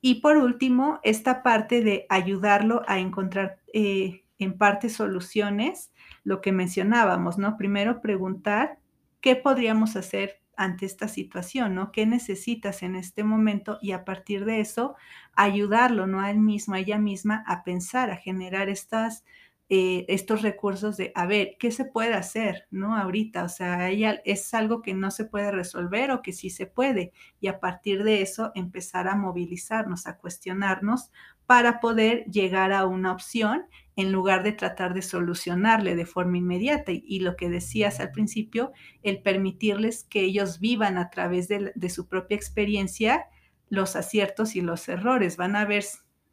Y 0.00 0.20
por 0.20 0.36
último, 0.36 1.00
esta 1.02 1.42
parte 1.42 1.82
de 1.82 2.06
ayudarlo 2.08 2.82
a 2.86 3.00
encontrar 3.00 3.58
eh, 3.72 4.23
en 4.44 4.56
parte 4.56 4.88
soluciones, 4.88 5.92
lo 6.22 6.40
que 6.40 6.52
mencionábamos, 6.52 7.38
¿no? 7.38 7.56
Primero 7.56 8.00
preguntar 8.00 8.78
qué 9.20 9.36
podríamos 9.36 9.96
hacer 9.96 10.40
ante 10.56 10.86
esta 10.86 11.08
situación, 11.08 11.74
¿no? 11.74 11.92
¿Qué 11.92 12.06
necesitas 12.06 12.82
en 12.82 12.96
este 12.96 13.24
momento? 13.24 13.78
Y 13.82 13.92
a 13.92 14.04
partir 14.04 14.44
de 14.44 14.60
eso, 14.60 14.96
ayudarlo, 15.34 16.06
¿no? 16.06 16.20
A 16.20 16.30
él 16.30 16.38
mismo, 16.38 16.74
a 16.74 16.78
ella 16.78 16.98
misma, 16.98 17.44
a 17.46 17.64
pensar, 17.64 18.10
a 18.10 18.16
generar 18.16 18.68
estas, 18.68 19.24
eh, 19.68 20.04
estos 20.08 20.42
recursos 20.42 20.96
de, 20.96 21.12
a 21.14 21.26
ver, 21.26 21.56
¿qué 21.58 21.70
se 21.70 21.84
puede 21.84 22.14
hacer, 22.14 22.66
¿no? 22.70 22.96
Ahorita, 22.96 23.44
o 23.44 23.48
sea, 23.48 23.88
ella 23.88 24.20
es 24.24 24.52
algo 24.54 24.82
que 24.82 24.94
no 24.94 25.10
se 25.10 25.24
puede 25.24 25.50
resolver 25.50 26.10
o 26.10 26.22
que 26.22 26.32
sí 26.32 26.50
se 26.50 26.66
puede. 26.66 27.12
Y 27.40 27.48
a 27.48 27.60
partir 27.60 28.04
de 28.04 28.22
eso, 28.22 28.52
empezar 28.54 29.08
a 29.08 29.16
movilizarnos, 29.16 30.06
a 30.06 30.18
cuestionarnos 30.18 31.10
para 31.46 31.80
poder 31.80 32.24
llegar 32.26 32.72
a 32.72 32.86
una 32.86 33.12
opción 33.12 33.66
en 33.96 34.12
lugar 34.12 34.42
de 34.42 34.52
tratar 34.52 34.94
de 34.94 35.02
solucionarle 35.02 35.94
de 35.94 36.06
forma 36.06 36.38
inmediata. 36.38 36.92
Y, 36.92 37.20
lo 37.20 37.36
que 37.36 37.48
decías 37.48 38.00
al 38.00 38.10
principio, 38.10 38.72
el 39.02 39.22
permitirles 39.22 40.04
que 40.04 40.20
ellos 40.20 40.58
vivan 40.60 40.98
a 40.98 41.10
través 41.10 41.48
de, 41.48 41.90
su 41.90 42.08
propia 42.08 42.36
experiencia 42.36 43.26
los 43.68 43.96
aciertos 43.96 44.56
y 44.56 44.60
los 44.60 44.88
errores. 44.88 45.36
Van 45.36 45.56
a 45.56 45.62
haber 45.62 45.84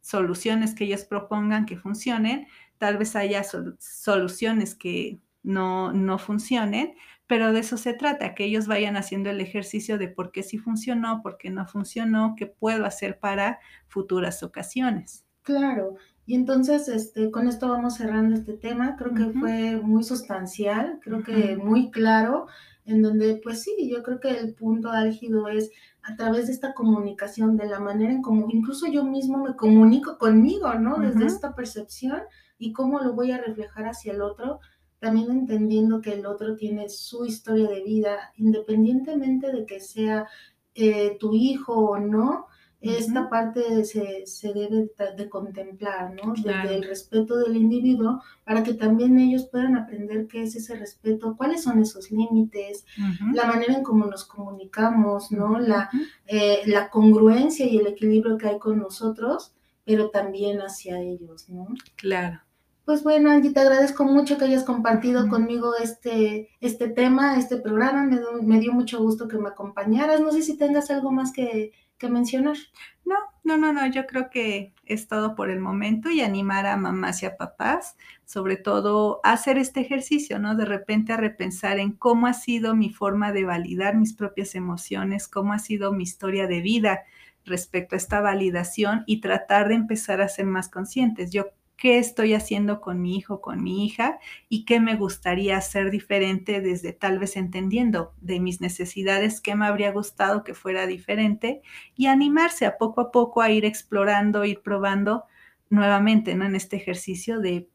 soluciones 0.01 0.74
que 0.74 0.86
ellos 0.86 1.05
propongan 1.05 1.66
que 1.66 1.78
funcionen, 1.78 2.47
tal 2.78 2.97
vez 2.97 3.16
haya 3.16 3.43
soluciones 3.43 4.76
que 4.76 5.20
no, 5.43 5.93
no 5.93 6.18
funcionen, 6.18 6.95
pero 7.28 7.53
de 7.53 7.62
eso 7.62 7.78
se 7.78 7.93
trata, 7.93 8.36
que 8.36 8.43
ellos 8.43 8.68
vayan 8.68 8.97
haciendo 8.97 9.30
el 9.30 9.39
ejercicio 9.39 9.97
de 9.97 10.07
por 10.07 10.32
qué 10.32 10.43
sí 10.43 10.57
funcionó, 10.57 11.22
por 11.22 11.38
qué 11.38 11.49
no 11.49 11.66
funcionó, 11.66 12.36
qué 12.36 12.47
puedo 12.47 12.86
hacer 12.86 13.20
para 13.20 13.59
futuras 13.88 14.43
ocasiones. 14.43 15.26
Claro, 15.43 15.95
Y 16.32 16.36
entonces, 16.36 16.88
este, 16.88 17.30
con 17.30 17.50
esto 17.50 17.68
vamos 17.68 17.96
cerrando 17.96 18.36
este 18.36 18.54
tema. 18.54 18.96
Creo 18.96 19.14
que 19.14 19.38
fue 19.38 19.76
muy 19.76 20.02
sustancial, 20.02 20.98
creo 21.04 21.24
que 21.24 21.58
muy 21.58 21.92
claro, 21.92 22.48
en 22.86 23.02
donde, 23.02 23.42
pues 23.44 23.64
sí, 23.64 23.90
yo 23.92 24.02
creo 24.02 24.22
que 24.22 24.30
el 24.30 24.54
punto 24.54 24.92
álgido 24.92 25.50
es 25.50 25.72
a 26.02 26.16
través 26.16 26.48
de 26.48 26.54
esta 26.54 26.74
comunicación, 26.74 27.58
de 27.58 27.66
la 27.66 27.82
manera 27.82 28.14
en 28.14 28.22
cómo 28.22 28.48
incluso 28.50 28.88
yo 28.88 29.04
mismo 29.04 29.44
me 29.44 29.58
comunico 29.58 30.18
conmigo, 30.18 30.74
¿no? 30.76 31.00
Desde 31.00 31.26
esta 31.26 31.54
percepción 31.54 32.22
y 32.58 32.72
cómo 32.72 33.02
lo 33.02 33.12
voy 33.12 33.32
a 33.32 33.38
reflejar 33.38 33.88
hacia 33.88 34.14
el 34.14 34.22
otro, 34.22 34.62
también 35.00 35.32
entendiendo 35.32 36.00
que 36.00 36.14
el 36.14 36.26
otro 36.26 36.56
tiene 36.56 36.88
su 36.88 37.26
historia 37.26 37.68
de 37.68 37.84
vida, 37.84 38.32
independientemente 38.38 39.52
de 39.52 39.66
que 39.66 39.82
sea 39.82 40.28
eh, 40.76 41.18
tu 41.20 41.34
hijo 41.34 41.74
o 41.74 42.00
no, 42.00 42.48
esta 42.82 43.30
parte 43.30 43.86
se, 43.86 44.26
se, 44.26 44.54
debe 44.54 44.90
de 45.16 45.30
contemplar, 45.30 46.14
¿no? 46.16 46.34
Desde 46.34 46.76
el 46.76 46.84
respeto 46.84 47.38
del 47.38 47.56
individuo, 47.56 48.22
para 48.44 48.64
que 48.64 48.74
también 48.74 49.20
ellos 49.20 49.46
puedan 49.46 49.76
aprender 49.78 50.28
qué 50.28 50.44
es 50.44 50.56
ese 50.56 50.76
respeto, 50.76 51.38
cuáles 51.38 51.64
son 51.64 51.80
esos 51.80 52.10
límites, 52.10 52.86
la 53.34 53.46
manera 53.46 53.76
en 53.76 53.84
cómo 53.84 54.06
nos 54.06 54.26
comunicamos, 54.26 55.32
¿no? 55.32 55.60
La, 55.60 55.90
eh, 56.26 56.62
la 56.66 56.90
congruencia 56.90 57.68
y 57.68 57.78
el 57.78 57.88
equilibrio 57.88 58.38
que 58.38 58.48
hay 58.48 58.60
con 58.60 58.80
nosotros, 58.80 59.54
pero 59.86 60.10
también 60.10 60.60
hacia 60.60 61.00
ellos, 61.00 61.50
¿no? 61.50 61.68
Claro. 61.96 62.42
Pues 62.84 63.04
bueno, 63.04 63.30
Angie, 63.30 63.54
te 63.54 63.60
agradezco 63.60 64.04
mucho 64.06 64.40
que 64.40 64.46
hayas 64.46 64.64
compartido 64.64 65.30
conmigo 65.30 65.76
este, 65.82 66.50
este 66.62 66.90
tema, 66.90 67.38
este 67.38 67.58
programa. 67.58 68.04
Me, 68.04 68.20
me 68.42 68.60
dio 68.60 68.74
mucho 68.74 69.00
gusto 69.00 69.28
que 69.28 69.38
me 69.38 69.50
acompañaras. 69.50 70.20
No 70.20 70.32
sé 70.32 70.42
si 70.42 70.58
tengas 70.58 70.90
algo 70.90 71.12
más 71.12 71.32
que, 71.32 71.72
mencionar. 72.10 72.58
No, 73.06 73.16
no, 73.43 73.58
no, 73.58 73.74
no, 73.74 73.88
yo 73.88 74.06
creo 74.06 74.30
que 74.30 74.74
es 74.86 75.08
todo 75.08 75.36
por 75.36 75.49
el 75.49 75.60
momento 75.60 76.10
y 76.10 76.22
animar 76.22 76.66
a 76.66 76.78
mamás 76.78 77.24
y 77.24 77.26
a 77.26 77.38
papás, 77.38 77.97
sobre 78.26 78.58
todo 78.58 79.20
a 79.24 79.34
hacer 79.34 79.58
este 79.58 79.82
ejercicio, 79.82 80.39
¿no? 80.39 80.56
De 80.56 80.66
repente 80.66 81.14
a 81.14 81.18
repensar 81.18 81.80
en 81.80 81.91
cómo 81.91 82.28
ha 82.28 82.34
sido 82.34 82.76
mi 82.76 82.89
forma 82.89 83.32
de 83.32 83.45
validar 83.45 83.95
mis 83.97 84.14
propias 84.14 84.56
emociones, 84.56 85.28
cómo 85.28 85.54
ha 85.54 85.60
sido 85.60 85.91
mi 85.91 86.04
historia 86.04 86.47
de 86.47 86.62
vida 86.62 87.04
respecto 87.45 87.95
a 87.95 87.97
esta 87.97 88.22
validación 88.22 89.04
y 89.08 89.22
tratar 89.22 89.68
de 89.70 89.76
empezar 89.76 90.22
a 90.22 90.30
ser 90.30 90.45
más 90.45 90.70
conscientes. 90.70 91.32
Yo 91.32 91.47
qué 91.82 91.98
estoy 91.98 92.36
haciendo 92.36 92.80
con 92.80 93.02
mi 93.02 93.18
hijo, 93.18 93.42
con 93.42 93.64
mi 93.64 93.84
hija 93.84 94.20
y 94.50 94.66
qué 94.66 94.80
me 94.80 94.96
gustaría 94.96 95.58
hacer 95.58 95.90
diferente 95.90 96.62
desde 96.62 96.94
tal 96.94 97.18
vez 97.18 97.36
entendiendo 97.36 98.14
de 98.22 98.40
mis 98.40 98.62
necesidades, 98.62 99.42
qué 99.42 99.56
me 99.56 99.66
habría 99.66 99.92
gustado 99.92 100.44
que 100.44 100.54
fuera 100.54 100.86
diferente 100.86 101.64
y 101.96 102.06
animarse 102.06 102.68
a 102.68 102.78
poco 102.78 103.02
a 103.02 103.12
poco 103.12 103.42
a 103.42 103.50
ir 103.50 103.66
explorando, 103.66 104.46
ir 104.46 104.62
probando 104.62 105.24
nuevamente, 105.72 106.36
¿no? 106.36 106.46
En 106.46 106.56
este 106.56 106.76
ejercicio 106.76 107.40
de 107.40 107.68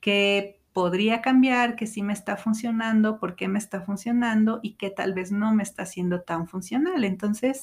qué 0.00 0.59
podría 0.72 1.20
cambiar, 1.20 1.76
que 1.76 1.86
sí 1.86 2.02
me 2.02 2.12
está 2.12 2.36
funcionando, 2.36 3.18
por 3.18 3.34
qué 3.34 3.48
me 3.48 3.58
está 3.58 3.80
funcionando 3.80 4.60
y 4.62 4.74
que 4.74 4.90
tal 4.90 5.14
vez 5.14 5.32
no 5.32 5.54
me 5.54 5.62
está 5.62 5.84
siendo 5.86 6.22
tan 6.22 6.46
funcional. 6.46 7.04
Entonces, 7.04 7.62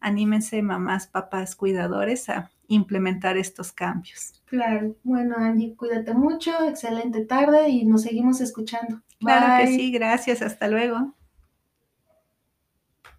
anímense 0.00 0.62
mamás, 0.62 1.06
papás, 1.06 1.54
cuidadores 1.56 2.28
a 2.28 2.50
implementar 2.68 3.36
estos 3.36 3.72
cambios. 3.72 4.42
Claro, 4.46 4.96
bueno 5.02 5.36
Angie, 5.38 5.74
cuídate 5.76 6.14
mucho, 6.14 6.52
excelente 6.68 7.24
tarde 7.24 7.68
y 7.68 7.84
nos 7.84 8.02
seguimos 8.02 8.40
escuchando. 8.40 9.02
Claro 9.18 9.64
que 9.64 9.68
sí, 9.68 9.90
gracias, 9.92 10.42
hasta 10.42 10.68
luego. 10.68 11.14